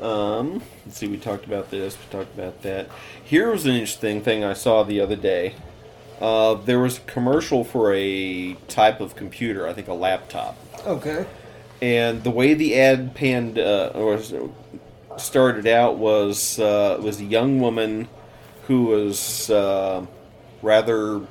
Um, 0.00 0.62
let's 0.86 0.98
see. 0.98 1.08
We 1.08 1.16
talked 1.18 1.46
about 1.46 1.70
this. 1.70 1.96
We 1.98 2.16
talked 2.18 2.32
about 2.34 2.62
that. 2.62 2.88
Here 3.24 3.50
was 3.50 3.66
an 3.66 3.72
interesting 3.72 4.22
thing 4.22 4.44
I 4.44 4.52
saw 4.52 4.84
the 4.84 5.00
other 5.00 5.16
day. 5.16 5.54
Uh, 6.20 6.54
there 6.54 6.78
was 6.78 6.98
a 6.98 7.02
commercial 7.02 7.64
for 7.64 7.92
a 7.94 8.54
type 8.68 9.00
of 9.00 9.16
computer. 9.16 9.66
I 9.66 9.72
think 9.72 9.88
a 9.88 9.94
laptop. 9.94 10.56
Okay. 10.86 11.26
and 11.80 12.22
the 12.24 12.30
way 12.30 12.54
the 12.54 12.78
ad 12.78 13.14
panned 13.14 13.58
uh, 13.58 13.92
or 13.94 14.20
started 15.16 15.66
out 15.66 15.98
was 15.98 16.58
uh, 16.58 16.98
was 17.00 17.20
a 17.20 17.24
young 17.24 17.60
woman 17.60 18.08
who 18.66 18.84
was 18.84 19.50
uh, 19.50 20.04
rather 20.62 21.22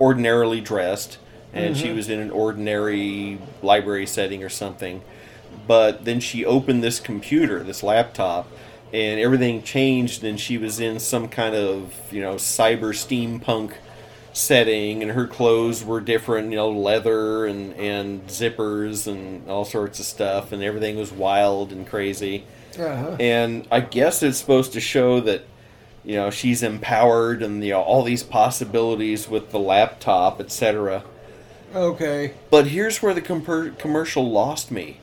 ordinarily 0.00 0.60
dressed, 0.60 1.18
and 1.52 1.76
she 1.76 1.90
was 1.92 2.08
in 2.08 2.18
an 2.18 2.30
ordinary 2.30 3.38
library 3.62 4.06
setting 4.06 4.42
or 4.42 4.48
something. 4.48 5.02
But 5.66 6.04
then 6.04 6.18
she 6.18 6.44
opened 6.44 6.82
this 6.82 6.98
computer, 6.98 7.62
this 7.62 7.82
laptop, 7.82 8.48
and 8.92 9.20
everything 9.20 9.62
changed, 9.62 10.24
and 10.24 10.40
she 10.40 10.58
was 10.58 10.80
in 10.80 10.98
some 10.98 11.28
kind 11.28 11.54
of 11.54 11.94
you 12.10 12.20
know 12.20 12.36
cyber 12.36 12.92
steampunk 12.94 13.74
setting 14.32 15.02
and 15.02 15.12
her 15.12 15.26
clothes 15.26 15.84
were 15.84 16.00
different 16.00 16.50
you 16.50 16.56
know 16.56 16.70
leather 16.70 17.44
and 17.46 17.74
and 17.74 18.26
zippers 18.28 19.06
and 19.06 19.48
all 19.48 19.64
sorts 19.64 19.98
of 20.00 20.06
stuff 20.06 20.52
and 20.52 20.62
everything 20.62 20.96
was 20.96 21.12
wild 21.12 21.70
and 21.72 21.86
crazy 21.86 22.44
Uh-huh. 22.78 23.16
and 23.20 23.66
i 23.70 23.80
guess 23.80 24.22
it's 24.22 24.38
supposed 24.38 24.72
to 24.72 24.80
show 24.80 25.20
that 25.20 25.44
you 26.04 26.16
know 26.16 26.30
she's 26.30 26.62
empowered 26.62 27.42
and 27.42 27.62
you 27.62 27.70
know 27.72 27.82
all 27.82 28.02
these 28.02 28.22
possibilities 28.22 29.28
with 29.28 29.50
the 29.50 29.58
laptop 29.58 30.40
etc 30.40 31.02
Okay. 31.74 32.34
but 32.50 32.66
here's 32.68 33.00
where 33.02 33.14
the 33.14 33.22
comper- 33.22 33.78
commercial 33.78 34.30
lost 34.30 34.70
me. 34.70 34.98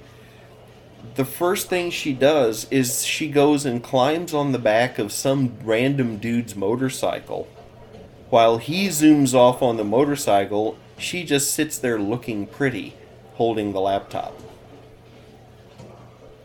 The 1.15 1.25
first 1.25 1.67
thing 1.67 1.89
she 1.89 2.13
does 2.13 2.67
is 2.69 3.03
she 3.03 3.27
goes 3.27 3.65
and 3.65 3.83
climbs 3.83 4.35
on 4.35 4.51
the 4.51 4.59
back 4.59 4.99
of 4.99 5.11
some 5.11 5.57
random 5.63 6.17
dude's 6.17 6.55
motorcycle. 6.55 7.47
While 8.29 8.57
he 8.57 8.87
zooms 8.89 9.33
off 9.33 9.61
on 9.61 9.77
the 9.77 9.83
motorcycle, 9.83 10.77
she 10.97 11.23
just 11.23 11.53
sits 11.53 11.77
there 11.77 11.99
looking 11.99 12.45
pretty, 12.45 12.93
holding 13.33 13.73
the 13.73 13.79
laptop. 13.81 14.39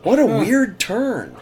What 0.02 0.18
a 0.18 0.26
weird 0.26 0.78
turn. 0.78 1.36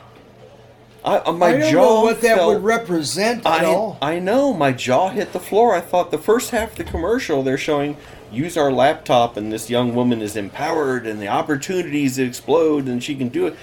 I, 1.05 1.17
uh, 1.19 1.33
my 1.33 1.49
I 1.49 1.59
don't 1.59 1.73
jaw 1.73 1.83
know 1.83 2.03
what 2.03 2.21
that 2.21 2.37
felt- 2.37 2.55
would 2.55 2.63
represent 2.65 3.45
at 3.45 3.63
I, 3.63 3.65
all. 3.65 3.99
I 4.01 4.19
know 4.21 4.53
my 4.53 4.71
jaw 4.73 5.09
hit 5.09 5.33
the 5.33 5.41
floor. 5.41 5.75
I 5.75 5.81
thought 5.81 6.11
the 6.13 6.19
first 6.19 6.51
half 6.51 6.73
of 6.73 6.79
the 6.79 6.85
commercial 6.85 7.43
they're 7.43 7.59
showing 7.59 7.97
use 8.31 8.57
our 8.57 8.73
laptop 8.73 9.37
and 9.37 9.53
this 9.53 9.69
young 9.69 9.95
woman 9.97 10.23
is 10.23 10.37
empowered 10.37 11.07
and 11.07 11.21
the 11.21 11.27
opportunities 11.29 12.19
explode 12.19 12.87
and 12.87 13.03
she 13.03 13.15
can 13.17 13.29
do 13.29 13.47
it. 13.49 13.57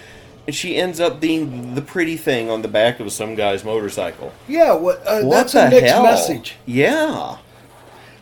And 0.49 0.55
she 0.55 0.77
ends 0.77 0.99
up 0.99 1.19
being 1.19 1.75
the 1.75 1.81
pretty 1.83 2.17
thing 2.17 2.49
on 2.49 2.63
the 2.63 2.67
back 2.67 2.99
of 2.99 3.11
some 3.11 3.35
guy's 3.35 3.63
motorcycle. 3.63 4.33
yeah. 4.47 4.73
What? 4.73 4.97
Uh, 5.05 5.21
What 5.21 5.35
that's 5.35 5.53
a 5.53 5.69
mixed 5.69 5.93
hell? 5.93 6.01
message. 6.01 6.55
Yeah. 6.65 7.37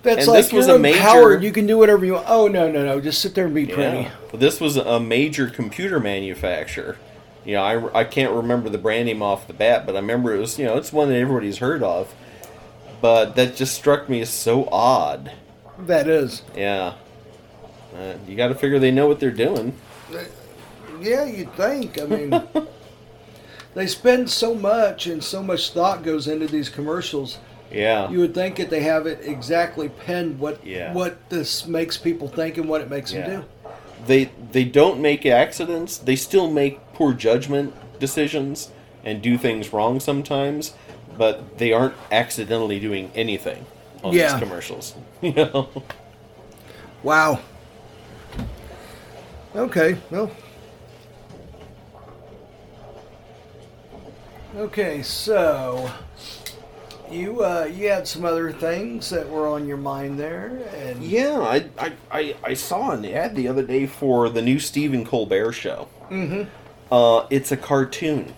That's 0.03 0.17
And 0.19 0.27
like 0.27 0.37
this 0.43 0.51
was 0.51 0.67
you're 0.67 0.75
a 0.75 0.79
major- 0.79 0.97
empowered. 0.97 1.41
You 1.41 1.53
can 1.53 1.67
do 1.67 1.77
whatever 1.77 2.05
you 2.05 2.13
want. 2.15 2.25
Oh 2.27 2.49
no, 2.49 2.69
no, 2.69 2.83
no! 2.85 2.99
Just 2.99 3.21
sit 3.21 3.33
there 3.33 3.45
and 3.45 3.55
be 3.55 3.65
pretty. 3.65 3.99
Yeah. 3.99 4.11
But 4.29 4.41
this 4.41 4.59
was 4.59 4.75
a 4.75 4.99
major 4.99 5.47
computer 5.49 6.01
manufacturer. 6.01 6.97
You 7.45 7.53
know, 7.53 7.61
I, 7.63 8.01
I 8.01 8.03
can't 8.03 8.33
remember 8.33 8.67
the 8.67 8.77
brand 8.77 9.05
name 9.05 9.21
off 9.21 9.47
the 9.47 9.53
bat, 9.53 9.85
but 9.85 9.95
I 9.95 9.99
remember 9.99 10.35
it 10.35 10.39
was, 10.39 10.59
you 10.59 10.65
know, 10.65 10.75
it's 10.75 10.91
one 10.91 11.07
that 11.07 11.15
everybody's 11.15 11.59
heard 11.59 11.81
of. 11.81 12.13
But 12.99 13.37
that 13.37 13.55
just 13.55 13.73
struck 13.73 14.09
me 14.09 14.19
as 14.19 14.29
so 14.29 14.67
odd. 14.69 15.31
That 15.79 16.09
is. 16.09 16.41
Yeah. 16.57 16.95
Uh, 17.97 18.15
you 18.27 18.35
got 18.35 18.49
to 18.49 18.55
figure 18.55 18.79
they 18.79 18.91
know 18.91 19.07
what 19.07 19.21
they're 19.21 19.31
doing. 19.31 19.73
Yeah, 21.01 21.25
you'd 21.25 21.53
think. 21.53 22.01
I 22.01 22.05
mean, 22.05 22.41
they 23.75 23.87
spend 23.87 24.29
so 24.29 24.55
much 24.55 25.07
and 25.07 25.23
so 25.23 25.41
much 25.43 25.71
thought 25.71 26.03
goes 26.03 26.27
into 26.27 26.47
these 26.47 26.69
commercials. 26.69 27.37
Yeah. 27.71 28.09
You 28.09 28.19
would 28.19 28.33
think 28.33 28.55
that 28.57 28.69
they 28.69 28.79
have 28.81 29.07
it 29.07 29.19
exactly 29.23 29.89
penned 29.89 30.39
what 30.39 30.65
Yeah. 30.65 30.93
what 30.93 31.29
this 31.29 31.67
makes 31.67 31.97
people 31.97 32.27
think 32.27 32.57
and 32.57 32.69
what 32.69 32.81
it 32.81 32.89
makes 32.89 33.11
Yeah. 33.11 33.27
them 33.27 33.41
do. 33.41 33.47
They 34.05 34.29
they 34.51 34.63
don't 34.63 35.01
make 35.01 35.25
accidents. 35.25 35.97
They 35.97 36.15
still 36.15 36.49
make 36.49 36.79
poor 36.93 37.13
judgment 37.13 37.73
decisions 37.99 38.69
and 39.03 39.21
do 39.21 39.37
things 39.37 39.73
wrong 39.73 39.99
sometimes, 39.99 40.73
but 41.17 41.57
they 41.57 41.73
aren't 41.73 41.95
accidentally 42.11 42.79
doing 42.79 43.11
anything 43.15 43.65
on 44.03 44.13
Yeah. 44.13 44.31
these 44.31 44.39
commercials. 44.39 44.93
You 45.21 45.33
know. 45.33 45.69
Wow. 47.03 47.39
Okay, 49.55 49.97
well. 50.11 50.29
Okay, 54.57 55.03
so 55.03 55.87
you 57.11 57.43
uh, 57.43 57.69
you 57.71 57.89
had 57.89 58.07
some 58.07 58.25
other 58.25 58.51
things 58.51 59.11
that 59.11 59.29
were 59.29 59.47
on 59.47 59.67
your 59.67 59.77
mind 59.77 60.19
there, 60.19 60.47
and 60.73 61.03
Yeah, 61.03 61.39
I, 61.39 61.69
I, 61.77 61.93
I, 62.09 62.35
I 62.43 62.53
saw 62.55 62.89
an 62.89 63.05
ad 63.05 63.35
the 63.35 63.47
other 63.47 63.61
day 63.61 63.85
for 63.85 64.29
the 64.29 64.41
new 64.41 64.57
Stephen 64.57 65.05
Colbert 65.05 65.51
show. 65.51 65.87
Mm-hmm. 66.09 66.49
Uh, 66.91 67.27
it's 67.29 67.51
a 67.51 67.57
cartoon. 67.57 68.33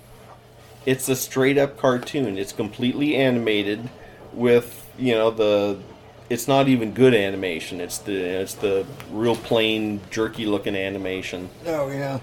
It's 0.86 1.08
a 1.08 1.16
straight 1.16 1.58
up 1.58 1.78
cartoon. 1.78 2.38
It's 2.38 2.52
completely 2.52 3.16
animated 3.16 3.90
with 4.34 4.90
you 4.98 5.14
know 5.14 5.32
the. 5.32 5.80
It's 6.30 6.50
not 6.50 6.68
even 6.68 6.92
good 6.92 7.16
animation. 7.16 7.80
It's 7.80 7.98
the 8.00 8.42
it's 8.42 8.56
the 8.56 8.86
real 9.10 9.38
plain 9.38 10.02
jerky 10.10 10.46
looking 10.46 10.76
animation, 10.76 11.50
oh 11.66 11.90
yeah, 11.90 12.20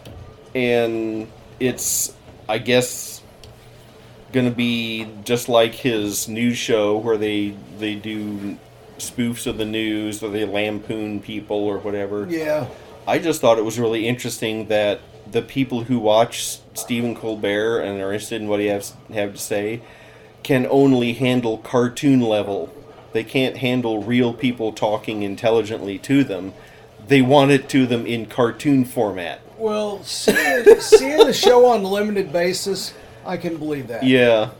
and 0.54 1.28
it's 1.58 2.14
I 2.46 2.58
guess 2.58 3.22
gonna 4.36 4.50
be 4.50 5.08
just 5.24 5.48
like 5.48 5.74
his 5.74 6.28
news 6.28 6.58
show 6.58 6.98
where 6.98 7.16
they 7.16 7.56
they 7.78 7.94
do 7.94 8.56
spoofs 8.98 9.46
of 9.46 9.58
the 9.58 9.64
news 9.64 10.22
or 10.22 10.28
they 10.30 10.44
lampoon 10.44 11.20
people 11.20 11.56
or 11.56 11.78
whatever. 11.78 12.26
yeah, 12.28 12.68
I 13.06 13.18
just 13.18 13.40
thought 13.40 13.58
it 13.58 13.64
was 13.64 13.78
really 13.78 14.06
interesting 14.06 14.68
that 14.68 15.00
the 15.30 15.42
people 15.42 15.84
who 15.84 15.98
watch 15.98 16.58
Stephen 16.74 17.14
Colbert 17.16 17.80
and 17.80 18.00
are 18.00 18.12
interested 18.12 18.40
in 18.40 18.48
what 18.48 18.60
he 18.60 18.66
has 18.66 18.94
have 19.12 19.32
to 19.32 19.38
say 19.38 19.80
can 20.42 20.66
only 20.70 21.14
handle 21.14 21.58
cartoon 21.58 22.20
level. 22.20 22.72
They 23.12 23.24
can't 23.24 23.56
handle 23.56 24.02
real 24.02 24.34
people 24.34 24.72
talking 24.72 25.22
intelligently 25.22 25.98
to 26.00 26.22
them. 26.22 26.52
They 27.08 27.22
want 27.22 27.50
it 27.52 27.68
to 27.70 27.86
them 27.86 28.06
in 28.06 28.26
cartoon 28.26 28.84
format. 28.84 29.40
Well, 29.58 30.04
seeing, 30.04 30.80
seeing 30.80 31.26
the 31.26 31.32
show 31.32 31.66
on 31.66 31.82
a 31.82 31.88
limited 31.88 32.32
basis, 32.32 32.92
I 33.26 33.36
can 33.36 33.56
believe 33.56 33.88
that. 33.88 34.04
Yeah. 34.04 34.50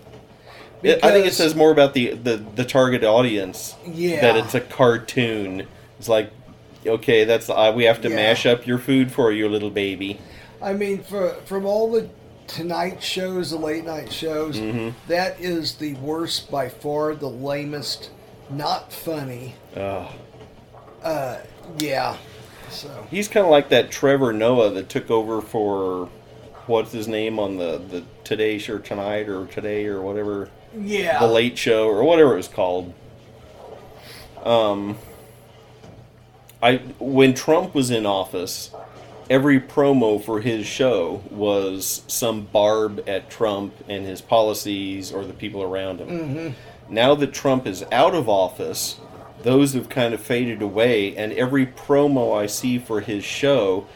I 0.85 1.11
think 1.11 1.27
it 1.27 1.33
says 1.33 1.55
more 1.55 1.71
about 1.73 1.95
the, 1.95 2.15
the, 2.15 2.37
the 2.55 2.65
target 2.65 3.03
audience. 3.03 3.75
Yeah. 3.87 4.21
That 4.21 4.37
it's 4.37 4.55
a 4.55 4.61
cartoon. 4.61 5.67
It's 5.99 6.09
like, 6.09 6.31
okay, 6.87 7.25
that's 7.25 7.49
uh, 7.51 7.73
we 7.75 7.85
have 7.85 8.01
to 8.03 8.09
Yeah. 8.11 8.17
mash 8.17 8.47
up 8.47 8.67
your 8.67 8.79
food 8.79 9.11
for 9.11 9.33
you, 9.33 9.49
little 9.49 9.71
baby. 9.71 10.21
I 10.63 10.75
mean, 10.75 11.03
for, 11.03 11.31
from 11.45 11.67
all 11.67 11.91
the 11.91 12.09
tonight 12.47 13.03
shows, 13.03 13.51
the 13.51 13.57
late 13.59 13.85
night 13.85 14.13
shows, 14.13 14.59
Mm-hmm. 14.59 14.91
that 15.09 15.41
is 15.41 15.75
the 15.77 15.95
worst 15.95 16.51
by 16.51 16.69
far, 16.69 17.15
the 17.15 17.29
lamest, 17.29 18.11
not 18.51 18.93
funny. 18.93 19.55
Ugh. 19.75 20.13
Yeah. 21.79 22.17
So 22.71 23.07
He's 23.11 23.29
kind 23.29 23.45
of 23.47 23.51
like 23.51 23.69
that 23.71 23.91
Trevor 23.91 24.33
Noah 24.33 24.71
that 24.71 24.89
took 24.89 25.11
over 25.11 25.41
for 25.41 26.09
what's 26.67 26.93
his 26.93 27.09
name 27.09 27.39
on 27.39 27.57
the 27.57 27.79
the 27.79 28.05
Today 28.25 28.59
Show 28.59 28.79
tonight 28.79 29.29
or 29.29 29.47
today 29.47 29.87
or 29.87 30.01
whatever 30.03 30.51
yeah, 30.77 31.19
the 31.21 31.27
Late 31.27 31.57
Show 31.57 31.89
or 31.89 32.03
whatever 32.05 32.35
it 32.35 32.37
was 32.37 32.49
called. 32.49 32.93
Um, 34.45 34.99
I 36.63 36.77
when 36.99 37.35
Trump 37.35 37.75
was 37.75 37.91
in 37.91 38.07
office, 38.07 38.71
every 39.29 39.61
promo 39.61 40.23
for 40.23 40.41
his 40.41 40.67
show 40.67 41.23
was 41.31 42.03
some 42.07 42.43
barb 42.43 43.03
at 43.07 43.31
Trump 43.31 43.75
and 43.89 44.07
his 44.07 44.21
policies 44.21 45.13
or 45.13 45.25
the 45.25 45.33
people 45.33 45.63
around 45.63 46.01
him. 46.01 46.55
Now 46.89 47.15
that 47.17 47.33
Trump 47.33 47.67
is 47.67 47.85
out 47.91 48.15
of 48.15 48.29
office, 48.29 49.01
those 49.43 49.75
have 49.75 49.89
kind 49.89 50.15
of 50.15 50.21
faded 50.21 50.63
away. 50.63 51.17
And 51.17 51.33
every 51.33 51.67
promo 51.67 52.37
I 52.37 52.47
see 52.47 52.79
for 52.79 53.01
his 53.01 53.25
show, 53.25 53.87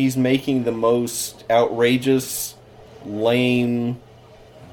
he's 0.00 0.16
making 0.16 0.64
the 0.64 0.72
most 0.72 1.44
outrageous, 1.50 2.56
lame, 3.04 4.00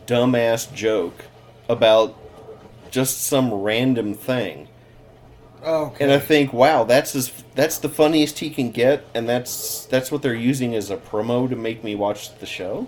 dumbass 0.05 0.73
joke 0.73 1.25
about 1.67 2.17
just 2.89 3.21
some 3.23 3.53
random 3.53 4.13
thing. 4.13 4.67
Okay. 5.61 6.03
And 6.03 6.13
I 6.13 6.19
think, 6.19 6.53
wow, 6.53 6.86
that's 6.86 7.13
as 7.15 7.43
that's 7.55 7.80
the 7.80 7.89
funniest 7.89 8.39
he 8.39 8.49
can 8.49 8.71
get, 8.71 9.05
and 9.13 9.28
that's 9.28 9.86
that's 9.88 10.11
what 10.11 10.21
they're 10.21 10.34
using 10.34 10.75
as 10.75 10.89
a 10.89 10.97
promo 10.97 11.49
to 11.49 11.55
make 11.55 11.84
me 11.84 11.93
watch 11.93 12.34
the 12.39 12.45
show. 12.45 12.88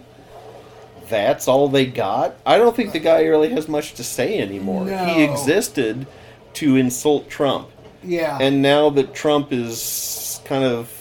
That's 1.10 1.48
all 1.48 1.68
they 1.68 1.88
got. 1.88 2.36
I 2.46 2.58
don't 2.58 2.76
think 2.76 2.94
the 2.94 3.00
guy 3.00 3.24
really 3.24 3.50
has 3.50 3.68
much 3.68 3.96
to 3.96 4.04
say 4.04 4.40
anymore. 4.40 4.86
He 4.88 5.24
existed 5.24 6.08
to 6.54 6.76
insult 6.76 7.30
Trump, 7.30 7.70
yeah. 8.04 8.38
and 8.40 8.62
now 8.62 8.92
that 8.92 9.14
Trump 9.14 9.52
is 9.52 10.40
kind 10.46 10.64
of 10.64 10.99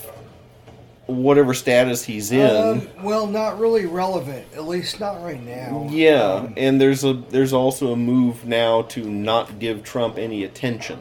whatever 1.09 1.55
status 1.55 2.05
he's 2.05 2.31
in, 2.31 2.55
Um, 2.55 2.89
well, 3.03 3.27
not 3.27 3.59
really 3.59 3.87
relevant. 3.87 4.47
At 4.55 4.69
least 4.69 5.01
not 5.01 5.23
right 5.25 5.43
now. 5.45 5.89
yeah, 5.91 6.23
Um, 6.35 6.55
and 6.57 6.81
there's 6.81 7.03
a 7.03 7.15
there's 7.15 7.53
also 7.53 7.93
a 7.93 7.97
move 7.97 8.47
now 8.47 8.83
to 8.83 9.03
not 9.05 9.59
give 9.59 9.83
Trump 9.83 10.19
any 10.19 10.45
attention 10.45 10.99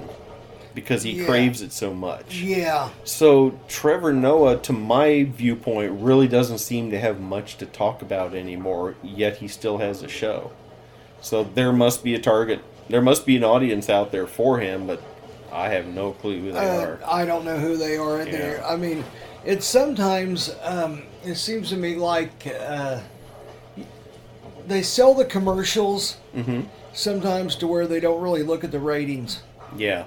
because 0.74 1.04
he 1.04 1.12
Yeah. 1.12 1.26
craves 1.26 1.62
it 1.62 1.74
so 1.74 1.94
much. 1.94 2.36
yeah. 2.42 2.90
So 3.04 3.54
Trevor 3.68 4.14
Noah, 4.14 4.58
to 4.58 4.72
my 4.74 5.24
viewpoint, 5.36 5.92
really 6.00 6.28
doesn't 6.28 6.60
seem 6.60 6.90
to 6.92 7.00
have 7.00 7.20
much 7.20 7.58
to 7.58 7.66
talk 7.66 8.02
about 8.02 8.34
anymore. 8.34 8.96
Yet 9.04 9.38
he 9.38 9.48
still 9.50 9.80
has 9.80 10.02
a 10.04 10.08
show. 10.08 10.52
So 11.20 11.46
there 11.56 11.74
must 11.74 12.04
be 12.04 12.14
a 12.16 12.20
target. 12.20 12.60
There 12.90 13.02
must 13.02 13.26
be 13.26 13.36
an 13.36 13.44
audience 13.44 13.90
out 13.90 14.12
there 14.14 14.28
for 14.28 14.60
him, 14.60 14.88
but 14.88 15.02
I 15.52 15.70
have 15.70 15.88
no 15.88 16.12
clue 16.12 16.40
who 16.40 16.52
they 16.54 16.60
Uh, 16.60 16.80
are. 16.82 17.00
I 17.06 17.26
don't 17.26 17.44
know 17.44 17.58
who 17.58 17.76
they 17.76 17.98
are 17.98 18.20
Yeah. 18.20 18.32
there. 18.32 18.64
I 18.66 18.76
mean, 18.78 19.04
it's 19.48 19.66
sometimes 19.66 20.54
um, 20.62 21.04
it 21.24 21.36
seems 21.36 21.70
to 21.70 21.78
me 21.78 21.96
like 21.96 22.46
uh, 22.60 23.00
they 24.68 24.84
sell 24.84 25.14
the 25.14 25.26
commercials 25.26 26.18
hmm 26.36 26.62
sometimes 26.94 27.56
to 27.56 27.68
where 27.68 27.86
they 27.86 28.00
don't 28.00 28.22
really 28.22 28.42
look 28.42 28.64
at 28.64 28.72
the 28.72 28.80
ratings. 28.80 29.44
Yeah, 29.76 30.06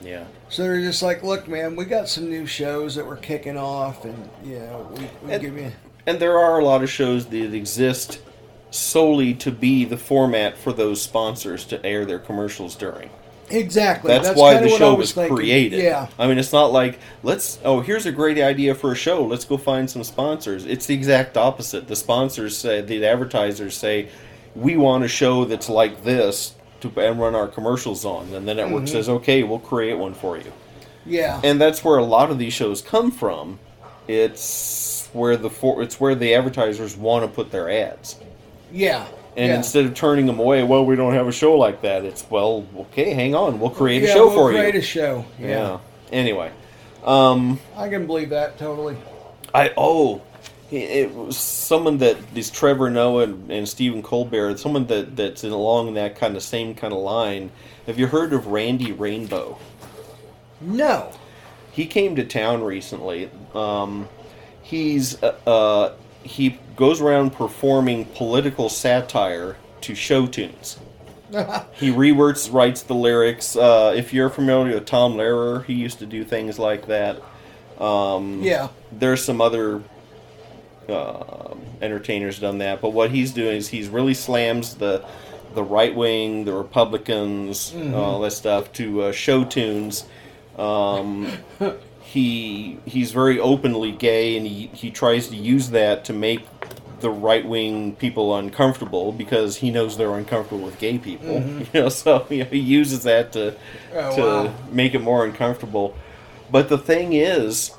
yeah, 0.00 0.24
So 0.48 0.62
they're 0.62 0.80
just 0.80 1.02
like, 1.02 1.22
look, 1.22 1.46
man, 1.46 1.76
we 1.76 1.84
got 1.84 2.08
some 2.08 2.30
new 2.30 2.46
shows 2.46 2.94
that 2.94 3.06
we're 3.06 3.18
kicking 3.18 3.58
off, 3.58 4.02
and 4.06 4.30
you 4.42 4.58
know, 4.60 4.88
we, 4.96 5.00
we 5.22 5.32
And- 5.34 5.42
give 5.42 5.58
you. 5.58 5.72
and 6.06 6.18
there 6.18 6.38
are 6.38 6.58
a 6.58 6.64
lot 6.64 6.82
of 6.82 6.88
shows 6.88 7.26
that 7.26 7.52
exist 7.54 8.20
solely 8.70 9.34
to 9.34 9.50
be 9.52 9.84
the 9.84 9.98
format 9.98 10.56
for 10.56 10.72
those 10.72 11.02
sponsors 11.02 11.64
to 11.66 11.84
air 11.84 12.06
their 12.06 12.18
commercials 12.18 12.74
during. 12.76 13.10
Exactly. 13.50 14.08
That's, 14.08 14.36
why 14.38 14.58
the 14.60 14.68
show 14.68 14.94
was 14.94 15.12
thinking. 15.12 15.36
created. 15.36 15.82
Yeah. 15.82 16.08
I 16.18 16.26
mean, 16.26 16.38
it's 16.38 16.52
not 16.52 16.72
like 16.72 16.98
let's. 17.22 17.58
Oh, 17.64 17.80
here's 17.80 18.06
a 18.06 18.12
great 18.12 18.38
idea 18.38 18.74
for 18.74 18.92
a 18.92 18.96
show. 18.96 19.24
Let's 19.24 19.44
go 19.44 19.56
find 19.56 19.88
some 19.88 20.02
sponsors. 20.04 20.64
It's 20.66 20.86
the 20.86 20.94
exact 20.94 21.36
opposite. 21.36 21.86
The 21.86 21.96
sponsors 21.96 22.56
say, 22.56 22.80
the 22.80 23.04
advertisers 23.06 23.76
say, 23.76 24.08
we 24.54 24.76
want 24.76 25.04
a 25.04 25.08
show 25.08 25.44
that's 25.44 25.68
like 25.68 26.02
this 26.02 26.54
to 26.80 26.92
and 27.00 27.20
run 27.20 27.34
our 27.34 27.48
commercials 27.48 28.04
on. 28.04 28.32
And 28.34 28.46
the 28.48 28.54
network 28.54 28.82
Mm-hmm. 28.84 28.92
says, 28.92 29.08
okay, 29.08 29.42
we'll 29.42 29.58
create 29.58 29.94
one 29.94 30.14
for 30.14 30.36
you. 30.36 30.52
Yeah. 31.04 31.40
And 31.44 31.60
that's 31.60 31.84
where 31.84 31.98
a 31.98 32.04
lot 32.04 32.30
of 32.30 32.38
these 32.38 32.52
shows 32.52 32.82
come 32.82 33.10
from. 33.10 33.58
It's 34.08 35.08
where 35.12 35.36
the 35.36 35.50
for, 35.50 35.82
it's 35.82 36.00
where 36.00 36.14
the 36.14 36.34
advertisers 36.34 36.96
want 36.96 37.24
to 37.24 37.28
put 37.28 37.50
their 37.50 37.70
ads. 37.70 38.16
yeah. 38.72 39.06
And 39.36 39.48
yeah. 39.48 39.56
instead 39.56 39.84
of 39.84 39.94
turning 39.94 40.24
them 40.24 40.38
away, 40.38 40.62
well, 40.62 40.86
we 40.86 40.96
don't 40.96 41.12
have 41.12 41.28
a 41.28 41.32
show 41.32 41.58
like 41.58 41.82
that. 41.82 42.04
It's 42.04 42.28
well, 42.30 42.66
okay, 42.76 43.12
hang 43.12 43.34
on, 43.34 43.60
we'll 43.60 43.70
create 43.70 44.02
a 44.02 44.06
yeah, 44.06 44.14
show 44.14 44.28
we'll 44.28 44.36
for 44.36 44.50
create 44.50 44.74
a 44.74 44.82
show. 44.82 45.24
Yeah. 45.38 45.48
Yeah. 45.48 45.78
Anyway, 46.10 46.52
um, 47.04 47.60
I 47.76 47.88
can 47.88 48.06
believe 48.06 48.30
that 48.30 48.58
totally. 48.58 48.96
I 49.54 49.72
oh, 49.76 50.22
it, 50.70 50.76
it 50.76 51.14
was 51.14 51.36
someone 51.36 51.98
that 51.98 52.16
that 52.32 52.38
is 52.38 52.50
Trevor 52.50 52.90
Noah 52.90 53.24
and, 53.24 53.50
and 53.50 53.68
Stephen 53.68 54.02
Colbert. 54.02 54.58
Someone 54.58 54.86
that 54.86 55.16
that's 55.16 55.44
in 55.44 55.52
along 55.52 55.94
that 55.94 56.16
kind 56.16 56.36
of 56.36 56.42
same 56.42 56.74
kind 56.74 56.92
of 56.92 57.00
line. 57.00 57.50
Have 57.86 57.98
you 57.98 58.06
heard 58.06 58.32
of 58.32 58.46
Randy 58.48 58.92
Rainbow? 58.92 59.58
No. 60.60 61.12
He 61.70 61.86
came 61.86 62.16
to 62.16 62.24
town 62.24 62.62
recently. 62.62 63.30
Um, 63.54 64.08
he's 64.62 65.22
uh, 65.22 65.36
uh, 65.46 65.92
he 66.26 66.58
goes 66.76 67.00
around 67.00 67.30
performing 67.32 68.04
political 68.04 68.68
satire 68.68 69.56
to 69.82 69.94
show 69.94 70.26
tunes. 70.26 70.78
He 71.74 71.90
reworks, 71.90 72.52
writes 72.52 72.82
the 72.82 72.94
lyrics. 72.94 73.56
Uh, 73.56 73.92
if 73.96 74.14
you're 74.14 74.30
familiar 74.30 74.74
with 74.74 74.86
Tom 74.86 75.14
Lehrer, 75.14 75.64
he 75.64 75.74
used 75.74 75.98
to 75.98 76.06
do 76.06 76.24
things 76.24 76.58
like 76.58 76.86
that. 76.86 77.20
Um, 77.80 78.42
Yeah. 78.42 78.68
there's 78.92 79.24
some 79.24 79.40
other 79.40 79.82
uh, 80.88 81.54
entertainers 81.82 82.38
done 82.38 82.58
that, 82.58 82.80
but 82.80 82.90
what 82.90 83.10
he's 83.10 83.32
doing 83.32 83.56
is 83.56 83.68
he's 83.68 83.88
really 83.88 84.14
slams 84.14 84.74
the 84.76 85.04
the 85.54 85.62
right 85.62 85.94
wing, 85.96 86.44
the 86.44 86.52
Republicans, 86.52 87.74
all 87.94 88.20
that 88.20 88.30
stuff 88.32 88.72
to 88.74 89.02
uh, 89.04 89.12
show 89.12 89.42
tunes. 89.42 90.04
Um, 90.58 91.26
he 92.16 92.78
he's 92.86 93.12
very 93.12 93.38
openly 93.38 93.92
gay, 93.92 94.36
and 94.36 94.46
he 94.46 94.68
he 94.74 94.90
tries 94.90 95.28
to 95.28 95.36
use 95.36 95.70
that 95.70 96.04
to 96.06 96.12
make 96.12 96.40
the 97.00 97.10
right 97.10 97.46
wing 97.46 97.94
people 97.96 98.34
uncomfortable 98.34 99.12
because 99.12 99.58
he 99.58 99.70
knows 99.70 99.96
they're 99.98 100.14
uncomfortable 100.14 100.64
with 100.64 100.78
gay 100.78 100.96
people. 100.98 101.40
Mm-hmm. 101.40 101.64
You 101.76 101.82
know, 101.82 101.88
so 101.90 102.26
you 102.30 102.38
know, 102.44 102.50
he 102.50 102.58
uses 102.58 103.02
that 103.04 103.32
to 103.32 103.54
Oh, 103.94 104.16
to 104.16 104.22
wow. 104.48 104.54
make 104.72 104.94
it 104.94 105.00
more 105.00 105.24
uncomfortable. 105.26 105.94
But 106.50 106.68
the 106.68 106.78
thing 106.78 107.12
is, 107.12 107.72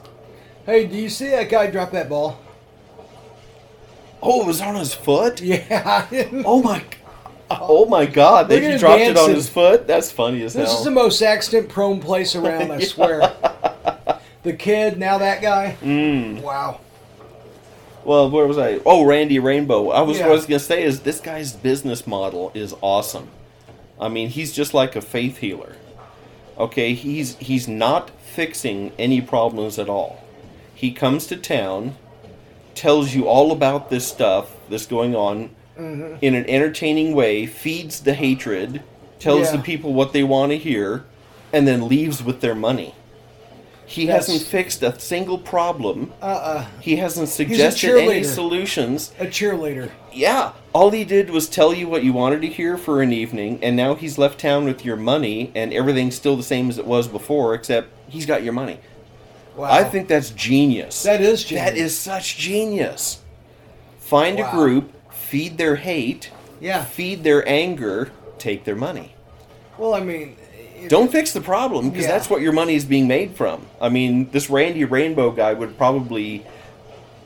Hey, 0.66 0.86
do 0.86 0.96
you 0.98 1.10
see 1.10 1.30
that 1.32 1.50
guy 1.50 1.68
drop 1.72 1.92
that 1.92 2.10
ball? 2.10 2.40
oh, 4.22 4.42
it 4.44 4.48
was 4.48 4.62
on 4.62 4.76
his 4.76 4.94
foot. 4.94 5.42
Yeah. 5.42 6.08
Oh 6.46 6.62
my, 6.62 6.84
oh 7.50 7.86
my 7.86 8.06
God! 8.06 8.50
Look 8.50 8.50
That 8.50 8.58
at 8.58 8.64
he 8.64 8.70
him 8.74 8.80
dropped 8.80 9.02
it 9.02 9.18
on 9.18 9.30
his 9.34 9.48
foot. 9.50 9.88
That's 9.88 10.12
funny 10.12 10.44
as 10.44 10.54
This 10.54 10.66
hell. 10.68 10.72
This 10.74 10.80
is 10.80 10.86
the 10.86 10.92
most 10.92 11.22
accident-prone 11.22 12.02
place 12.02 12.36
around. 12.36 12.72
I 12.72 12.80
swear. 12.94 13.32
The 14.48 14.54
kid, 14.54 14.98
now 14.98 15.18
that 15.18 15.42
guy. 15.42 15.76
Mm. 15.84 16.42
Wow. 16.42 16.80
Well, 18.06 18.30
where 18.30 18.48
was 18.48 18.58
I? 18.58 18.80
Oh, 18.86 19.04
Randy 19.04 19.38
Rainbow. 19.40 19.90
I 19.90 20.02
was 20.02 20.18
Yeah. 20.18 20.24
what 20.28 20.32
I 20.32 20.36
was 20.36 20.46
gonna 20.46 20.60
say 20.60 20.84
is 20.84 21.02
this 21.02 21.20
guy's 21.20 21.52
business 21.52 22.08
model 22.08 22.52
is 22.54 22.74
awesome. 22.82 23.28
I 24.00 24.08
mean, 24.08 24.30
he's 24.30 24.54
just 24.54 24.74
like 24.74 24.96
a 24.96 25.02
faith 25.02 25.40
healer. 25.40 25.76
Okay, 26.58 26.94
he's 26.94 27.36
he's 27.40 27.68
not 27.68 28.10
fixing 28.24 28.92
any 28.98 29.20
problems 29.22 29.78
at 29.78 29.90
all. 29.90 30.20
He 30.74 30.92
comes 30.92 31.28
to 31.28 31.36
town, 31.36 31.96
tells 32.74 33.14
you 33.14 33.28
all 33.28 33.52
about 33.52 33.90
this 33.90 34.08
stuff 34.08 34.52
that's 34.70 34.86
going 34.86 35.16
on 35.16 35.50
Mm-hmm. 35.78 36.16
in 36.22 36.34
an 36.34 36.50
entertaining 36.50 37.14
way, 37.14 37.46
feeds 37.46 38.00
the 38.00 38.16
hatred, 38.16 38.82
tells 39.20 39.52
Yeah. 39.52 39.58
the 39.58 39.62
people 39.62 39.94
what 39.94 40.12
they 40.12 40.24
want 40.24 40.52
to 40.52 40.58
hear, 40.58 41.04
and 41.54 41.68
then 41.68 41.88
leaves 41.88 42.24
with 42.24 42.42
their 42.42 42.56
money. 42.56 42.96
He 43.90 44.06
That's- 44.06 44.28
hasn't 44.28 44.50
fixed 44.50 44.84
a 44.84 45.00
single 45.00 45.38
problem. 45.38 46.12
Uh-uh. 46.22 46.66
He 46.82 46.98
hasn't 46.98 47.30
suggested 47.30 47.96
any 47.98 48.22
solutions. 48.22 49.14
A 49.18 49.26
cheerleader. 49.26 49.92
Yeah, 50.12 50.52
all 50.74 50.92
he 50.92 51.06
did 51.06 51.30
was 51.30 51.48
tell 51.48 51.74
you 51.74 51.88
what 51.88 52.04
you 52.04 52.12
wanted 52.12 52.42
to 52.42 52.48
hear 52.48 52.78
for 52.78 53.02
an 53.02 53.14
evening, 53.14 53.60
and 53.62 53.78
now 53.78 53.96
he's 53.96 54.18
left 54.18 54.40
town 54.42 54.66
with 54.66 54.84
your 54.84 54.98
money, 54.98 55.52
and 55.56 55.74
everything's 55.74 56.16
still 56.16 56.36
the 56.36 56.44
same 56.44 56.70
as 56.70 56.78
it 56.78 56.86
was 56.86 57.08
before, 57.08 57.54
except 57.56 57.88
he's 58.10 58.26
got 58.26 58.44
your 58.44 58.52
money. 58.54 58.80
Wow. 59.56 59.72
I 59.72 59.86
think 59.86 60.10
that's 60.10 60.32
genius. 60.32 61.02
that 61.04 61.22
is 61.22 61.46
genius. 61.46 61.66
that 61.66 61.78
is 61.78 61.98
such 61.98 62.38
genius. 62.38 63.22
Find 64.00 64.38
Wow. 64.38 64.50
a 64.50 64.52
group, 64.52 64.92
feed 65.14 65.58
their 65.58 65.78
hate, 65.78 66.30
Yeah. 66.60 66.84
feed 66.84 67.24
their 67.24 67.48
anger, 67.48 68.12
take 68.38 68.66
their 68.66 68.76
money. 68.76 69.14
Well, 69.78 69.94
I 69.94 70.02
mean, 70.02 70.36
Don't 70.88 71.12
fix 71.12 71.34
the 71.34 71.42
problem 71.42 71.90
because 71.90 72.06
Yeah. 72.06 72.12
that's 72.12 72.30
what 72.30 72.42
your 72.42 72.54
money 72.54 72.76
is 72.76 72.86
being 72.86 73.08
made 73.08 73.36
from. 73.36 73.66
I 73.82 73.90
mean, 73.90 74.30
this 74.32 74.50
Randy 74.50 74.86
Rainbow 74.86 75.32
guy 75.32 75.54
would 75.54 75.78
probably 75.78 76.46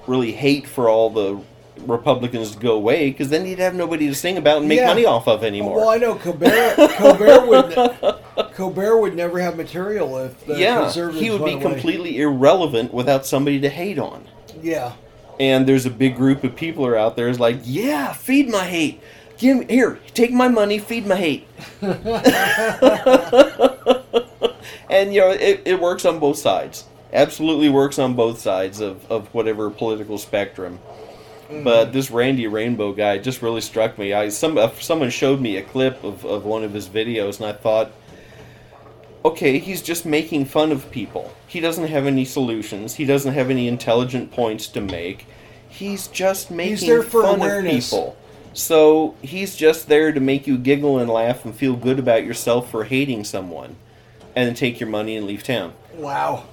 really 0.08 0.32
hate 0.32 0.68
for 0.68 0.89
all 0.89 1.10
the 1.10 1.39
Republicans 1.86 2.52
to 2.52 2.60
go 2.60 2.74
away 2.74 3.10
because 3.10 3.30
then 3.30 3.45
he'd 3.45 3.60
have 3.60 3.74
nobody 3.74 4.08
to 4.08 4.14
sing 4.16 4.38
about 4.38 4.58
and 4.60 4.68
make 4.68 4.80
Yeah. 4.80 4.88
money 4.88 5.06
off 5.06 5.28
of 5.28 5.43
anymore. 5.43 5.78
Well, 5.78 5.89
I 5.89 5.97
know 5.97 6.16
Colbert. 6.16 6.76
Colbert 6.97 7.45
would. 7.47 8.16
Colbert 8.56 8.97
would 8.97 9.16
never 9.16 9.39
have 9.39 9.56
material 9.58 10.18
if 10.18 10.45
the 10.45 10.58
yeah, 10.58 10.82
conservatives 10.82 11.22
he 11.24 11.30
would 11.32 11.43
be 11.45 11.54
away. 11.54 11.62
completely 11.62 12.20
irrelevant 12.20 12.93
without 12.93 13.26
somebody 13.26 13.60
to 13.62 13.70
hate 13.70 13.97
on. 13.97 14.26
Yeah. 14.62 14.93
And 15.39 15.66
there's 15.68 15.86
a 15.88 15.89
big 15.89 16.16
group 16.16 16.43
of 16.43 16.56
people 16.56 16.86
are 16.86 16.95
out 16.95 17.16
there 17.16 17.28
is 17.28 17.39
like, 17.39 17.58
yeah, 17.64 18.14
feed 18.14 18.49
my 18.49 18.66
hate. 18.66 19.02
Give 19.42 19.58
me 19.58 19.66
here, 19.68 20.00
take 20.14 20.32
my 20.32 20.48
money, 20.50 20.78
feed 20.78 21.08
my 21.08 21.16
hate. 21.16 21.48
and 21.82 21.98
you 25.12 25.22
know, 25.22 25.32
it, 25.32 25.64
it 25.66 25.80
works 25.80 26.06
on 26.06 26.20
both 26.20 26.38
sides. 26.38 26.86
Absolutely 27.12 27.68
works 27.68 27.98
on 27.98 28.14
both 28.14 28.39
sides 28.39 28.82
of, 28.82 29.12
of 29.12 29.34
whatever 29.34 29.72
political 29.72 30.20
spectrum. 30.20 30.80
But 31.64 31.92
this 31.92 32.12
Randy 32.12 32.46
Rainbow 32.46 32.94
guy 32.94 33.18
just 33.18 33.42
really 33.42 33.62
struck 33.62 33.98
me. 33.98 34.14
I 34.14 34.30
some 34.30 34.60
uh, 34.60 34.70
someone 34.80 35.10
showed 35.10 35.42
me 35.42 35.58
a 35.58 35.64
clip 35.64 36.04
of, 36.04 36.24
of 36.24 36.46
one 36.46 36.64
of 36.64 36.72
his 36.72 36.88
videos, 36.88 37.38
and 37.38 37.48
I 37.48 37.54
thought, 37.54 37.92
okay, 39.26 39.58
he's 39.58 39.82
just 39.82 40.06
making 40.06 40.46
fun 40.46 40.72
of 40.72 40.92
people. 40.92 41.34
He 41.48 41.60
doesn't 41.60 41.88
have 41.88 42.06
any 42.06 42.26
solutions. 42.26 42.94
He 42.94 43.06
doesn't 43.06 43.34
have 43.34 43.50
any 43.50 43.68
intelligent 43.68 44.32
points 44.32 44.68
to 44.68 44.82
make. 44.82 45.26
He's 45.68 46.08
just 46.10 46.52
making 46.52 46.88
there 46.88 47.02
for 47.02 47.24
fun 47.24 47.39
awareness. 47.39 47.92
of 47.92 48.00
people. 48.00 48.20
So 48.54 49.16
he's 49.22 49.56
just 49.56 49.88
there 49.88 50.12
to 50.12 50.20
make 50.20 50.45
you 50.47 50.58
giggle 50.58 50.99
and 50.99 51.10
laugh 51.10 51.45
and 51.45 51.56
feel 51.56 51.76
good 51.76 51.99
about 51.99 52.26
yourself 52.26 52.70
for 52.70 52.84
hating 52.84 53.24
someone, 53.24 53.76
and 54.36 54.47
then 54.47 54.56
take 54.56 54.80
your 54.80 54.89
money 54.89 55.16
and 55.16 55.26
leave 55.26 55.43
town. 55.43 55.74
Wow. 55.95 56.45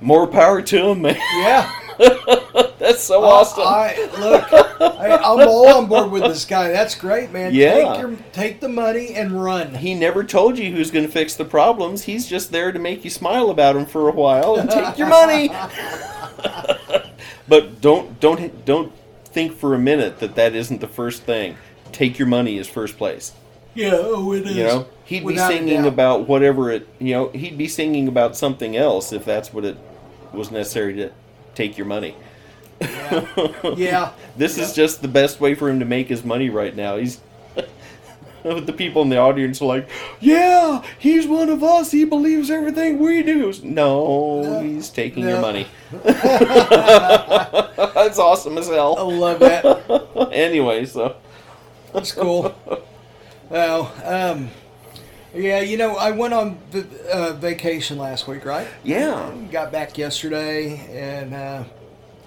More 0.00 0.26
power 0.26 0.60
to 0.60 0.88
him, 0.88 1.02
man. 1.02 1.16
Yeah. 1.16 1.72
That's 2.78 3.02
so 3.02 3.24
awesome. 3.24 3.64
I, 3.66 3.96
look, 4.18 4.52
I, 4.80 5.16
I'm 5.16 5.48
all 5.48 5.68
on 5.68 5.86
board 5.86 6.10
with 6.10 6.22
this 6.22 6.44
guy. 6.44 6.68
That's 6.68 6.94
great, 6.94 7.32
man. 7.32 7.54
Yeah. 7.54 7.74
Take, 7.74 8.00
your, 8.00 8.16
take 8.32 8.60
the 8.60 8.68
money 8.68 9.14
and 9.14 9.42
run. 9.42 9.74
he 9.74 9.94
never 9.94 10.22
told 10.22 10.58
you 10.58 10.72
who's 10.72 10.90
going 10.90 11.06
to 11.06 11.10
fix 11.10 11.34
the 11.34 11.44
problems. 11.44 12.04
He's 12.04 12.26
just 12.26 12.52
there 12.52 12.72
to 12.72 12.78
make 12.78 13.04
you 13.04 13.10
smile 13.10 13.50
about 13.50 13.76
him 13.76 13.86
for 13.86 14.08
a 14.08 14.12
while 14.12 14.56
and 14.56 14.68
take 14.70 14.98
your 14.98 15.08
money. 15.08 15.48
but 17.48 17.80
don't 17.80 18.20
don't 18.20 18.64
don't 18.64 18.92
think 19.36 19.52
for 19.52 19.74
a 19.74 19.78
minute 19.78 20.18
that 20.20 20.34
that 20.36 20.54
isn't 20.54 20.80
the 20.80 20.88
first 20.88 21.24
thing. 21.24 21.58
Take 21.92 22.18
your 22.18 22.26
money 22.26 22.56
is 22.56 22.66
first 22.66 22.96
place. 22.96 23.34
Yeah, 23.74 23.90
oh, 23.92 24.32
it 24.32 24.46
is. 24.46 24.56
You 24.56 24.64
know, 24.64 24.86
he'd 25.04 25.24
Without 25.24 25.50
be 25.50 25.56
singing 25.58 25.84
about 25.84 26.26
whatever 26.26 26.70
it. 26.70 26.88
You 26.98 27.12
know, 27.12 27.28
he'd 27.28 27.58
be 27.58 27.68
singing 27.68 28.08
about 28.08 28.34
something 28.34 28.78
else 28.78 29.12
if 29.12 29.26
that's 29.26 29.52
what 29.52 29.66
it 29.66 29.76
was 30.32 30.50
necessary 30.50 30.94
to 30.94 31.12
take 31.54 31.76
your 31.76 31.86
money. 31.86 32.16
Yeah. 32.80 33.52
yeah. 33.76 34.12
This 34.38 34.56
is 34.56 34.72
just 34.72 35.02
the 35.02 35.08
best 35.08 35.38
way 35.38 35.54
for 35.54 35.68
him 35.68 35.80
to 35.80 35.84
make 35.84 36.08
his 36.08 36.24
money 36.24 36.48
right 36.48 36.74
now. 36.74 36.96
He's 36.96 37.20
the 38.42 38.72
people 38.72 39.02
in 39.02 39.10
the 39.10 39.18
audience 39.18 39.60
are 39.60 39.66
like, 39.66 39.90
"Yeah, 40.18 40.82
he's 40.98 41.26
one 41.26 41.50
of 41.50 41.62
us. 41.62 41.90
He 41.90 42.06
believes 42.06 42.50
everything 42.50 42.98
we 42.98 43.22
do." 43.22 43.52
No, 43.62 44.62
he's 44.62 44.88
taking 44.88 45.28
your 45.28 45.42
money. 45.42 45.66
That's 47.94 48.18
awesome 48.18 48.56
as 48.58 48.68
hell. 48.68 48.96
I 48.98 49.02
love 49.02 49.40
that. 49.40 49.82
Anyway, 50.32 50.84
so 50.86 51.16
That's 51.92 52.12
cool. 52.12 52.54
Well, 53.48 53.92
um, 54.04 54.50
yeah, 55.34 55.60
you 55.60 55.76
know, 55.76 55.96
I 55.96 56.10
went 56.10 56.34
on 56.34 56.58
uh, 57.12 57.32
vacation 57.34 57.98
last 57.98 58.26
week, 58.26 58.44
right? 58.44 58.66
yeah, 58.82 59.32
Got 59.50 59.72
back 59.72 59.96
yesterday, 59.98 60.86
and 60.90 61.34
uh, 61.34 61.64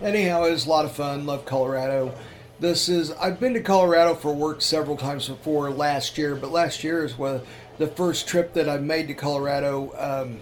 anyhow, 0.02 0.44
it 0.46 0.52
was 0.52 0.66
a 0.66 0.70
lot 0.70 0.86
of 0.86 0.92
fun. 0.94 1.26
Love 1.26 1.46
Colorado. 1.46 2.14
This 2.60 2.90
is 2.90 3.12
I've 3.14 3.40
been 3.40 3.54
to 3.54 3.62
Colorado 3.62 4.16
for 4.16 4.34
work 4.34 4.62
several 4.62 4.98
times 4.98 5.28
before 5.28 5.72
last 5.72 6.18
year, 6.18 6.36
but 6.36 6.52
last 6.52 6.84
year 6.84 7.04
is 7.04 7.18
one 7.18 7.42
the 7.78 7.88
first 7.88 8.28
trip 8.28 8.54
that 8.54 8.70
I 8.70 8.78
made 8.78 9.08
to 9.08 9.14
Colorado 9.14 9.94
um, 9.98 10.40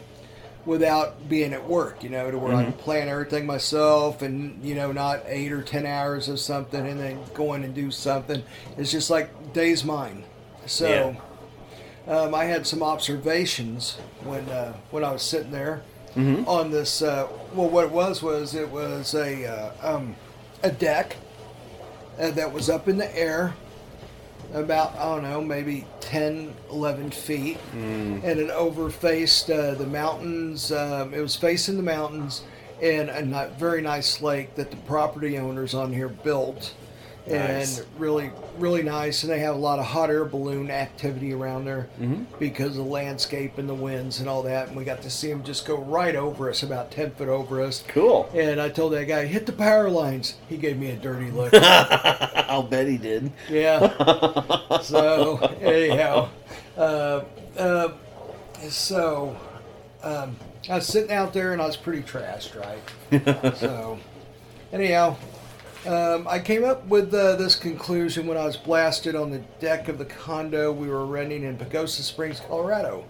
without 0.67 1.27
being 1.27 1.53
at 1.53 1.67
work. 1.67 2.03
You 2.03 2.09
know, 2.09 2.29
to 2.29 2.37
where 2.37 2.53
I 2.53 2.65
can 2.65 2.73
plan 2.73 3.07
everything 3.07 3.47
myself, 3.47 4.21
and 4.21 4.63
you 4.63 4.75
know, 4.75 4.91
not 4.91 5.23
eight 5.25 5.51
or 5.51 5.63
ten 5.63 5.87
hours 5.87 6.29
of 6.29 6.39
something, 6.39 6.85
and 6.85 6.99
then 6.99 7.17
going 7.33 7.63
and 7.63 7.73
do 7.73 7.89
something. 7.89 8.43
It's 8.77 8.91
just 8.91 9.09
like 9.09 9.53
days 9.53 9.83
mine. 9.83 10.23
So. 10.67 11.15
Um, 12.09 12.33
I 12.33 12.45
had 12.45 12.65
some 12.65 12.81
observations 12.81 13.97
when 14.23 14.47
uh, 14.47 14.71
when 14.91 15.03
I 15.03 15.11
was 15.11 15.21
sitting 15.21 15.51
there 15.51 15.81
on 16.47 16.71
this. 16.71 17.01
Uh, 17.01 17.27
well, 17.53 17.67
what 17.67 17.83
it 17.83 17.91
was 17.91 18.23
was 18.23 18.55
it 18.55 18.69
was 18.69 19.13
a 19.13 19.45
uh, 19.45 19.71
um, 19.95 20.15
a 20.63 20.71
deck 20.71 21.17
uh, 22.17 22.31
that 22.31 22.53
was 22.53 22.69
up 22.69 22.87
in 22.87 22.97
the 22.97 23.13
air, 23.13 23.55
about 24.53 24.95
I 24.95 25.03
don't 25.03 25.23
know, 25.23 25.41
maybe 25.41 25.85
10, 25.99 26.53
11 26.71 27.11
feet, 27.11 27.57
and 28.23 28.39
it 28.39 28.49
overfaced 28.49 29.49
uh, 29.53 29.75
the 29.75 29.87
mountains. 29.87 30.71
Um, 30.71 31.13
it 31.13 31.19
was 31.19 31.35
facing 31.35 31.77
the 31.77 31.83
mountains 31.83 32.43
and 32.81 33.09
a 33.09 33.49
very 33.57 33.81
nice 33.81 34.21
lake 34.21 34.55
that 34.55 34.69
the 34.71 34.77
property 34.77 35.37
owners 35.37 35.73
on 35.73 35.91
here 35.91 36.09
built. 36.09 36.73
Nice. 37.29 37.79
And 37.79 37.87
really, 37.97 38.31
really 38.57 38.83
nice, 38.83 39.23
and 39.23 39.31
they 39.31 39.39
have 39.39 39.55
a 39.55 39.59
lot 39.59 39.79
of 39.79 39.85
hot 39.85 40.09
air 40.09 40.23
balloon 40.25 40.71
activity 40.71 41.33
around 41.33 41.65
there 41.65 41.87
because 42.39 42.69
of 42.71 42.85
the 42.85 42.91
landscape 42.91 43.57
and 43.57 43.67
the 43.67 43.73
winds 43.73 44.19
and 44.19 44.29
all 44.29 44.43
that. 44.43 44.67
And 44.69 44.77
we 44.77 44.83
got 44.85 45.01
to 45.01 45.09
see 45.09 45.29
them 45.29 45.43
just 45.43 45.65
go 45.65 45.77
right 45.77 46.15
over 46.15 46.49
us, 46.49 46.63
about 46.63 46.91
ten 46.91 47.11
foot 47.11 47.27
over 47.27 47.61
us. 47.61 47.83
cool. 47.89 48.29
And 48.33 48.61
I 48.61 48.69
told 48.69 48.93
that 48.93 49.05
guy, 49.05 49.25
hit 49.25 49.45
the 49.45 49.51
power 49.51 49.89
lines. 49.89 50.35
He 50.47 50.57
gave 50.57 50.77
me 50.77 50.91
a 50.91 50.95
dirty 50.95 51.29
look. 51.31 51.53
I'll 51.53 52.63
bet 52.63 52.87
he 52.87 52.97
did. 52.97 53.31
yeah. 53.49 53.93
So 54.81 55.37
anyhow, 55.61 56.29
uh, 56.77 57.21
uh, 57.57 57.89
so 58.69 59.35
um, 60.03 60.37
I 60.69 60.75
was 60.75 60.87
sitting 60.87 61.11
out 61.11 61.33
there 61.33 61.53
and 61.53 61.61
I 61.61 61.65
was 61.65 61.75
pretty 61.75 62.03
trashed, 62.03 62.55
right? 62.59 63.55
so 63.57 63.97
anyhow, 64.71 65.15
um, 65.87 66.27
I 66.27 66.39
came 66.39 66.63
up 66.63 66.85
with 66.87 67.13
uh, 67.13 67.35
this 67.35 67.55
conclusion 67.55 68.27
when 68.27 68.37
I 68.37 68.45
was 68.45 68.57
blasted 68.57 69.15
on 69.15 69.31
the 69.31 69.39
deck 69.59 69.87
of 69.87 69.97
the 69.97 70.05
condo 70.05 70.71
we 70.71 70.89
were 70.89 71.05
renting 71.05 71.43
in 71.43 71.57
Pagosa 71.57 72.01
Springs, 72.01 72.41
Colorado. 72.41 73.05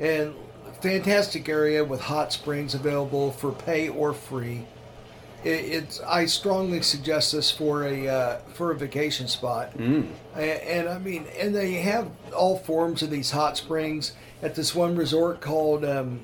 And 0.00 0.34
fantastic 0.80 1.48
area 1.48 1.84
with 1.84 2.00
hot 2.00 2.32
springs 2.32 2.74
available 2.74 3.30
for 3.30 3.52
pay 3.52 3.88
or 3.88 4.12
free. 4.12 4.66
It, 5.44 5.48
it's 5.48 6.00
I 6.00 6.26
strongly 6.26 6.82
suggest 6.82 7.32
this 7.32 7.50
for 7.50 7.84
a 7.84 8.08
uh, 8.08 8.38
for 8.54 8.70
a 8.72 8.74
vacation 8.74 9.28
spot. 9.28 9.76
Mm. 9.76 10.08
And, 10.34 10.42
and 10.42 10.88
I 10.88 10.98
mean, 10.98 11.26
and 11.38 11.54
they 11.54 11.74
have 11.74 12.10
all 12.34 12.58
forms 12.58 13.02
of 13.02 13.10
these 13.10 13.30
hot 13.30 13.56
springs 13.56 14.12
at 14.42 14.54
this 14.54 14.74
one 14.74 14.96
resort 14.96 15.40
called 15.40 15.84
um, 15.84 16.20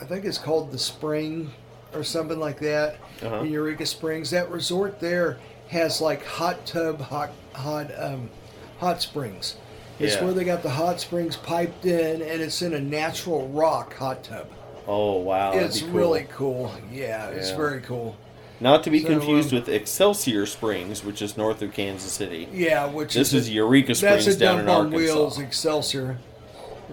I 0.00 0.04
think 0.04 0.24
it's 0.24 0.38
called 0.38 0.72
the 0.72 0.78
Spring 0.78 1.50
or 1.94 2.04
something 2.04 2.38
like 2.38 2.60
that 2.60 2.96
Uh-huh. 3.22 3.40
in 3.40 3.50
Eureka 3.52 3.86
Springs. 3.86 4.30
That 4.30 4.50
resort 4.50 5.00
there 5.00 5.38
has 5.68 6.00
like 6.00 6.24
hot 6.24 6.64
tub 6.66 7.00
hot 7.00 7.30
hot 7.54 7.90
um, 7.98 8.30
hot 8.78 9.02
springs. 9.02 9.56
It's 9.98 10.14
Yeah. 10.14 10.24
where 10.24 10.32
they 10.32 10.44
got 10.44 10.62
the 10.62 10.70
hot 10.70 11.00
springs 11.00 11.36
piped 11.36 11.84
in, 11.84 12.22
and 12.22 12.40
it's 12.40 12.62
in 12.62 12.72
a 12.74 12.80
natural 12.80 13.48
rock 13.48 13.94
hot 13.96 14.22
tub. 14.24 14.46
Oh 14.86 15.18
wow, 15.18 15.52
it's 15.52 15.80
cool. 15.82 15.90
really 15.90 16.26
cool. 16.30 16.72
Yeah, 16.92 17.28
it's 17.28 17.50
Yeah. 17.50 17.56
very 17.56 17.80
cool. 17.80 18.16
Not 18.60 18.82
to 18.84 18.90
be 18.90 19.00
So, 19.02 19.08
confused 19.08 19.52
um, 19.52 19.60
with 19.60 19.68
Excelsior 19.68 20.44
Springs, 20.46 21.04
which 21.04 21.22
is 21.22 21.36
north 21.36 21.62
of 21.62 21.72
Kansas 21.72 22.10
City. 22.12 22.48
Yeah, 22.52 22.86
which 22.86 23.14
This 23.14 23.28
is 23.32 23.42
is 23.44 23.50
Eureka 23.50 23.88
that's 23.94 24.00
Springs 24.00 24.26
a 24.28 24.36
down 24.36 24.56
dump 24.56 24.62
in 24.62 24.68
on 24.68 24.84
Arkansas. 24.86 24.96
wheels, 25.14 25.38
Excelsior. 25.38 26.18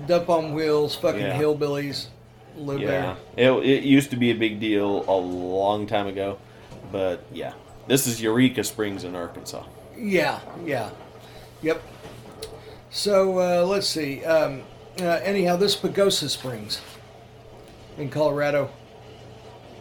Dump 0.07 0.29
on 0.29 0.53
wheels, 0.53 0.95
fucking 0.95 1.21
Yeah. 1.21 1.39
hillbillies 1.41 2.07
live 2.57 2.81
Yeah, 2.81 3.15
it, 3.35 3.49
it 3.51 3.83
used 3.83 4.09
to 4.11 4.15
be 4.15 4.31
a 4.31 4.35
big 4.35 4.59
deal 4.59 5.05
a 5.07 5.15
long 5.15 5.87
time 5.87 6.07
ago, 6.07 6.37
but 6.91 7.23
yeah, 7.31 7.53
this 7.87 8.07
is 8.07 8.21
Eureka 8.21 8.63
Springs 8.63 9.03
in 9.03 9.15
Arkansas. 9.15 9.63
Yeah, 9.97 10.39
yeah, 10.63 10.89
yep. 11.61 11.81
So 12.89 13.39
uh, 13.39 13.65
let's 13.65 13.87
see. 13.87 14.23
Um, 14.23 14.63
uh, 14.99 15.05
anyhow, 15.23 15.57
this 15.57 15.75
Pagosa 15.75 16.29
Springs 16.29 16.81
in 17.97 18.09
Colorado. 18.09 18.69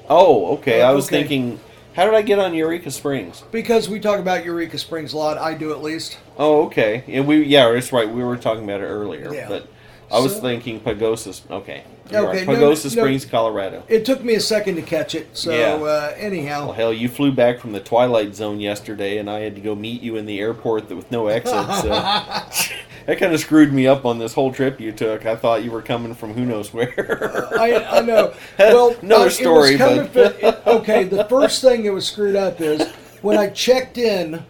Oh, 0.08 0.54
okay. 0.54 0.82
Uh, 0.82 0.90
I 0.90 0.92
was 0.92 1.06
okay. 1.06 1.20
thinking, 1.20 1.60
how 1.94 2.04
did 2.04 2.14
I 2.14 2.22
get 2.22 2.38
on 2.38 2.54
Eureka 2.54 2.90
Springs? 2.90 3.42
Because 3.52 3.88
we 3.88 4.00
talk 4.00 4.18
about 4.18 4.44
Eureka 4.44 4.78
Springs 4.78 5.12
a 5.12 5.16
lot, 5.16 5.38
I 5.38 5.54
do 5.54 5.72
at 5.72 5.82
least. 5.82 6.18
Oh, 6.36 6.66
okay. 6.66 7.04
And 7.08 7.26
we, 7.26 7.44
yeah, 7.44 7.70
that's 7.72 7.92
right. 7.92 8.08
We 8.08 8.22
were 8.22 8.36
talking 8.36 8.64
about 8.64 8.80
it 8.80 8.84
earlier, 8.84 9.32
Yeah. 9.32 9.48
but 9.48 9.68
I 10.10 10.18
was 10.18 10.34
So- 10.34 10.40
thinking 10.40 10.80
Pagosa. 10.80 11.40
Okay, 11.50 11.84
Okay, 12.12 12.44
no, 12.44 12.52
Pagosa 12.52 12.84
no. 12.84 12.90
Springs, 13.02 13.24
Colorado. 13.24 13.82
It 13.88 14.04
took 14.04 14.22
me 14.22 14.34
a 14.34 14.40
second 14.40 14.76
to 14.76 14.82
catch 14.82 15.14
it. 15.14 15.28
So 15.36 15.50
Yeah. 15.52 15.74
uh, 15.82 16.12
anyhow, 16.18 16.66
Well, 16.66 16.74
hell, 16.74 16.92
you 16.92 17.08
flew 17.08 17.32
back 17.32 17.58
from 17.60 17.72
the 17.72 17.80
Twilight 17.80 18.34
Zone 18.34 18.60
yesterday, 18.60 19.16
and 19.18 19.30
I 19.30 19.40
had 19.40 19.54
to 19.54 19.60
go 19.62 19.74
meet 19.74 20.02
you 20.02 20.16
in 20.16 20.26
the 20.26 20.38
airport 20.38 20.90
with 20.90 21.10
no 21.10 21.28
exit. 21.28 21.52
So 21.80 21.88
that 23.06 23.18
kind 23.18 23.32
of 23.32 23.40
screwed 23.40 23.72
me 23.72 23.86
up 23.86 24.04
on 24.04 24.18
this 24.18 24.34
whole 24.34 24.52
trip 24.52 24.80
you 24.80 24.92
took. 24.92 25.24
I 25.26 25.34
thought 25.36 25.64
you 25.64 25.70
were 25.70 25.82
coming 25.82 26.14
from 26.14 26.34
who 26.34 26.44
knows 26.44 26.72
where. 26.74 27.48
I, 27.58 27.74
I 27.98 28.00
know. 28.00 28.34
Well, 28.58 28.96
Another 29.02 29.26
uh, 29.26 29.30
story, 29.30 29.76
but- 29.78 30.12
fr- 30.12 30.18
it- 30.46 30.62
okay, 30.66 31.04
the 31.04 31.24
first 31.24 31.62
thing 31.62 31.84
that 31.84 31.92
was 31.92 32.06
screwed 32.06 32.36
up 32.36 32.60
is 32.60 32.86
when 33.22 33.38
I 33.38 33.48
checked 33.48 33.96
in. 33.98 34.44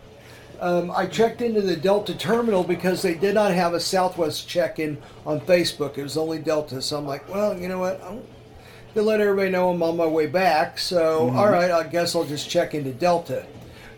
Um, 0.61 0.91
I 0.91 1.07
checked 1.07 1.43
into 1.43 1.61
the 1.61 1.77
Delta 1.77 2.15
terminal 2.15 2.65
because 2.65 3.03
they 3.03 3.15
did 3.15 3.35
not 3.35 3.53
have 3.53 3.75
a 3.75 3.81
Southwest 3.81 4.49
check-in 4.49 4.99
on 5.27 5.41
Facebook. 5.41 5.99
It 5.99 6.03
was 6.03 6.17
only 6.17 6.39
Delta. 6.39 6.81
So 6.83 6.99
I'm 6.99 7.07
like, 7.07 7.29
well, 7.33 7.59
you 7.59 7.69
know 7.69 7.79
what? 7.79 8.03
I'm 8.05 8.23
to 8.95 9.03
let 9.03 9.21
everybody 9.21 9.51
know 9.51 9.71
I'm 9.71 9.83
on 9.83 9.97
my 9.97 10.07
way 10.07 10.27
back. 10.27 10.79
So 10.79 11.23
Mm-hmm. 11.27 11.37
all 11.37 11.51
right, 11.51 11.71
I 11.71 11.83
guess 11.85 12.15
I'll 12.15 12.25
just 12.25 12.49
check 12.49 12.75
into 12.75 12.93
Delta. 12.93 13.45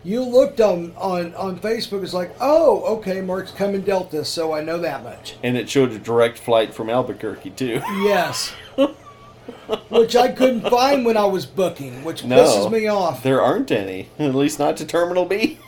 You 0.03 0.23
looked 0.23 0.59
on 0.61 0.93
on 0.97 1.35
on 1.35 1.59
Facebook. 1.59 2.01
It's 2.03 2.13
like, 2.13 2.33
oh, 2.39 2.83
okay, 2.97 3.21
Mark's 3.21 3.51
coming 3.51 3.81
Delta, 3.81 4.23
so 4.25 4.53
I 4.53 4.61
know 4.63 4.77
that 4.79 5.03
much. 5.03 5.35
and 5.43 5.55
it 5.57 5.69
showed 5.69 5.91
a 5.91 5.99
direct 5.99 6.37
flight 6.39 6.73
from 6.73 6.89
Albuquerque 6.89 7.49
too. 7.51 7.81
Yes. 8.01 8.53
which 9.89 10.15
I 10.15 10.29
couldn't 10.31 10.69
find 10.69 11.05
when 11.05 11.17
I 11.17 11.25
was 11.25 11.45
booking, 11.45 12.03
which 12.03 12.23
No, 12.23 12.37
pisses 12.37 12.71
me 12.71 12.87
off. 12.87 13.21
There 13.23 13.41
aren't 13.41 13.71
any, 13.71 14.09
at 14.19 14.33
least 14.35 14.59
not 14.59 14.77
to 14.77 14.85
Terminal 14.85 15.25
B. 15.25 15.59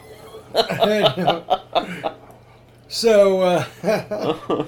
so, 2.87 3.41
uh, 3.41 3.65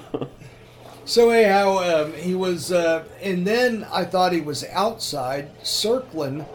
So 1.04 1.30
anyhow, 1.30 1.78
um, 1.78 2.12
he 2.14 2.36
was, 2.36 2.70
uh, 2.70 3.02
and 3.20 3.44
then 3.44 3.84
I 3.92 4.04
thought 4.04 4.32
he 4.32 4.40
was 4.40 4.64
outside 4.70 5.50
circling, 5.64 6.38
but 6.38 6.48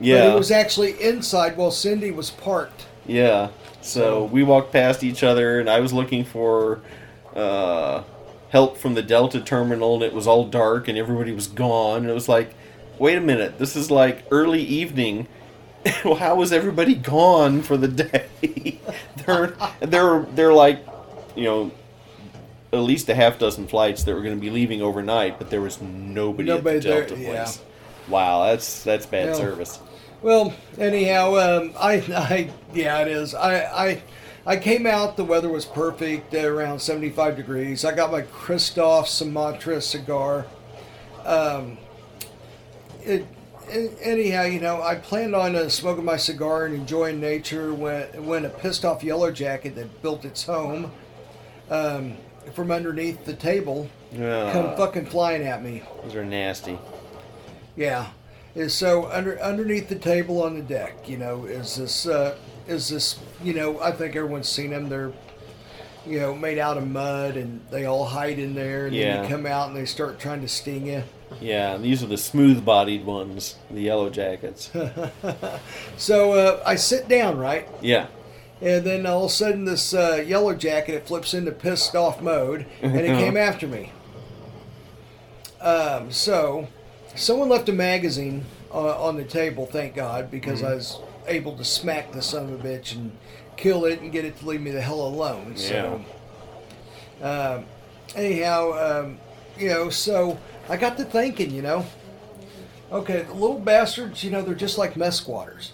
Yeah. 0.00 0.30
he 0.30 0.36
was 0.36 0.50
actually 0.50 1.02
inside 1.02 1.56
while 1.56 1.70
Cindy 1.70 2.10
was 2.10 2.30
parked. 2.30 2.84
Yeah. 3.06 3.48
So 3.80 4.24
we 4.24 4.44
walked 4.44 4.72
past 4.72 5.02
each 5.02 5.22
other, 5.22 5.58
and 5.58 5.70
I 5.70 5.80
was 5.80 5.94
looking 5.94 6.24
for 6.24 6.80
uh, 7.34 8.02
help 8.50 8.76
from 8.76 8.94
the 8.94 9.02
Delta 9.02 9.40
terminal, 9.40 9.94
and 9.94 10.02
it 10.02 10.12
was 10.12 10.26
all 10.26 10.44
dark, 10.44 10.86
and 10.86 10.98
everybody 10.98 11.32
was 11.32 11.46
gone. 11.46 12.02
And 12.02 12.10
it 12.10 12.14
was 12.14 12.28
like, 12.28 12.54
wait 12.98 13.16
a 13.16 13.20
minute, 13.22 13.58
this 13.58 13.74
is 13.74 13.90
like 13.90 14.24
early 14.30 14.62
evening. 14.62 15.28
well, 16.04 16.14
how 16.14 16.34
was 16.36 16.52
everybody 16.52 16.94
gone 16.94 17.62
for 17.62 17.76
the 17.76 17.88
day? 17.88 18.26
they're 19.26 19.54
they're 19.80 20.20
they're 20.34 20.52
like, 20.52 20.84
you 21.36 21.44
know, 21.44 21.70
at 22.72 22.78
least 22.80 23.08
a 23.08 23.14
half 23.14 23.38
dozen 23.38 23.66
flights 23.66 24.04
that 24.04 24.14
were 24.14 24.22
going 24.22 24.34
to 24.34 24.40
be 24.40 24.50
leaving 24.50 24.82
overnight, 24.82 25.38
but 25.38 25.50
there 25.50 25.60
was 25.60 25.80
nobody, 25.80 26.48
Nobody 26.48 26.76
at 26.78 26.82
the 26.82 26.88
there, 26.88 27.06
Delta 27.06 27.20
yeah. 27.22 27.44
place. 27.44 27.62
Wow, 28.08 28.44
that's 28.46 28.82
that's 28.82 29.06
bad 29.06 29.28
Yeah. 29.28 29.34
service. 29.34 29.78
Well, 30.22 30.54
anyhow, 30.78 31.34
um, 31.36 31.74
I, 31.78 31.94
I, 31.96 32.50
yeah, 32.72 33.00
it 33.02 33.08
is. 33.08 33.34
I, 33.34 33.60
I, 33.64 34.02
I 34.46 34.56
came 34.56 34.86
out. 34.86 35.18
The 35.18 35.24
weather 35.24 35.50
was 35.50 35.66
perfect, 35.66 36.34
uh, 36.34 36.46
around 36.48 36.80
seventy-five 36.80 37.36
degrees. 37.36 37.84
I 37.84 37.94
got 37.94 38.10
my 38.10 38.22
Kristoff 38.22 39.06
Sumatra 39.06 39.82
cigar. 39.82 40.46
Um, 41.26 41.76
it, 43.02 43.26
anyhow, 43.70 44.44
you 44.44 44.60
know, 44.60 44.82
I 44.82 44.94
planned 44.96 45.34
on 45.34 45.56
uh, 45.56 45.68
smoking 45.68 46.04
my 46.04 46.16
cigar 46.16 46.66
and 46.66 46.74
enjoying 46.74 47.20
nature 47.20 47.72
when 47.74 48.26
when 48.26 48.44
a 48.44 48.48
pissed 48.48 48.84
off 48.84 49.02
yellow 49.02 49.30
jacket 49.30 49.74
that 49.76 50.02
built 50.02 50.24
its 50.24 50.44
home 50.44 50.90
um, 51.70 52.16
from 52.52 52.70
underneath 52.70 53.24
the 53.24 53.34
table 53.34 53.88
Yeah, 54.12 54.52
come 54.52 54.76
fucking 54.76 55.06
flying 55.06 55.42
at 55.42 55.62
me. 55.62 55.82
those 56.02 56.14
are 56.14 56.24
nasty. 56.24 56.78
Yeah, 57.76 58.08
is 58.54 58.74
so 58.74 59.06
under 59.10 59.40
underneath 59.40 59.88
the 59.88 59.98
table 59.98 60.42
on 60.42 60.54
the 60.54 60.62
deck. 60.62 61.08
You 61.08 61.16
know, 61.18 61.44
is 61.44 61.76
this 61.76 62.06
uh, 62.06 62.36
is 62.68 62.88
this? 62.88 63.18
You 63.42 63.54
know, 63.54 63.80
I 63.80 63.92
think 63.92 64.14
everyone's 64.16 64.48
seen 64.48 64.70
them. 64.70 64.88
They're 64.88 65.12
you 66.06 66.20
know 66.20 66.34
made 66.34 66.58
out 66.58 66.76
of 66.76 66.86
mud, 66.86 67.36
and 67.36 67.60
they 67.70 67.86
all 67.86 68.04
hide 68.04 68.38
in 68.38 68.54
there, 68.54 68.86
and 68.86 68.94
then 68.94 69.22
you 69.24 69.28
come 69.28 69.46
out 69.46 69.68
and 69.68 69.76
they 69.76 69.86
start 69.86 70.18
trying 70.20 70.40
to 70.42 70.48
sting 70.48 70.86
you. 70.86 71.02
Yeah, 71.40 71.76
these 71.76 72.02
are 72.02 72.06
the 72.06 72.16
smooth-bodied 72.16 73.04
ones, 73.04 73.56
the 73.70 73.80
yellow 73.80 74.10
jackets. 74.10 74.70
So 75.96 76.32
uh, 76.32 76.62
I 76.66 76.74
sit 76.74 77.08
down 77.08 77.38
right, 77.38 77.68
yeah, 77.80 78.08
and 78.60 78.84
then 78.84 79.06
all 79.06 79.26
of 79.26 79.30
a 79.30 79.34
sudden 79.34 79.64
this 79.64 79.94
uh, 79.94 80.22
yellow 80.26 80.54
jacket 80.54 80.94
it 80.94 81.06
flips 81.06 81.34
into 81.34 81.52
pissed 81.52 81.94
off 81.94 82.20
mode, 82.20 82.66
and 82.82 82.96
it 82.96 83.06
came 83.18 83.36
after 83.36 83.66
me. 83.66 83.92
Um, 85.60 86.10
so 86.10 86.68
someone 87.14 87.48
left 87.48 87.68
a 87.68 87.72
magazine 87.72 88.44
uh, 88.72 89.00
on 89.02 89.16
the 89.16 89.24
table, 89.24 89.66
thank 89.66 89.94
God, 89.94 90.30
because 90.30 90.62
I 90.62 90.74
was 90.74 90.98
able 91.26 91.56
to 91.56 91.64
smack 91.64 92.12
the 92.12 92.20
son 92.22 92.52
of 92.52 92.64
a 92.64 92.68
bitch 92.68 92.92
and 92.94 93.12
kill 93.56 93.84
it 93.84 94.00
and 94.00 94.10
get 94.12 94.24
it 94.24 94.38
to 94.40 94.46
leave 94.46 94.60
me 94.60 94.72
the 94.72 94.80
hell 94.82 95.00
alone. 95.00 95.56
So, 95.56 96.04
um, 97.22 97.64
anyhow, 98.16 98.72
um, 98.72 99.18
you 99.58 99.68
know, 99.68 99.88
so 99.90 100.38
I 100.68 100.76
got 100.76 100.96
to 100.96 101.04
thinking, 101.04 101.50
you 101.50 101.62
know, 101.62 101.84
okay, 102.90 103.22
the 103.22 103.34
little 103.34 103.58
bastards, 103.58 104.24
you 104.24 104.30
know, 104.30 104.42
they're 104.42 104.54
just 104.54 104.78
like 104.78 104.96
mess 104.96 105.18
squatters. 105.18 105.72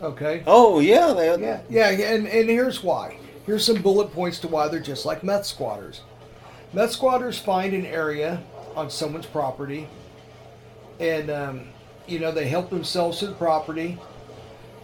Okay. 0.00 0.42
Oh 0.46 0.80
yeah, 0.80 1.12
they, 1.12 1.28
Yeah, 1.40 1.90
yeah, 1.90 2.14
and, 2.14 2.26
and 2.26 2.48
here's 2.50 2.82
why. 2.82 3.18
Here's 3.46 3.64
some 3.64 3.82
bullet 3.82 4.12
points 4.12 4.38
to 4.40 4.48
why 4.48 4.68
they're 4.68 4.80
just 4.80 5.06
like 5.06 5.22
meth 5.22 5.46
squatters. 5.46 6.02
Meth 6.72 6.92
squatters 6.92 7.38
find 7.38 7.74
an 7.74 7.86
area 7.86 8.42
on 8.74 8.90
someone's 8.90 9.26
property, 9.26 9.88
and 10.98 11.30
um, 11.30 11.68
you 12.06 12.18
know 12.18 12.32
they 12.32 12.48
help 12.48 12.70
themselves 12.70 13.18
to 13.18 13.26
the 13.26 13.34
property. 13.34 13.98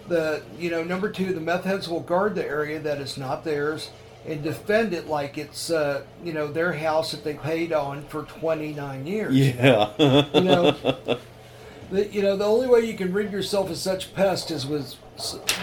The 0.09 0.43
you 0.57 0.70
know 0.70 0.84
number 0.84 1.11
two, 1.11 1.32
the 1.32 1.41
meth 1.41 1.64
heads 1.64 1.89
will 1.89 2.01
guard 2.01 2.34
the 2.34 2.47
area 2.47 2.78
that 2.80 3.01
is 3.01 3.16
not 3.16 3.45
theirs 3.45 3.91
and 4.29 4.43
defend 4.43 4.93
it 4.93 5.07
like 5.09 5.39
it's 5.39 5.70
uh, 5.70 6.03
you 6.22 6.33
know 6.33 6.47
their 6.47 6.72
house 6.72 7.12
that 7.12 7.24
they 7.24 7.35
paid 7.35 7.72
on 7.72 8.05
for 8.05 8.22
29 8.24 9.07
years. 9.07 9.35
yeah, 9.35 9.91
You 9.99 10.41
know, 10.43 10.70
the, 11.91 12.07
you 12.09 12.22
know 12.22 12.37
the 12.37 12.45
only 12.45 12.66
way 12.66 12.81
you 12.81 12.95
can 12.95 13.12
rid 13.12 13.33
yourself 13.33 13.70
of 13.70 13.76
such 13.79 14.14
pest 14.14 14.51
is 14.51 14.66
with 14.66 14.95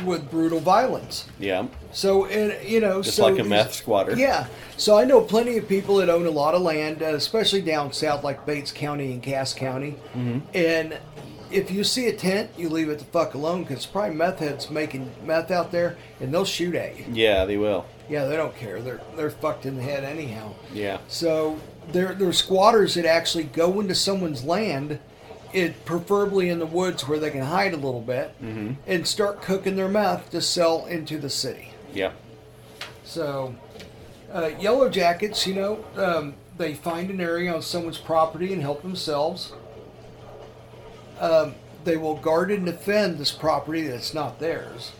with 0.04 0.30
brutal 0.30 0.60
violence. 0.60 1.28
yeah. 1.40 1.68
So, 1.92 2.26
and 2.26 2.68
you 2.68 2.82
know, 2.82 3.02
Just 3.02 3.16
so 3.16 3.28
like 3.28 3.40
a 3.40 3.44
meth 3.44 3.74
squatter. 3.74 4.16
Yeah. 4.18 4.48
So 4.76 4.98
I 4.98 5.06
know 5.06 5.22
plenty 5.22 5.58
of 5.58 5.70
people 5.70 5.96
that 5.98 6.10
own 6.10 6.26
a 6.26 6.30
lot 6.32 6.56
of 6.56 6.62
land, 6.62 7.02
uh, 7.02 7.06
especially 7.06 7.62
down 7.62 7.94
south, 7.94 8.24
like 8.24 8.46
Bates 8.46 8.72
County 8.74 9.14
and 9.14 9.24
Cass 9.24 9.54
County. 9.54 9.96
Mm-hmm. 10.14 10.40
And 10.54 11.00
if 11.52 11.72
you 11.72 11.84
see 11.84 12.08
a 12.08 12.14
tent, 12.14 12.50
you 12.58 12.70
leave 12.70 12.90
it 12.90 13.00
the 13.00 13.06
fuck 13.06 13.34
alone 13.34 13.64
because 13.64 13.86
probably 13.86 14.16
meth 14.16 14.40
heads 14.40 14.70
making 14.70 15.12
meth 15.26 15.52
out 15.52 15.72
there, 15.72 15.98
and 16.20 16.34
they'll 16.34 16.46
shoot 16.46 16.76
at 16.76 16.98
you. 16.98 17.06
Yeah, 17.12 17.46
they 17.46 17.58
will. 17.58 17.86
Yeah, 18.10 18.26
they 18.26 18.36
don't 18.36 18.56
care. 18.56 18.82
They're 18.82 19.02
they're 19.16 19.30
fucked 19.32 19.66
in 19.66 19.76
the 19.78 19.82
head 19.82 20.04
anyhow. 20.04 20.54
Yeah, 20.74 21.00
So 21.08 21.60
there 21.92 22.14
there 22.14 22.28
are 22.30 22.34
squatters 22.34 22.94
that 22.96 23.06
actually 23.06 23.46
go 23.46 23.80
into 23.80 23.96
someone's 23.96 24.44
land, 24.44 25.00
it 25.54 25.86
preferably 25.86 26.50
in 26.50 26.60
the 26.60 26.66
woods 26.66 27.08
where 27.08 27.20
they 27.20 27.32
can 27.32 27.42
hide 27.42 27.74
a 27.74 27.78
little 27.78 28.02
bit, 28.02 28.34
Mm-hmm. 28.44 28.74
and 28.88 29.08
start 29.08 29.42
cooking 29.42 29.76
their 29.76 29.88
meth 29.88 30.30
to 30.32 30.42
sell 30.42 30.86
into 30.86 31.18
the 31.18 31.30
city. 31.30 31.72
yeah, 31.94 32.12
So, 33.04 33.56
uh, 34.34 34.52
yellow 34.60 34.90
jackets, 34.90 35.46
you 35.48 35.54
know, 35.56 35.86
um, 35.96 36.34
they 36.58 36.74
find 36.74 37.10
an 37.10 37.20
area 37.22 37.54
on 37.54 37.62
someone's 37.62 37.98
property 37.98 38.54
and 38.54 38.62
help 38.62 38.82
themselves. 38.82 39.52
Um, 41.20 41.56
they 41.84 41.98
will 41.98 42.16
guard 42.16 42.52
and 42.52 42.66
defend 42.66 43.18
this 43.20 43.32
property 43.32 43.84
that's 43.88 44.14
not 44.14 44.40
theirs, 44.40 44.92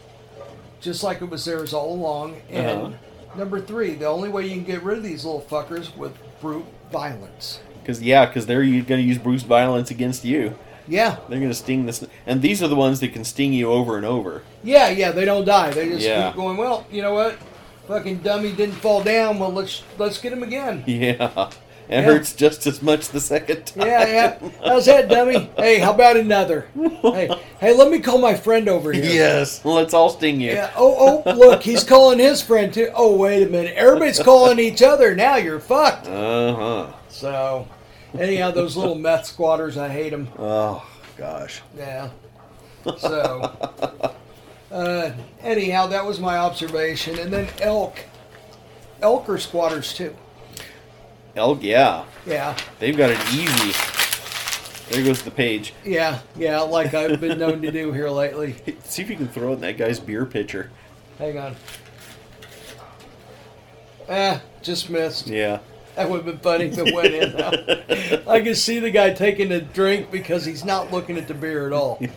just 0.82 1.04
like 1.04 1.22
it 1.22 1.30
was 1.30 1.46
theirs 1.46 1.74
all 1.74 1.94
along. 1.94 2.42
And 2.50 2.68
Uh-huh. 2.82 2.92
number 3.38 3.60
three, 3.60 3.96
the 3.96 4.06
only 4.08 4.30
way 4.30 4.46
you 4.46 4.52
can 4.56 4.64
get 4.64 4.84
rid 4.84 4.98
of 4.98 5.04
these 5.04 5.26
little 5.26 5.42
fuckers 5.42 5.96
with 5.98 6.14
brute 6.42 6.66
violence. 6.92 7.60
because 7.82 8.02
yeah, 8.02 8.26
because 8.26 8.46
they're 8.46 8.62
going 8.64 8.84
to 8.86 9.02
use 9.02 9.18
brute 9.18 9.42
violence 9.42 9.92
against 9.92 10.24
you. 10.26 10.56
Yeah, 10.88 11.16
They're 11.28 11.40
going 11.40 11.50
to 11.50 11.56
sting 11.56 11.88
this, 11.88 12.06
and 12.28 12.44
these 12.44 12.62
are 12.62 12.68
the 12.68 12.76
ones 12.76 13.00
that 13.00 13.12
can 13.12 13.24
sting 13.24 13.54
you 13.54 13.72
over 13.72 13.98
and 13.98 14.06
over. 14.06 14.44
yeah, 14.64 14.90
yeah. 14.90 15.10
They 15.12 15.26
don't 15.26 15.44
die. 15.46 15.72
They 15.72 15.90
just 15.90 16.06
Yeah. 16.06 16.28
keep 16.28 16.36
going. 16.36 16.58
Well, 16.58 16.86
you 16.92 17.02
know 17.02 17.14
what? 17.16 17.38
Fucking 17.88 18.18
dummy 18.20 18.52
didn't 18.52 18.76
fall 18.76 19.02
down. 19.04 19.40
Well, 19.40 19.52
let's 19.52 19.82
let's 19.98 20.20
get 20.22 20.32
him 20.32 20.44
again. 20.44 20.84
Yeah, 20.88 21.50
it 21.88 21.94
Yeah. 21.94 22.02
hurts 22.02 22.34
just 22.34 22.66
as 22.68 22.82
much 22.82 23.10
the 23.10 23.20
second 23.20 23.66
time. 23.66 23.88
Yeah, 23.88 24.08
yeah. 24.08 24.50
How's 24.64 24.86
that, 24.88 25.08
dummy? 25.10 25.50
Hey, 25.58 25.80
how 25.80 25.94
about 25.94 26.18
another? 26.18 26.68
Hey, 27.02 27.30
hey, 27.60 27.74
let 27.74 27.92
me 27.92 28.00
call 28.00 28.18
my 28.18 28.34
friend 28.34 28.68
over 28.70 28.92
here. 28.92 29.04
Yes, 29.06 29.64
let's 29.66 29.94
all 29.94 30.10
sting 30.10 30.42
you. 30.42 30.52
Yeah. 30.54 30.72
Oh, 30.76 31.22
oh, 31.26 31.32
look, 31.34 31.64
he's 31.64 31.84
calling 31.94 32.20
his 32.20 32.42
friend 32.42 32.74
too. 32.74 32.90
Oh, 32.94 33.16
wait 33.18 33.44
a 33.44 33.50
minute. 33.50 33.76
Everybody's 33.76 34.20
calling 34.22 34.60
each 34.60 34.82
other. 34.82 35.16
Now 35.16 35.36
you're 35.38 35.60
fucked. 35.60 36.08
Uh 36.08 36.54
huh. 36.56 36.94
So, 37.10 37.68
anyhow, 38.18 38.52
those 38.52 38.76
little 38.76 38.96
meth 38.96 39.26
squatters, 39.26 39.78
I 39.78 39.90
hate 39.90 40.10
them. 40.12 40.28
Oh 40.40 40.86
gosh. 41.18 41.62
Yeah. 41.78 42.10
So, 42.98 43.52
uh, 44.72 45.12
anyhow, 45.42 45.88
that 45.88 46.06
was 46.06 46.20
my 46.20 46.38
observation. 46.38 47.18
And 47.20 47.32
then 47.32 47.48
elk. 47.62 48.00
Elk 49.02 49.28
are 49.30 49.38
squatters 49.38 49.94
too. 49.94 50.16
Elk, 51.36 51.62
yeah, 51.62 52.06
Yeah. 52.26 52.56
they've 52.80 52.96
got 52.96 53.10
it 53.12 53.20
easy. 53.34 53.74
There 54.90 55.04
goes 55.04 55.24
the 55.24 55.32
page. 55.32 55.74
Yeah. 55.84 56.20
Yeah. 56.36 56.60
Like 56.62 56.94
I've 56.94 57.20
been 57.20 57.40
known 57.40 57.62
to 57.64 57.72
do 57.72 57.92
here 57.92 58.10
lately. 58.10 58.56
Hey, 58.66 58.76
See 58.84 59.02
if 59.02 59.10
you 59.10 59.16
can 59.16 59.28
throw 59.28 59.50
it 59.52 59.54
in 59.56 59.62
that 59.62 59.78
guy's 59.78 60.00
beer 60.00 60.26
pitcher. 60.26 60.70
Hang 61.18 61.38
on. 61.40 61.56
Ah, 64.08 64.42
just 64.62 64.90
missed. 64.90 65.28
Yeah. 65.28 65.60
That 65.96 66.10
would 66.10 66.18
have 66.18 66.26
been 66.26 66.38
funny 66.38 66.66
if 66.66 66.78
it 66.78 66.94
went 66.94 67.14
in. 67.14 68.22
I 68.30 68.42
can 68.42 68.54
see 68.54 68.80
the 68.80 68.92
guy 68.92 69.12
taking 69.14 69.52
a 69.52 69.62
drink 69.62 70.12
because 70.12 70.46
he's 70.46 70.64
not 70.66 70.92
looking 70.92 71.18
at 71.18 71.28
the 71.28 71.34
beer 71.34 71.66
at 71.68 71.74
all. 71.74 72.00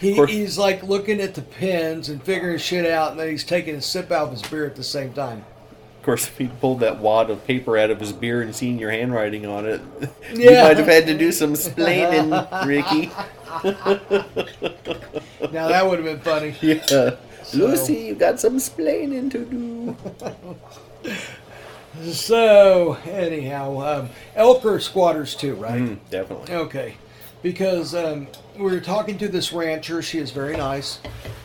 He, 0.00 0.14
course. 0.14 0.30
he's 0.30 0.56
like 0.56 0.82
looking 0.82 1.20
at 1.20 1.34
the 1.34 1.42
pins 1.42 2.08
and 2.08 2.22
figuring 2.22 2.56
shit 2.56 2.86
out, 2.90 3.10
and 3.10 3.20
then 3.20 3.28
he's 3.28 3.44
taking 3.44 3.74
a 3.74 3.82
sip 3.82 4.10
out 4.10 4.28
of 4.28 4.30
his 4.30 4.40
beer 4.40 4.64
at 4.64 4.74
the 4.74 4.82
same 4.82 5.12
time. 5.12 5.44
Of 6.00 6.06
course, 6.06 6.28
if 6.28 6.38
he 6.38 6.46
pulled 6.48 6.80
that 6.80 6.98
wad 6.98 7.28
of 7.28 7.46
paper 7.46 7.76
out 7.76 7.90
of 7.90 8.00
his 8.00 8.10
beer 8.10 8.40
and 8.40 8.56
seen 8.56 8.78
your 8.78 8.90
handwriting 8.90 9.44
on 9.44 9.66
it, 9.66 9.82
you 10.32 10.46
might 10.46 10.78
have 10.78 10.86
had 10.86 11.06
to 11.08 11.14
do 11.14 11.30
some 11.30 11.52
splaining, 11.52 12.30
Ricky. 12.66 13.10
Now 15.52 15.68
that 15.68 15.84
would 15.86 15.98
have 15.98 16.06
been 16.06 16.20
funny. 16.20 16.54
Yeah. 16.62 17.16
Lucy, 17.52 17.94
you 17.94 18.14
got 18.14 18.38
some 18.38 18.56
splaining 18.56 19.30
to 19.32 19.44
do. 19.44 19.96
So 22.12 22.94
anyhow, 23.04 23.80
um, 23.80 24.10
elk 24.36 24.64
are 24.64 24.78
squatters 24.80 25.34
too, 25.34 25.54
right? 25.56 25.82
Mm, 25.82 25.98
definitely. 26.08 26.54
Okay, 26.54 26.94
because 27.42 27.94
um, 27.94 28.28
we 28.56 28.62
were 28.62 28.80
talking 28.80 29.18
to 29.18 29.28
this 29.28 29.52
rancher. 29.52 30.00
She 30.00 30.18
is 30.18 30.30
very 30.30 30.56
nice. 30.56 31.00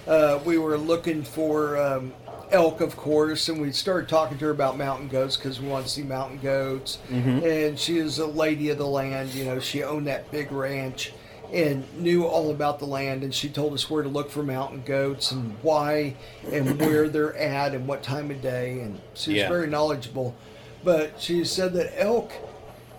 Uh, 0.07 0.39
we 0.45 0.57
were 0.59 0.77
looking 0.77 1.23
for 1.23 1.77
um, 1.77 2.13
elk, 2.51 2.81
of 2.81 2.95
course, 2.95 3.49
and 3.49 3.59
we 3.61 3.71
started 3.71 4.07
talking 4.09 4.37
to 4.37 4.45
her 4.45 4.51
about 4.51 4.77
mountain 4.77 5.07
goats 5.07 5.37
because 5.37 5.59
we 5.59 5.67
want 5.67 5.85
to 5.85 5.91
see 5.91 6.03
mountain 6.03 6.39
goats. 6.41 6.99
And 7.11 7.77
she 7.79 7.97
is 7.97 8.19
a 8.19 8.25
lady 8.25 8.69
of 8.69 8.77
the 8.77 8.87
land. 8.87 9.33
You 9.33 9.45
know, 9.45 9.59
she 9.59 9.83
owned 9.83 10.07
that 10.07 10.31
big 10.31 10.51
ranch 10.51 11.13
and 11.53 11.85
knew 11.99 12.25
all 12.25 12.51
about 12.51 12.79
the 12.79 12.85
land. 12.85 13.23
And 13.23 13.33
she 13.33 13.49
told 13.49 13.73
us 13.73 13.89
where 13.89 14.03
to 14.03 14.09
look 14.09 14.29
for 14.31 14.43
mountain 14.43 14.83
goats 14.85 15.31
and 15.31 15.55
why 15.61 16.15
and 16.51 16.79
where 16.79 17.07
they're 17.09 17.35
at 17.37 17.73
and 17.73 17.87
what 17.87 18.03
time 18.03 18.31
of 18.31 18.41
day. 18.41 18.79
And 18.81 18.99
she 19.13 19.31
was 19.31 19.37
Yeah. 19.41 19.49
very 19.49 19.67
knowledgeable. 19.67 20.35
But 20.83 21.13
she 21.21 21.43
said 21.45 21.73
that 21.73 21.93
elk 21.99 22.31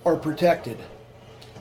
are 0.04 0.16
protected. 0.16 0.78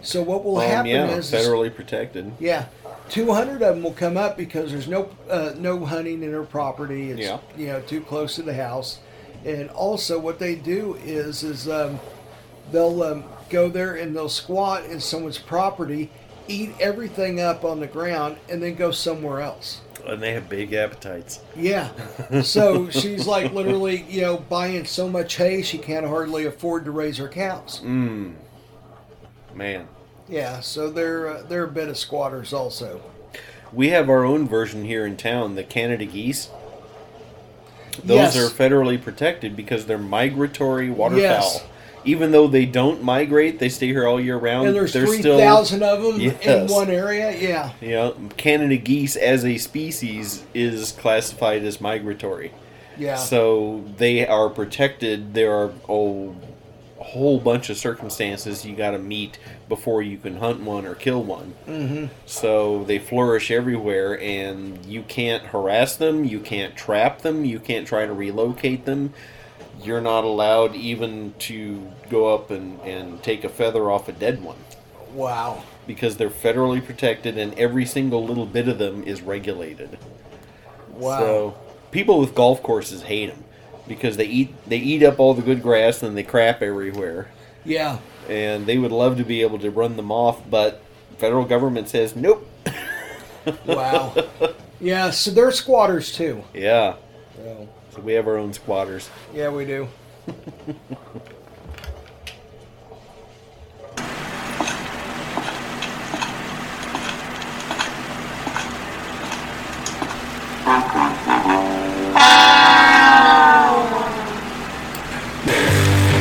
So 0.02 0.22
what 0.22 0.44
will 0.46 0.58
Um, 0.58 0.68
happen 0.68 0.86
yeah, 0.92 1.08
is, 1.16 1.34
is 1.34 1.48
federally 1.48 1.74
protected. 1.74 2.32
yeah, 2.40 2.66
two 3.10 3.32
hundred 3.32 3.62
of 3.62 3.76
them 3.76 3.84
will 3.84 3.93
come 3.93 4.18
up 4.18 4.38
because 4.38 4.72
there's 4.72 4.88
no 4.88 5.10
uh, 5.30 5.53
no 5.58 5.86
hunting 5.86 6.24
in 6.24 6.32
her 6.32 6.43
property. 6.43 7.12
It's 7.12 7.22
Yeah. 7.22 7.39
you 7.58 7.68
know 7.68 7.82
too 7.82 8.01
close 8.01 8.36
to 8.36 8.41
the 8.43 8.53
house, 8.53 8.99
and 9.45 9.70
also 9.72 10.20
what 10.20 10.39
they 10.39 10.56
do 10.56 10.95
is 11.03 11.43
is 11.43 11.68
um, 11.70 11.99
they'll 12.72 13.03
um, 13.03 13.24
go 13.49 13.70
there 13.70 13.95
and 13.95 14.16
they'll 14.16 14.30
squat 14.30 14.86
in 14.86 14.99
someone's 14.99 15.38
property, 15.38 16.10
eat 16.47 16.72
everything 16.80 17.39
up 17.39 17.64
on 17.64 17.80
the 17.80 17.88
ground, 17.88 18.38
and 18.49 18.62
then 18.62 18.76
go 18.76 18.91
somewhere 18.91 19.41
else. 19.41 19.82
And 20.06 20.22
they 20.22 20.34
have 20.34 20.47
big 20.49 20.72
appetites. 20.74 21.39
Yeah, 21.56 21.89
so 22.43 22.89
she's 22.91 23.26
like 23.26 23.51
literally 23.53 24.03
you 24.10 24.22
know 24.22 24.38
buying 24.38 24.86
so 24.86 25.10
much 25.10 25.36
hay 25.36 25.62
she 25.64 25.78
can't 25.78 26.06
hardly 26.06 26.45
afford 26.45 26.86
to 26.86 26.91
raise 26.91 27.18
her 27.18 27.28
cows. 27.28 27.82
Mm. 27.84 28.34
Man. 29.53 29.88
Yeah, 30.28 30.59
so 30.59 30.89
they're 30.89 31.28
uh, 31.28 31.41
they're 31.43 31.65
a 31.65 31.71
bit 31.71 31.88
of 31.88 31.97
squatters 31.97 32.53
also. 32.53 33.01
We 33.71 33.89
have 33.89 34.09
our 34.09 34.23
own 34.23 34.47
version 34.47 34.86
here 34.86 35.05
in 35.05 35.17
town, 35.17 35.55
the 35.55 35.63
Canada 35.63 36.05
geese. 36.05 36.49
Yes. 38.03 38.34
Those 38.34 38.38
are 38.38 38.53
federally 38.53 39.01
protected 39.01 39.55
because 39.55 39.86
they're 39.86 39.97
migratory 39.97 40.89
waterfowl. 40.89 41.21
Yes. 41.21 41.65
Even 42.03 42.32
though 42.32 42.47
they 42.47 42.65
don't 42.65 43.01
migrate, 43.01 43.57
they 43.57 43.69
stay 43.69 43.88
here 43.88 44.07
all 44.07 44.19
year 44.19 44.38
round. 44.38 44.67
And 44.67 44.76
there's 44.76 44.93
three 44.93 45.19
still, 45.19 45.39
thousand 45.39 45.82
of 45.82 46.03
them 46.03 46.21
in 46.21 46.67
one 46.67 46.89
area. 46.89 47.36
Yeah, 47.36 47.71
know, 47.82 48.15
Canada 48.38 48.78
geese 48.78 49.15
as 49.15 49.43
a 49.43 49.57
species 49.57 50.43
is 50.53 50.91
classified 50.91 51.63
as 51.63 51.82
migratory. 51.82 52.51
yeah, 52.97 53.15
So 53.15 53.84
they 53.97 54.28
are 54.28 54.49
protected. 54.49 55.34
There 55.34 55.51
are 55.51 55.73
oh, 55.89 56.36
whole 57.06 57.39
bunch 57.39 57.70
of 57.70 57.78
circumstances 57.78 58.66
you 58.66 58.76
got 58.76 58.91
to 58.91 58.99
meet 58.99 59.38
before 59.70 60.01
you 60.01 60.18
can 60.18 60.38
hunt 60.38 60.60
one 60.62 60.86
or 60.86 60.95
kill 60.95 61.24
one. 61.24 61.53
Mm-hmm. 61.68 62.06
So 62.26 62.84
they 62.84 62.99
flourish 62.99 63.51
everywhere, 63.51 64.20
and 64.20 64.84
you 64.86 65.03
can't 65.03 65.43
harass 65.43 65.95
them. 65.95 66.26
You 66.26 66.39
can't 66.39 66.76
trap 66.76 67.22
them. 67.22 67.45
You 67.45 67.60
can't 67.60 67.88
try 67.88 68.06
to 68.06 68.14
relocate 68.14 68.86
them. 68.86 69.14
You're 69.82 70.01
not 70.01 70.24
allowed 70.24 70.76
even 70.76 71.36
to 71.39 71.91
go 72.10 72.34
up 72.34 72.49
and, 72.49 72.80
and 72.82 73.22
take 73.22 73.43
a 73.43 73.49
feather 73.49 73.91
off 73.91 74.10
a 74.10 74.12
dead 74.12 74.43
one 74.43 74.58
wow, 75.16 75.64
because 75.88 76.18
they're 76.18 76.30
federally 76.30 76.86
protected, 76.86 77.38
and 77.38 77.58
every 77.58 77.86
single 77.86 78.26
little 78.26 78.45
bit 78.45 78.68
of 78.68 78.78
them 78.78 79.03
is 79.03 79.22
regulated. 79.22 79.97
wow. 80.89 81.20
So 81.20 81.60
people 81.91 82.20
with 82.20 82.36
golf 82.36 82.62
courses 82.62 83.03
hate 83.03 83.28
them 83.28 83.45
because 83.88 84.18
they 84.18 84.26
eat 84.26 84.54
they 84.68 84.78
eat 84.78 85.04
up 85.04 85.20
all 85.20 85.34
the 85.34 85.42
good 85.42 85.62
grass 85.62 86.02
and 86.04 86.18
they 86.18 86.24
crap 86.24 86.62
everywhere. 86.62 87.30
yeah, 87.64 88.00
And 88.30 88.66
they 88.66 88.78
would 88.78 88.92
love 88.92 89.18
to 89.18 89.24
be 89.24 89.42
able 89.42 89.60
to 89.60 89.70
run 89.72 89.96
them 89.98 90.12
off, 90.12 90.48
but 90.50 90.82
federal 91.18 91.46
government 91.46 91.90
says 91.90 92.16
nope. 92.16 92.48
wow. 93.66 94.14
yeah, 94.80 95.10
so 95.12 95.32
they're 95.32 95.52
squatters 95.52 96.12
too. 96.14 96.44
Yeah, 96.54 96.96
So, 97.36 97.70
so 97.96 98.02
we 98.02 98.14
have 98.14 98.28
our 98.28 98.38
own 98.38 98.54
squatters. 98.54 99.10
yeah, 99.34 99.50
we 99.50 99.66
do. 99.66 99.88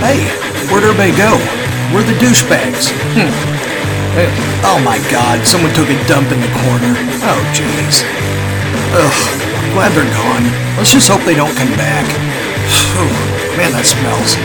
Hey, 0.05 0.21
where'd 0.69 0.85
everybody 0.85 1.17
go? 1.17 1.33
Where 1.89 2.05
are 2.05 2.07
the 2.07 2.13
douchebags? 2.21 2.93
Hmm. 3.17 3.33
Oh 4.61 4.77
my 4.85 5.01
god, 5.09 5.47
someone 5.49 5.73
took 5.73 5.89
a 5.89 5.97
dump 6.05 6.29
in 6.29 6.45
the 6.45 6.53
corner. 6.61 6.93
Oh 7.25 7.41
jeez. 7.57 8.05
Ugh, 8.93 9.19
glad 9.73 9.97
they're 9.97 10.05
gone. 10.13 10.45
Let's 10.77 10.93
just 10.93 11.09
hope 11.09 11.25
they 11.25 11.33
don't 11.33 11.57
come 11.57 11.73
back. 11.81 12.05
Phew, 12.69 13.09
man, 13.57 13.73
that 13.73 13.89
smells. 13.89 14.37